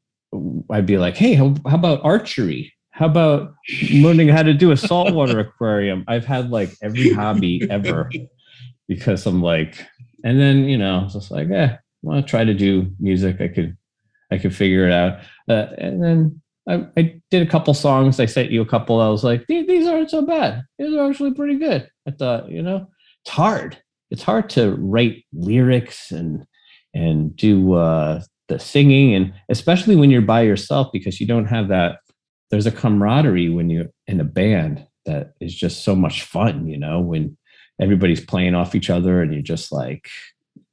I'd 0.70 0.86
be 0.86 0.98
like, 0.98 1.16
hey, 1.16 1.34
how, 1.34 1.54
how 1.66 1.74
about 1.74 2.04
archery? 2.04 2.72
How 3.02 3.08
about 3.08 3.54
learning 3.90 4.28
how 4.28 4.44
to 4.44 4.54
do 4.54 4.70
a 4.70 4.76
saltwater 4.76 5.40
aquarium? 5.40 6.04
I've 6.06 6.24
had 6.24 6.50
like 6.50 6.70
every 6.82 7.12
hobby 7.12 7.66
ever 7.68 8.08
because 8.86 9.26
I'm 9.26 9.42
like, 9.42 9.84
and 10.22 10.38
then 10.38 10.66
you 10.66 10.78
know, 10.78 11.08
just 11.12 11.32
like, 11.32 11.50
eh, 11.50 11.72
I 11.72 11.78
want 12.02 12.24
to 12.24 12.30
try 12.30 12.44
to 12.44 12.54
do 12.54 12.92
music. 13.00 13.40
I 13.40 13.48
could, 13.48 13.76
I 14.30 14.38
could 14.38 14.54
figure 14.54 14.86
it 14.86 14.92
out. 14.92 15.18
Uh, 15.48 15.74
and 15.78 16.00
then 16.00 16.40
I, 16.68 16.86
I, 16.96 17.20
did 17.32 17.44
a 17.44 17.50
couple 17.50 17.74
songs. 17.74 18.20
I 18.20 18.26
sent 18.26 18.52
you 18.52 18.62
a 18.62 18.66
couple. 18.66 19.00
I 19.00 19.08
was 19.08 19.24
like, 19.24 19.48
these, 19.48 19.66
these 19.66 19.88
aren't 19.88 20.10
so 20.10 20.24
bad. 20.24 20.62
These 20.78 20.94
are 20.94 21.10
actually 21.10 21.34
pretty 21.34 21.58
good. 21.58 21.90
I 22.06 22.12
thought, 22.12 22.52
you 22.52 22.62
know, 22.62 22.86
it's 23.24 23.34
hard. 23.34 23.82
It's 24.12 24.22
hard 24.22 24.48
to 24.50 24.76
write 24.76 25.24
lyrics 25.32 26.12
and 26.12 26.46
and 26.94 27.34
do 27.34 27.72
uh, 27.72 28.22
the 28.46 28.60
singing, 28.60 29.16
and 29.16 29.34
especially 29.48 29.96
when 29.96 30.10
you're 30.12 30.22
by 30.22 30.42
yourself 30.42 30.92
because 30.92 31.20
you 31.20 31.26
don't 31.26 31.46
have 31.46 31.66
that. 31.66 31.98
There's 32.52 32.66
a 32.66 32.70
camaraderie 32.70 33.48
when 33.48 33.68
you're 33.68 33.90
in 34.06 34.20
a 34.20 34.24
band 34.24 34.86
that 35.06 35.32
is 35.40 35.52
just 35.52 35.82
so 35.82 35.96
much 35.96 36.22
fun. 36.22 36.68
You 36.68 36.78
know, 36.78 37.00
when 37.00 37.36
everybody's 37.80 38.24
playing 38.24 38.54
off 38.54 38.76
each 38.76 38.90
other 38.90 39.20
and 39.20 39.32
you're 39.32 39.42
just 39.42 39.72
like 39.72 40.08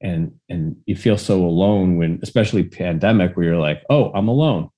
and 0.01 0.31
and 0.47 0.75
you 0.85 0.95
feel 0.95 1.17
so 1.17 1.43
alone 1.43 1.97
when 1.97 2.19
especially 2.21 2.63
pandemic 2.63 3.35
where 3.35 3.47
you're 3.47 3.57
like 3.57 3.83
oh 3.89 4.11
i'm 4.13 4.27
alone 4.27 4.69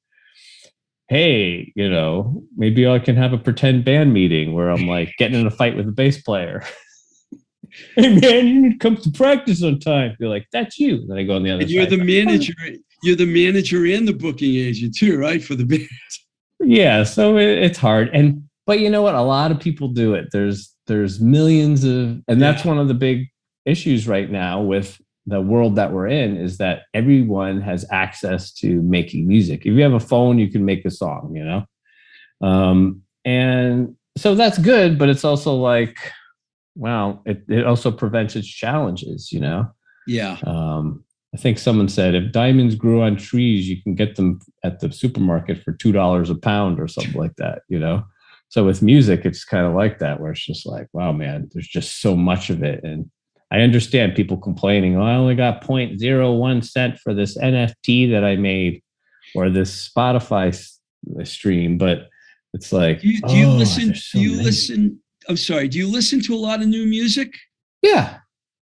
hey 1.10 1.72
you 1.76 1.89
know 1.89 2.43
maybe 2.56 2.88
i 2.88 2.97
can 2.97 3.16
have 3.16 3.34
a 3.34 3.38
pretend 3.38 3.86
band 3.86 4.14
meeting 4.14 4.54
where 4.54 4.70
i'm 4.70 4.88
like 4.88 5.14
getting 5.18 5.39
in 5.39 5.47
a 5.47 5.52
fight 5.52 5.76
with 5.76 5.88
a 5.88 5.91
bass 5.91 6.22
player 6.22 6.64
hey 7.95 8.20
man 8.20 8.47
you 8.47 8.62
need 8.62 8.72
to 8.72 8.78
come 8.78 8.97
to 8.97 9.12
practice 9.12 9.64
on 9.64 9.80
time 9.80 10.16
you're 10.20 10.30
like 10.30 10.47
that's 10.52 10.80
you 10.80 11.06
then 11.08 11.18
i 11.18 11.24
go 11.24 11.36
on 11.36 11.43
the 11.43 11.52
other 11.52 11.62
and 11.62 11.70
you're 11.70 11.84
side. 11.84 11.91
the 11.91 12.04
manager 12.04 12.54
you're 13.04 13.16
the 13.16 13.26
manager 13.26 13.86
and 13.86 14.08
the 14.08 14.14
booking 14.14 14.56
agent 14.56 14.95
too 14.95 15.18
right 15.18 15.43
for 15.43 15.56
the 15.56 15.66
band 15.66 15.88
yeah 16.64 17.03
so 17.03 17.38
it, 17.38 17.49
it's 17.49 17.78
hard 17.78 18.09
and 18.14 18.43
but 18.72 18.80
you 18.80 18.89
know 18.89 19.01
what? 19.01 19.16
A 19.16 19.22
lot 19.22 19.51
of 19.51 19.59
people 19.59 19.89
do 19.89 20.14
it. 20.14 20.30
There's 20.32 20.74
there's 20.88 21.20
millions 21.20 21.84
of 21.84 22.22
and 22.28 22.41
that's 22.41 22.64
one 22.66 22.78
of 22.78 22.88
the 22.88 22.93
big 22.93 23.28
issues 23.66 24.07
right 24.07 24.30
now 24.30 24.62
with 24.62 24.99
the 25.26 25.41
world 25.41 25.76
that 25.76 25.91
we're 25.91 26.07
in 26.07 26.36
is 26.38 26.57
that 26.57 26.84
everyone 26.93 27.62
has 27.62 27.86
access 27.91 28.51
to 28.53 28.82
making 28.82 29.28
music. 29.28 29.66
If 29.66 29.74
you 29.74 29.82
have 29.82 29.93
a 29.93 29.99
phone 29.99 30.39
you 30.39 30.49
can 30.49 30.66
make 30.66 30.86
a 30.86 30.89
song 30.91 31.34
you 31.36 31.43
know? 31.43 31.66
Um 32.47 33.01
and 33.26 33.95
so 34.18 34.36
that's 34.36 34.57
good 34.57 34.97
but 34.97 35.09
it's 35.09 35.24
also 35.26 35.55
like 35.55 35.97
wow 36.76 37.22
it, 37.26 37.43
it 37.49 37.66
also 37.66 37.91
prevents 37.91 38.36
its 38.36 38.47
challenges 38.47 39.32
you 39.32 39.41
know? 39.41 39.70
Yeah. 40.07 40.38
Um, 40.45 41.03
I 41.34 41.38
think 41.38 41.58
someone 41.58 41.88
said 41.88 42.14
if 42.14 42.32
diamonds 42.32 42.76
grew 42.76 43.02
on 43.02 43.16
trees, 43.16 43.70
you 43.70 43.82
can 43.82 43.96
get 43.96 44.16
them 44.16 44.40
at 44.64 44.80
the 44.80 44.92
supermarket 44.92 45.64
for 45.64 45.72
two 45.72 45.92
dollars 45.92 46.30
a 46.30 46.36
pound 46.36 46.80
or 46.80 46.88
something 46.88 47.20
like 47.20 47.36
that. 47.38 47.62
You 47.70 47.80
know, 47.80 48.04
so 48.50 48.66
with 48.66 48.82
music, 48.82 49.26
it's 49.26 49.46
kind 49.46 49.66
of 49.66 49.74
like 49.74 50.00
that, 50.00 50.20
where 50.20 50.32
it's 50.32 50.46
just 50.46 50.66
like, 50.66 50.88
wow, 50.94 51.12
man, 51.12 51.50
there's 51.54 51.68
just 51.68 52.02
so 52.02 52.16
much 52.16 52.50
of 52.50 52.64
it, 52.64 52.84
and 52.84 53.10
I 53.52 53.62
understand 53.62 54.16
people 54.16 54.38
complaining, 54.38 54.96
oh, 54.96 55.04
I 55.04 55.16
only 55.16 55.36
got 55.36 55.62
0.01 55.62 56.66
cent 56.66 56.98
for 57.00 57.14
this 57.14 57.38
NFT 57.38 58.12
that 58.12 58.24
I 58.24 58.38
made 58.38 58.82
or 59.36 59.50
this 59.50 59.90
Spotify 59.90 60.58
uh, 61.20 61.24
stream, 61.26 61.78
but 61.78 62.08
it's 62.54 62.72
like, 62.72 63.02
do 63.02 63.10
you, 63.10 63.22
do 63.22 63.36
you 63.36 63.48
oh, 63.48 63.56
listen 63.56 63.96
so 63.96 64.18
do 64.18 64.24
you 64.24 64.32
many. 64.32 64.44
listen 64.44 65.00
i'm 65.30 65.38
sorry 65.38 65.68
do 65.68 65.78
you 65.78 65.88
listen 65.88 66.22
to 66.22 66.34
a 66.34 66.38
lot 66.38 66.62
of 66.62 66.68
new 66.68 66.86
music 66.86 67.34
Yeah, 67.82 68.18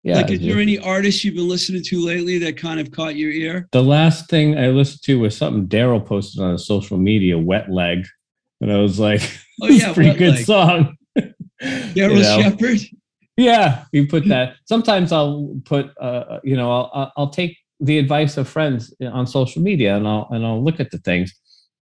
yeah. 0.09 0.15
like 0.17 0.31
is 0.31 0.39
there 0.41 0.59
any 0.59 0.77
artists 0.79 1.23
you've 1.23 1.35
been 1.35 1.47
listening 1.47 1.83
to 1.83 2.05
lately 2.05 2.37
that 2.39 2.57
kind 2.57 2.79
of 2.79 2.91
caught 2.91 3.15
your 3.15 3.31
ear 3.31 3.67
the 3.71 3.83
last 3.83 4.29
thing 4.29 4.57
I 4.57 4.67
listened 4.69 5.01
to 5.03 5.19
was 5.19 5.35
something 5.37 5.67
Daryl 5.67 6.05
posted 6.05 6.41
on 6.43 6.57
social 6.57 6.97
media, 6.97 7.37
"Wet 7.37 7.71
Leg," 7.71 8.05
and 8.61 8.71
I 8.71 8.77
was 8.77 8.99
like, 8.99 9.21
Oh, 9.61 9.67
yeah, 9.67 9.91
a 9.91 9.93
pretty 9.93 10.13
good 10.17 10.35
Leg. 10.35 10.45
song." 10.45 10.95
You 11.61 12.03
daryl 12.03 12.21
know? 12.21 12.41
shepard 12.41 12.79
Yeah, 13.35 13.83
you 13.91 14.07
put 14.07 14.27
that. 14.33 14.55
Sometimes 14.65 15.11
I'll 15.11 15.55
put, 15.65 15.91
uh, 15.99 16.39
you 16.43 16.55
know, 16.55 16.71
I'll- 16.71 16.91
I'll 16.93 17.11
I'll 17.17 17.29
take 17.29 17.57
the 17.81 17.97
advice 17.97 18.37
of 18.37 18.47
friends 18.47 18.93
on 19.01 19.25
social 19.27 19.61
media, 19.61 19.95
and 19.97 20.07
I'll 20.07 20.27
and 20.31 20.45
I'll 20.45 20.63
look 20.63 20.79
at 20.79 20.91
the 20.91 20.97
things, 20.99 21.33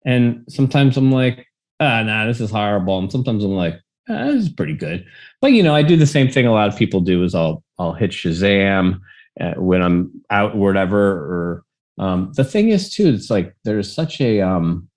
and 0.05 0.43
sometimes 0.49 0.97
I'm 0.97 1.11
like, 1.11 1.45
ah, 1.79 2.01
nah, 2.03 2.25
this 2.25 2.39
is 2.41 2.49
horrible, 2.51 2.97
and 2.99 3.11
sometimes 3.11 3.43
I'm 3.43 3.51
like, 3.65 3.75
ah, 4.09 4.25
this 4.25 4.43
is 4.43 4.49
pretty 4.49 4.73
good. 4.73 5.05
But 5.41 5.53
you 5.53 5.63
know, 5.63 5.75
I 5.75 5.81
do 5.81 5.97
the 5.97 6.07
same 6.07 6.29
thing 6.29 6.45
a 6.45 6.51
lot 6.51 6.67
of 6.67 6.77
people 6.77 7.01
do. 7.01 7.23
Is 7.23 7.35
I'll 7.35 7.63
I'll 7.79 7.93
hit 7.93 8.11
Shazam 8.11 8.99
uh, 9.39 9.53
when 9.55 9.81
I'm 9.81 10.11
out, 10.29 10.55
or 10.55 10.59
whatever. 10.59 10.99
Or 10.99 11.63
um, 11.97 12.31
the 12.35 12.43
thing 12.43 12.69
is 12.69 12.89
too, 12.93 13.07
it's 13.07 13.29
like 13.29 13.55
there's 13.63 13.91
such 13.91 14.21
a 14.21 14.41
um, 14.41 14.87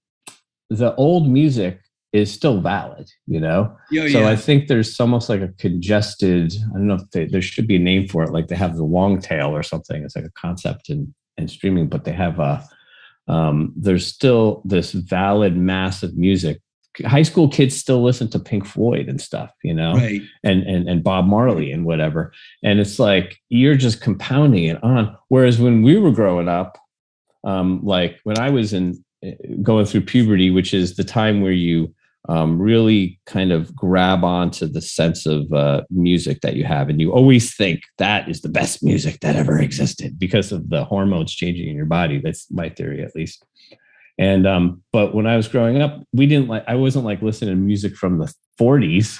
the 0.68 0.94
old 0.96 1.28
music 1.28 1.80
is 2.12 2.32
still 2.32 2.60
valid, 2.60 3.08
you 3.26 3.40
know. 3.40 3.76
yeah 3.90 4.08
So 4.08 4.20
yeah 4.20 4.28
I 4.28 4.36
think 4.36 4.68
there's 4.68 4.98
almost 4.98 5.28
like 5.28 5.40
a 5.40 5.48
congested. 5.58 6.52
I 6.70 6.72
don't 6.72 6.88
know 6.88 6.94
if 6.94 7.10
they, 7.10 7.26
there 7.26 7.42
should 7.42 7.68
be 7.68 7.76
a 7.76 7.80
name 7.80 8.08
for 8.08 8.24
it. 8.24 8.32
Like 8.32 8.48
they 8.48 8.56
have 8.56 8.76
the 8.76 8.84
long 8.84 9.20
tail 9.20 9.54
or 9.54 9.62
something. 9.62 10.02
It's 10.02 10.16
like 10.16 10.24
a 10.24 10.32
concept 10.32 10.90
in 10.90 11.14
in 11.36 11.48
streaming, 11.48 11.88
but 11.88 12.04
they 12.04 12.12
have 12.12 12.38
a. 12.38 12.66
Um, 13.28 13.72
there's 13.76 14.06
still 14.06 14.60
this 14.64 14.90
valid 14.92 15.56
mass 15.56 16.02
of 16.02 16.16
music. 16.16 16.60
High 17.06 17.22
school 17.22 17.48
kids 17.48 17.76
still 17.76 18.02
listen 18.02 18.28
to 18.30 18.38
Pink 18.38 18.66
Floyd 18.66 19.08
and 19.08 19.20
stuff, 19.20 19.50
you 19.62 19.74
know, 19.74 19.94
right 19.94 20.20
and 20.42 20.62
and 20.64 20.88
and 20.88 21.04
Bob 21.04 21.26
Marley 21.26 21.70
and 21.72 21.84
whatever. 21.84 22.32
And 22.62 22.80
it's 22.80 22.98
like 22.98 23.38
you're 23.48 23.76
just 23.76 24.00
compounding 24.00 24.64
it 24.64 24.82
on. 24.82 25.16
Whereas 25.28 25.58
when 25.58 25.82
we 25.82 25.98
were 25.98 26.10
growing 26.10 26.48
up, 26.48 26.78
um, 27.44 27.80
like 27.84 28.18
when 28.24 28.38
I 28.38 28.50
was 28.50 28.72
in 28.72 29.02
eh, 29.22 29.34
going 29.62 29.86
through 29.86 30.02
puberty, 30.02 30.50
which 30.50 30.74
is 30.74 30.96
the 30.96 31.04
time 31.04 31.40
where 31.40 31.52
you 31.52 31.94
um, 32.28 32.60
really 32.60 33.18
kind 33.26 33.50
of 33.50 33.74
grab 33.74 34.24
onto 34.24 34.66
the 34.66 34.82
sense 34.82 35.26
of 35.26 35.50
uh, 35.52 35.82
music 35.90 36.42
that 36.42 36.54
you 36.54 36.64
have, 36.64 36.88
and 36.88 37.00
you 37.00 37.12
always 37.12 37.54
think 37.54 37.82
that 37.98 38.28
is 38.28 38.42
the 38.42 38.48
best 38.48 38.82
music 38.82 39.20
that 39.20 39.36
ever 39.36 39.58
existed 39.60 40.18
because 40.18 40.52
of 40.52 40.68
the 40.68 40.84
hormones 40.84 41.34
changing 41.34 41.68
in 41.68 41.76
your 41.76 41.86
body. 41.86 42.20
That's 42.22 42.50
my 42.50 42.68
theory, 42.68 43.02
at 43.02 43.14
least. 43.14 43.44
And 44.20 44.46
um, 44.46 44.82
but 44.92 45.14
when 45.14 45.26
I 45.26 45.36
was 45.36 45.48
growing 45.48 45.80
up, 45.80 46.02
we 46.12 46.26
didn't 46.26 46.48
like. 46.48 46.62
I 46.68 46.74
wasn't 46.76 47.06
like 47.06 47.22
listening 47.22 47.54
to 47.54 47.56
music 47.60 47.96
from 47.96 48.18
the 48.18 48.32
'40s. 48.60 49.18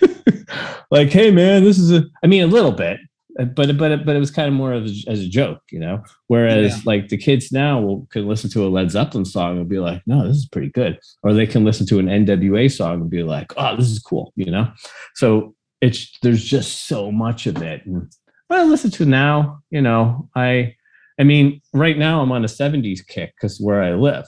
like, 0.90 1.08
hey 1.10 1.30
man, 1.30 1.64
this 1.64 1.78
is 1.78 1.90
a. 1.92 2.04
I 2.22 2.26
mean, 2.28 2.42
a 2.44 2.46
little 2.46 2.70
bit, 2.72 2.98
uh, 3.38 3.44
but 3.46 3.76
but 3.76 3.90
it- 3.90 4.06
but 4.06 4.14
it 4.16 4.20
was 4.20 4.30
kind 4.30 4.48
of 4.48 4.54
more 4.54 4.72
of 4.72 4.86
a, 4.86 4.90
as 5.08 5.20
a 5.20 5.28
joke, 5.28 5.60
you 5.72 5.80
know. 5.80 6.02
Whereas 6.28 6.76
Yeah. 6.76 6.82
like 6.86 7.08
the 7.08 7.16
kids 7.16 7.50
now 7.52 7.80
will 7.80 8.06
can 8.10 8.26
listen 8.28 8.48
to 8.50 8.66
a 8.66 8.68
Led 8.68 8.90
Zeppelin 8.90 9.24
song 9.24 9.58
and 9.58 9.68
be 9.68 9.78
like, 9.80 10.02
no, 10.06 10.26
this 10.26 10.36
is 10.36 10.46
pretty 10.48 10.70
good, 10.70 10.98
or 11.22 11.32
they 11.34 11.46
can 11.46 11.64
listen 11.64 11.86
to 11.88 11.98
an 11.98 12.06
NWA 12.06 12.70
song 12.70 13.00
and 13.00 13.10
be 13.10 13.22
like, 13.24 13.52
oh, 13.56 13.76
this 13.76 13.88
is 13.90 13.98
cool, 13.98 14.32
you 14.36 14.50
know. 14.50 14.70
So 15.16 15.54
it's 15.80 16.16
there's 16.22 16.44
just 16.44 16.86
so 16.86 17.10
much 17.10 17.46
of 17.46 17.60
it. 17.62 17.84
And 17.86 18.10
what 18.48 18.60
I 18.60 18.64
listen 18.64 18.90
to 18.92 19.04
now, 19.04 19.60
you 19.70 19.82
know, 19.82 20.28
I 20.36 20.74
I 21.18 21.24
mean, 21.24 21.60
right 21.72 21.98
now 21.98 22.20
I'm 22.20 22.32
on 22.32 22.44
a 22.44 22.48
70s 22.48 23.06
kick 23.06 23.34
because 23.34 23.60
where 23.60 23.82
I 23.82 23.94
live. 23.94 24.26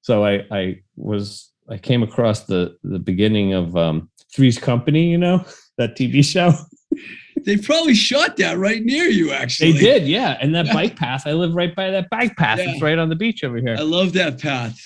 So 0.00 0.24
I 0.24 0.44
I 0.50 0.80
was 0.96 1.52
I 1.70 1.78
came 1.78 2.02
across 2.02 2.44
the 2.44 2.76
the 2.82 2.98
beginning 2.98 3.54
of 3.54 3.76
um 3.76 4.10
Three's 4.34 4.58
Company, 4.58 5.10
you 5.10 5.18
know, 5.18 5.44
that 5.78 5.96
TV 5.96 6.24
show. 6.24 6.52
they 7.44 7.56
probably 7.56 7.94
shot 7.94 8.36
that 8.36 8.58
right 8.58 8.82
near 8.82 9.04
you 9.04 9.32
actually 9.32 9.72
They 9.72 9.78
did, 9.78 10.06
yeah. 10.06 10.38
And 10.40 10.54
that 10.54 10.72
bike 10.72 10.96
path, 10.96 11.26
I 11.26 11.32
live 11.32 11.54
right 11.54 11.74
by 11.74 11.90
that 11.90 12.08
bike 12.10 12.36
path. 12.36 12.58
Yeah. 12.58 12.70
It's 12.70 12.82
right 12.82 12.98
on 12.98 13.08
the 13.08 13.16
beach 13.16 13.42
over 13.42 13.56
here. 13.56 13.76
i 13.78 13.82
love 13.82 14.12
that 14.12 14.40
path 14.40 14.78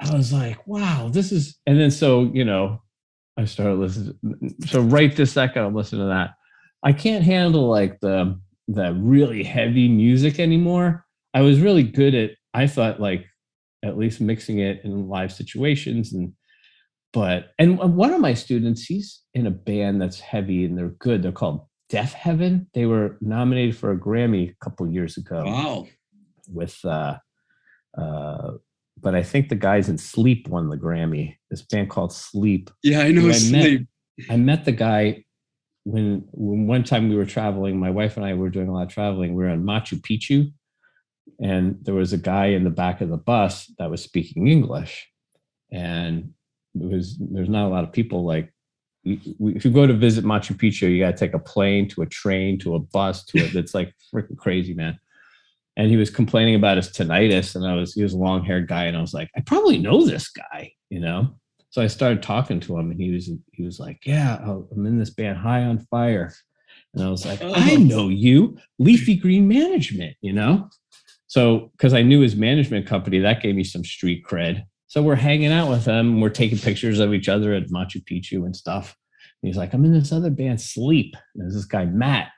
I 0.00 0.16
was 0.16 0.32
like, 0.32 0.66
wow, 0.66 1.10
this 1.12 1.30
is. 1.30 1.58
And 1.66 1.78
then 1.78 1.90
so 1.90 2.30
you 2.32 2.44
know, 2.44 2.82
I 3.36 3.44
started 3.44 3.74
listening. 3.74 4.54
So 4.66 4.80
right 4.80 5.14
this 5.14 5.32
second, 5.32 5.62
I'm 5.62 5.74
listening 5.74 6.02
to 6.02 6.08
that. 6.08 6.30
I 6.82 6.92
can't 6.92 7.22
handle 7.22 7.68
like 7.68 8.00
the 8.00 8.40
the 8.74 8.94
really 8.94 9.42
heavy 9.42 9.88
music 9.88 10.38
anymore. 10.38 11.04
I 11.34 11.42
was 11.42 11.60
really 11.60 11.82
good 11.82 12.14
at. 12.14 12.30
I 12.52 12.66
thought 12.66 13.00
like 13.00 13.26
at 13.84 13.96
least 13.96 14.20
mixing 14.20 14.58
it 14.58 14.80
in 14.84 15.08
live 15.08 15.32
situations 15.32 16.12
and. 16.12 16.32
But 17.12 17.46
and 17.58 17.76
one 17.96 18.12
of 18.12 18.20
my 18.20 18.34
students, 18.34 18.84
he's 18.84 19.22
in 19.34 19.48
a 19.48 19.50
band 19.50 20.00
that's 20.00 20.20
heavy 20.20 20.64
and 20.64 20.78
they're 20.78 20.90
good. 21.00 21.24
They're 21.24 21.32
called 21.32 21.66
Deafheaven. 21.90 22.66
They 22.72 22.86
were 22.86 23.18
nominated 23.20 23.76
for 23.76 23.90
a 23.90 23.98
Grammy 23.98 24.50
a 24.52 24.64
couple 24.64 24.86
years 24.88 25.16
ago 25.16 25.42
wow 25.44 25.86
with 26.52 26.78
uh 26.84 27.16
uh 27.98 28.52
but 29.02 29.14
I 29.14 29.22
think 29.22 29.48
the 29.48 29.54
guys 29.54 29.88
in 29.88 29.96
Sleep 29.96 30.46
won 30.46 30.68
the 30.68 30.76
Grammy. 30.76 31.36
This 31.50 31.62
band 31.62 31.90
called 31.90 32.12
Sleep. 32.12 32.70
yeah 32.82 33.00
i 33.00 33.10
know 33.10 33.22
I 33.22 33.26
met. 33.26 33.38
sleep 33.38 33.88
I 34.28 34.36
met 34.36 34.64
the 34.64 34.72
guy 34.72 35.24
when 35.84 36.24
when 36.32 36.66
one 36.66 36.84
time 36.84 37.08
we 37.08 37.16
were 37.16 37.26
traveling. 37.26 37.78
My 37.78 37.90
wife 37.90 38.16
and 38.16 38.26
I 38.26 38.34
were 38.34 38.50
doing 38.50 38.68
a 38.68 38.72
lot 38.72 38.86
of 38.86 38.92
traveling. 38.92 39.34
We 39.34 39.44
were 39.44 39.50
in 39.50 39.64
Machu 39.64 40.00
Picchu, 40.00 40.52
and 41.40 41.78
there 41.82 41.94
was 41.94 42.12
a 42.12 42.18
guy 42.18 42.46
in 42.46 42.64
the 42.64 42.70
back 42.70 43.00
of 43.00 43.08
the 43.08 43.16
bus 43.16 43.72
that 43.78 43.90
was 43.90 44.02
speaking 44.02 44.46
English, 44.46 45.08
and 45.72 46.32
was 46.74 47.16
there's 47.18 47.48
not 47.48 47.66
a 47.66 47.70
lot 47.70 47.84
of 47.84 47.92
people 47.92 48.24
like 48.24 48.52
if 49.04 49.64
you 49.64 49.70
go 49.70 49.86
to 49.86 49.94
visit 49.94 50.24
Machu 50.24 50.54
Picchu, 50.54 50.90
you 50.90 51.00
got 51.00 51.12
to 51.12 51.16
take 51.16 51.34
a 51.34 51.38
plane 51.38 51.88
to 51.88 52.02
a 52.02 52.06
train 52.06 52.58
to 52.58 52.74
a 52.74 52.78
bus 52.78 53.24
to 53.26 53.38
it. 53.38 53.54
It's 53.54 53.74
like 53.74 53.94
freaking 54.14 54.36
crazy, 54.36 54.74
man. 54.74 54.98
And 55.76 55.88
he 55.88 55.96
was 55.96 56.10
complaining 56.10 56.54
about 56.54 56.76
his 56.76 56.88
tinnitus, 56.88 57.54
and 57.54 57.66
I 57.66 57.74
was 57.74 57.94
he 57.94 58.02
was 58.02 58.12
a 58.12 58.18
long 58.18 58.44
haired 58.44 58.68
guy, 58.68 58.84
and 58.84 58.96
I 58.96 59.00
was 59.00 59.14
like, 59.14 59.30
I 59.36 59.40
probably 59.40 59.78
know 59.78 60.04
this 60.04 60.28
guy, 60.28 60.72
you 60.90 61.00
know. 61.00 61.39
So 61.70 61.80
I 61.80 61.86
started 61.86 62.22
talking 62.22 62.60
to 62.60 62.76
him, 62.76 62.90
and 62.90 63.00
he 63.00 63.12
was 63.12 63.30
he 63.52 63.64
was 63.64 63.78
like, 63.78 64.00
Yeah, 64.04 64.40
oh, 64.44 64.68
I'm 64.72 64.86
in 64.86 64.98
this 64.98 65.10
band, 65.10 65.38
High 65.38 65.62
on 65.62 65.78
Fire, 65.78 66.32
and 66.94 67.04
I 67.04 67.10
was 67.10 67.24
like, 67.24 67.40
oh. 67.42 67.52
I 67.54 67.74
oh. 67.74 67.76
know 67.76 68.08
you, 68.08 68.58
Leafy 68.78 69.16
Green 69.16 69.46
Management, 69.46 70.16
you 70.20 70.32
know. 70.32 70.68
So 71.26 71.70
because 71.76 71.94
I 71.94 72.02
knew 72.02 72.20
his 72.20 72.34
management 72.34 72.86
company, 72.86 73.20
that 73.20 73.42
gave 73.42 73.54
me 73.54 73.64
some 73.64 73.84
street 73.84 74.24
cred. 74.28 74.64
So 74.88 75.02
we're 75.02 75.14
hanging 75.14 75.52
out 75.52 75.70
with 75.70 75.84
him. 75.84 76.20
We're 76.20 76.30
taking 76.30 76.58
pictures 76.58 76.98
of 76.98 77.14
each 77.14 77.28
other 77.28 77.54
at 77.54 77.68
Machu 77.68 78.02
Picchu 78.04 78.44
and 78.44 78.56
stuff. 78.56 78.96
And 79.40 79.48
he's 79.48 79.56
like, 79.56 79.72
I'm 79.72 79.84
in 79.84 79.92
this 79.92 80.10
other 80.10 80.30
band, 80.30 80.60
Sleep. 80.60 81.14
And 81.34 81.44
there's 81.44 81.54
this 81.54 81.64
guy, 81.64 81.84
Matt, 81.84 82.30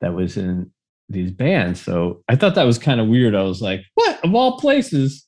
that 0.00 0.14
was 0.14 0.36
in 0.36 0.70
these 1.08 1.32
bands. 1.32 1.80
So 1.80 2.22
I 2.28 2.36
thought 2.36 2.54
that 2.54 2.64
was 2.64 2.78
kind 2.78 3.00
of 3.00 3.08
weird. 3.08 3.34
I 3.34 3.42
was 3.42 3.60
like, 3.60 3.82
what? 3.94 4.24
Of 4.24 4.34
all 4.34 4.60
places, 4.60 5.26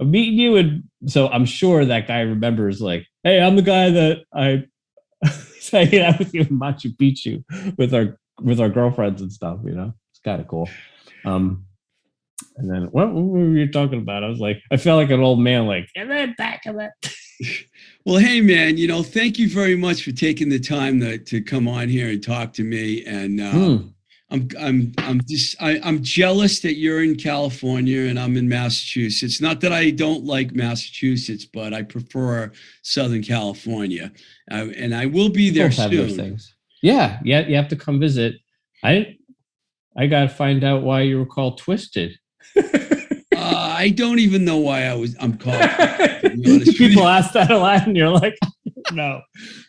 Meeting 0.00 0.34
you. 0.34 0.56
And 0.56 0.84
so 1.06 1.28
I'm 1.28 1.44
sure 1.44 1.84
that 1.84 2.06
guy 2.06 2.20
remembers, 2.20 2.80
like, 2.80 3.06
hey, 3.24 3.40
I'm 3.40 3.56
the 3.56 3.62
guy 3.62 3.90
that 3.90 4.18
I 4.32 4.64
hanging 5.72 6.02
out 6.02 6.18
with 6.18 6.32
you 6.32 6.42
in 6.42 6.58
Machu 6.58 6.96
Picchu 6.96 7.44
with 7.76 7.94
our 7.94 8.18
with 8.40 8.60
our 8.60 8.68
girlfriends 8.68 9.20
and 9.20 9.32
stuff, 9.32 9.58
you 9.64 9.72
know. 9.72 9.92
It's 10.12 10.20
kind 10.20 10.40
of 10.40 10.46
cool. 10.46 10.68
Um, 11.24 11.64
and 12.56 12.70
then 12.70 12.82
what, 12.90 13.12
what 13.12 13.24
were 13.24 13.56
you 13.56 13.70
talking 13.70 14.00
about? 14.00 14.24
I 14.24 14.28
was 14.28 14.40
like, 14.40 14.62
I 14.70 14.76
felt 14.76 15.00
like 15.00 15.10
an 15.10 15.20
old 15.20 15.40
man, 15.40 15.66
like, 15.66 15.88
and 15.96 16.10
then 16.10 16.34
back 16.38 16.66
of 16.66 16.76
it. 16.78 17.66
well, 18.04 18.18
hey 18.18 18.40
man, 18.40 18.76
you 18.76 18.88
know, 18.88 19.02
thank 19.02 19.38
you 19.38 19.48
very 19.48 19.76
much 19.76 20.02
for 20.02 20.12
taking 20.12 20.48
the 20.48 20.58
time 20.58 21.00
to, 21.00 21.18
to 21.18 21.40
come 21.40 21.68
on 21.68 21.88
here 21.88 22.08
and 22.08 22.22
talk 22.22 22.52
to 22.54 22.64
me. 22.64 23.04
And 23.04 23.40
uh, 23.40 23.52
hmm. 23.52 23.88
I'm 24.30 24.48
I'm 24.58 24.92
I'm 24.98 25.20
just 25.26 25.60
I, 25.60 25.80
I'm 25.82 26.02
jealous 26.02 26.60
that 26.60 26.76
you're 26.76 27.02
in 27.02 27.16
California 27.16 28.02
and 28.02 28.18
I'm 28.18 28.36
in 28.36 28.48
Massachusetts. 28.48 29.40
Not 29.40 29.60
that 29.62 29.72
I 29.72 29.90
don't 29.90 30.24
like 30.24 30.52
Massachusetts, 30.52 31.46
but 31.46 31.72
I 31.72 31.82
prefer 31.82 32.52
Southern 32.82 33.22
California, 33.22 34.12
uh, 34.50 34.66
and 34.76 34.94
I 34.94 35.06
will 35.06 35.30
be 35.30 35.50
there 35.50 35.70
soon. 35.70 36.38
Yeah, 36.82 37.18
yeah, 37.24 37.40
you 37.40 37.56
have 37.56 37.68
to 37.68 37.76
come 37.76 37.98
visit. 37.98 38.36
I 38.84 39.16
I 39.96 40.06
got 40.06 40.22
to 40.22 40.28
find 40.28 40.62
out 40.62 40.82
why 40.82 41.02
you 41.02 41.18
were 41.18 41.26
called 41.26 41.58
Twisted 41.58 42.18
uh, 42.56 42.62
I 43.36 43.90
don't 43.90 44.18
even 44.18 44.44
know 44.44 44.58
why 44.58 44.84
I 44.84 44.94
was. 44.94 45.16
I'm 45.20 45.36
called. 45.36 45.60
People 46.76 47.06
ask 47.06 47.32
that 47.32 47.50
a 47.50 47.58
lot, 47.58 47.86
and 47.86 47.96
you're 47.96 48.08
like, 48.08 48.36
"No, 48.92 49.22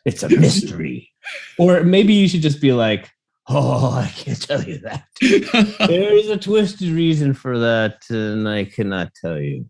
it's 0.06 0.24
a 0.24 0.30
mystery." 0.30 1.12
or 1.60 1.84
maybe 1.84 2.14
you 2.14 2.28
should 2.28 2.42
just 2.42 2.62
be 2.62 2.74
like, 2.74 3.10
"Oh, 3.56 3.92
I 3.92 4.08
can't 4.16 4.42
tell 4.42 4.64
you 4.64 4.78
that. 4.80 5.06
There's 5.22 6.30
a 6.30 6.38
twisted 6.38 6.90
reason 6.90 7.34
for 7.34 7.58
that, 7.60 8.04
and 8.10 8.48
I 8.48 8.66
cannot 8.66 9.12
tell 9.20 9.40
you." 9.40 9.66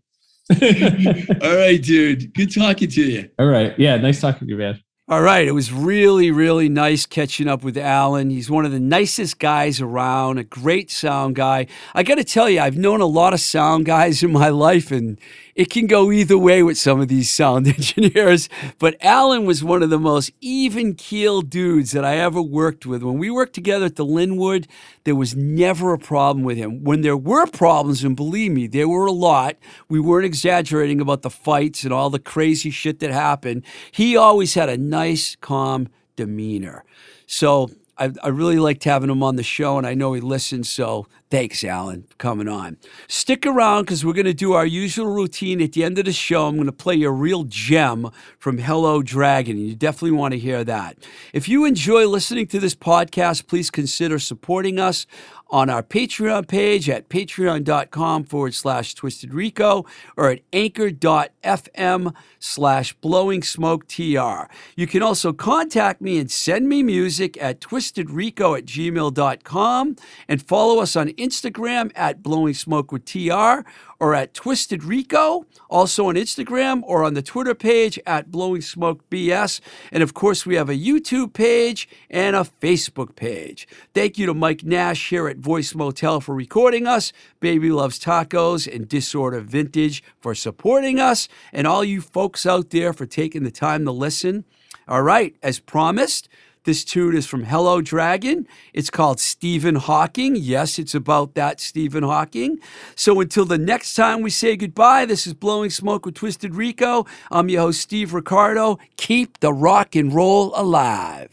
All 0.50 1.56
right, 1.56 1.80
dude. 1.80 2.34
Good 2.34 2.52
talking 2.52 2.88
to 2.88 3.02
you. 3.02 3.30
All 3.38 3.46
right. 3.46 3.78
Yeah, 3.78 3.96
nice 3.96 4.20
talking 4.20 4.48
to 4.48 4.52
you, 4.52 4.58
man. 4.58 4.80
All 5.08 5.22
right. 5.22 5.46
It 5.46 5.52
was 5.52 5.72
really, 5.72 6.30
really 6.30 6.68
nice 6.68 7.06
catching 7.06 7.48
up 7.48 7.64
with 7.64 7.76
Alan. 7.76 8.30
He's 8.30 8.50
one 8.50 8.64
of 8.64 8.72
the 8.72 8.80
nicest 8.80 9.38
guys 9.38 9.80
around, 9.80 10.38
a 10.38 10.44
great 10.44 10.90
sound 10.90 11.34
guy. 11.34 11.66
I 11.94 12.02
got 12.04 12.16
to 12.16 12.24
tell 12.24 12.48
you, 12.48 12.60
I've 12.60 12.76
known 12.76 13.00
a 13.00 13.06
lot 13.06 13.32
of 13.32 13.40
sound 13.40 13.86
guys 13.86 14.22
in 14.22 14.32
my 14.32 14.50
life, 14.50 14.92
and 14.92 15.18
it 15.60 15.68
can 15.68 15.86
go 15.86 16.10
either 16.10 16.38
way 16.38 16.62
with 16.62 16.78
some 16.78 17.02
of 17.02 17.08
these 17.08 17.28
sound 17.28 17.68
engineers. 17.78 18.48
But 18.78 18.96
Alan 19.02 19.44
was 19.44 19.62
one 19.62 19.82
of 19.82 19.90
the 19.90 19.98
most 19.98 20.32
even 20.40 20.94
keel 20.94 21.42
dudes 21.42 21.90
that 21.90 22.02
I 22.02 22.16
ever 22.16 22.40
worked 22.40 22.86
with. 22.86 23.02
When 23.02 23.18
we 23.18 23.30
worked 23.30 23.52
together 23.52 23.84
at 23.84 23.96
the 23.96 24.04
Linwood, 24.06 24.66
there 25.04 25.14
was 25.14 25.36
never 25.36 25.92
a 25.92 25.98
problem 25.98 26.44
with 26.44 26.56
him. 26.56 26.82
When 26.82 27.02
there 27.02 27.14
were 27.14 27.46
problems, 27.46 28.02
and 28.02 28.16
believe 28.16 28.52
me, 28.52 28.68
there 28.68 28.88
were 28.88 29.04
a 29.04 29.12
lot, 29.12 29.56
we 29.86 30.00
weren't 30.00 30.24
exaggerating 30.24 30.98
about 30.98 31.20
the 31.20 31.28
fights 31.28 31.84
and 31.84 31.92
all 31.92 32.08
the 32.08 32.18
crazy 32.18 32.70
shit 32.70 33.00
that 33.00 33.10
happened. 33.10 33.62
He 33.90 34.16
always 34.16 34.54
had 34.54 34.70
a 34.70 34.78
nice, 34.78 35.36
calm 35.42 35.88
demeanor. 36.16 36.84
So 37.26 37.68
I, 38.00 38.10
I 38.22 38.28
really 38.28 38.58
liked 38.58 38.84
having 38.84 39.10
him 39.10 39.22
on 39.22 39.36
the 39.36 39.42
show, 39.42 39.76
and 39.76 39.86
I 39.86 39.92
know 39.92 40.14
he 40.14 40.22
listens. 40.22 40.70
So 40.70 41.06
thanks, 41.30 41.62
Alan, 41.62 42.04
for 42.04 42.16
coming 42.16 42.48
on. 42.48 42.78
Stick 43.08 43.44
around 43.44 43.82
because 43.82 44.04
we're 44.04 44.14
going 44.14 44.24
to 44.24 44.34
do 44.34 44.54
our 44.54 44.64
usual 44.64 45.06
routine 45.06 45.60
at 45.60 45.72
the 45.72 45.84
end 45.84 45.98
of 45.98 46.06
the 46.06 46.12
show. 46.12 46.46
I'm 46.46 46.56
going 46.56 46.66
to 46.66 46.72
play 46.72 47.02
a 47.02 47.10
real 47.10 47.44
gem 47.44 48.10
from 48.38 48.56
Hello 48.56 49.02
Dragon, 49.02 49.58
you 49.58 49.74
definitely 49.74 50.12
want 50.12 50.32
to 50.32 50.38
hear 50.38 50.64
that. 50.64 50.96
If 51.34 51.46
you 51.46 51.66
enjoy 51.66 52.06
listening 52.06 52.46
to 52.48 52.58
this 52.58 52.74
podcast, 52.74 53.46
please 53.46 53.70
consider 53.70 54.18
supporting 54.18 54.78
us 54.78 55.06
on 55.50 55.68
our 55.68 55.82
Patreon 55.82 56.48
page 56.48 56.88
at 56.88 57.08
patreon.com 57.08 58.24
forward 58.24 58.54
slash 58.54 58.94
twisted 58.94 59.34
rico 59.34 59.84
or 60.16 60.30
at 60.30 60.40
anchor.fm 60.52 62.14
slash 62.38 62.92
blowing 62.94 63.42
smoke 63.42 63.86
tr. 63.88 64.44
You 64.76 64.86
can 64.86 65.02
also 65.02 65.32
contact 65.32 66.00
me 66.00 66.18
and 66.18 66.30
send 66.30 66.68
me 66.68 66.82
music 66.82 67.40
at 67.42 67.60
twistedrico 67.60 68.58
at 68.58 68.64
gmail.com 68.64 69.96
and 70.28 70.42
follow 70.42 70.80
us 70.80 70.96
on 70.96 71.08
Instagram 71.10 71.90
at 71.94 72.22
blowing 72.22 72.54
smoke 72.54 72.92
with 72.92 73.04
tr 73.04 73.68
or 74.00 74.14
at 74.14 74.32
Twisted 74.34 74.82
Rico, 74.82 75.46
also 75.68 76.08
on 76.08 76.14
Instagram 76.14 76.80
or 76.84 77.04
on 77.04 77.14
the 77.14 77.22
Twitter 77.22 77.54
page 77.54 78.00
at 78.06 78.30
Blowing 78.30 78.62
Smoke 78.62 79.08
BS. 79.10 79.60
And 79.92 80.02
of 80.02 80.14
course, 80.14 80.46
we 80.46 80.56
have 80.56 80.70
a 80.70 80.74
YouTube 80.74 81.34
page 81.34 81.88
and 82.08 82.34
a 82.34 82.48
Facebook 82.60 83.14
page. 83.14 83.68
Thank 83.94 84.18
you 84.18 84.26
to 84.26 84.34
Mike 84.34 84.64
Nash 84.64 85.10
here 85.10 85.28
at 85.28 85.36
Voice 85.36 85.74
Motel 85.74 86.20
for 86.20 86.34
recording 86.34 86.86
us, 86.86 87.12
Baby 87.38 87.70
Loves 87.70 88.00
Tacos, 88.00 88.66
and 88.66 88.88
Disorder 88.88 89.40
Vintage 89.40 90.02
for 90.18 90.34
supporting 90.34 90.98
us, 90.98 91.28
and 91.52 91.66
all 91.66 91.84
you 91.84 92.00
folks 92.00 92.46
out 92.46 92.70
there 92.70 92.92
for 92.92 93.06
taking 93.06 93.44
the 93.44 93.50
time 93.50 93.84
to 93.84 93.92
listen. 93.92 94.44
All 94.88 95.02
right, 95.02 95.36
as 95.42 95.60
promised, 95.60 96.28
this 96.64 96.84
tune 96.84 97.16
is 97.16 97.26
from 97.26 97.44
Hello 97.44 97.80
Dragon. 97.80 98.46
It's 98.74 98.90
called 98.90 99.18
Stephen 99.18 99.76
Hawking. 99.76 100.36
Yes, 100.36 100.78
it's 100.78 100.94
about 100.94 101.34
that 101.34 101.58
Stephen 101.58 102.02
Hawking. 102.02 102.58
So 102.94 103.20
until 103.20 103.46
the 103.46 103.56
next 103.56 103.94
time 103.94 104.20
we 104.20 104.30
say 104.30 104.56
goodbye, 104.56 105.06
this 105.06 105.26
is 105.26 105.32
Blowing 105.32 105.70
Smoke 105.70 106.04
with 106.04 106.16
Twisted 106.16 106.54
Rico. 106.54 107.06
I'm 107.30 107.48
your 107.48 107.62
host, 107.62 107.80
Steve 107.80 108.12
Ricardo. 108.12 108.78
Keep 108.96 109.40
the 109.40 109.52
rock 109.52 109.96
and 109.96 110.12
roll 110.12 110.52
alive. 110.54 111.30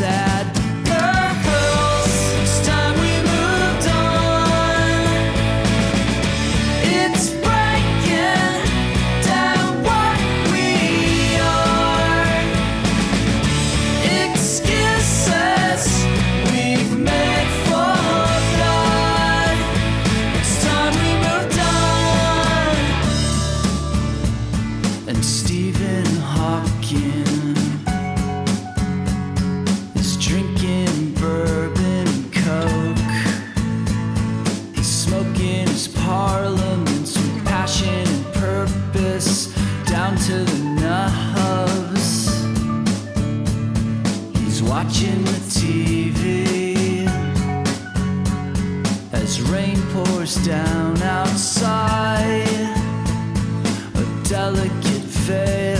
Sad 0.00 0.29
down 50.50 51.00
outside 51.02 52.42
a 53.94 54.28
delicate 54.28 55.06
veil. 55.28 55.79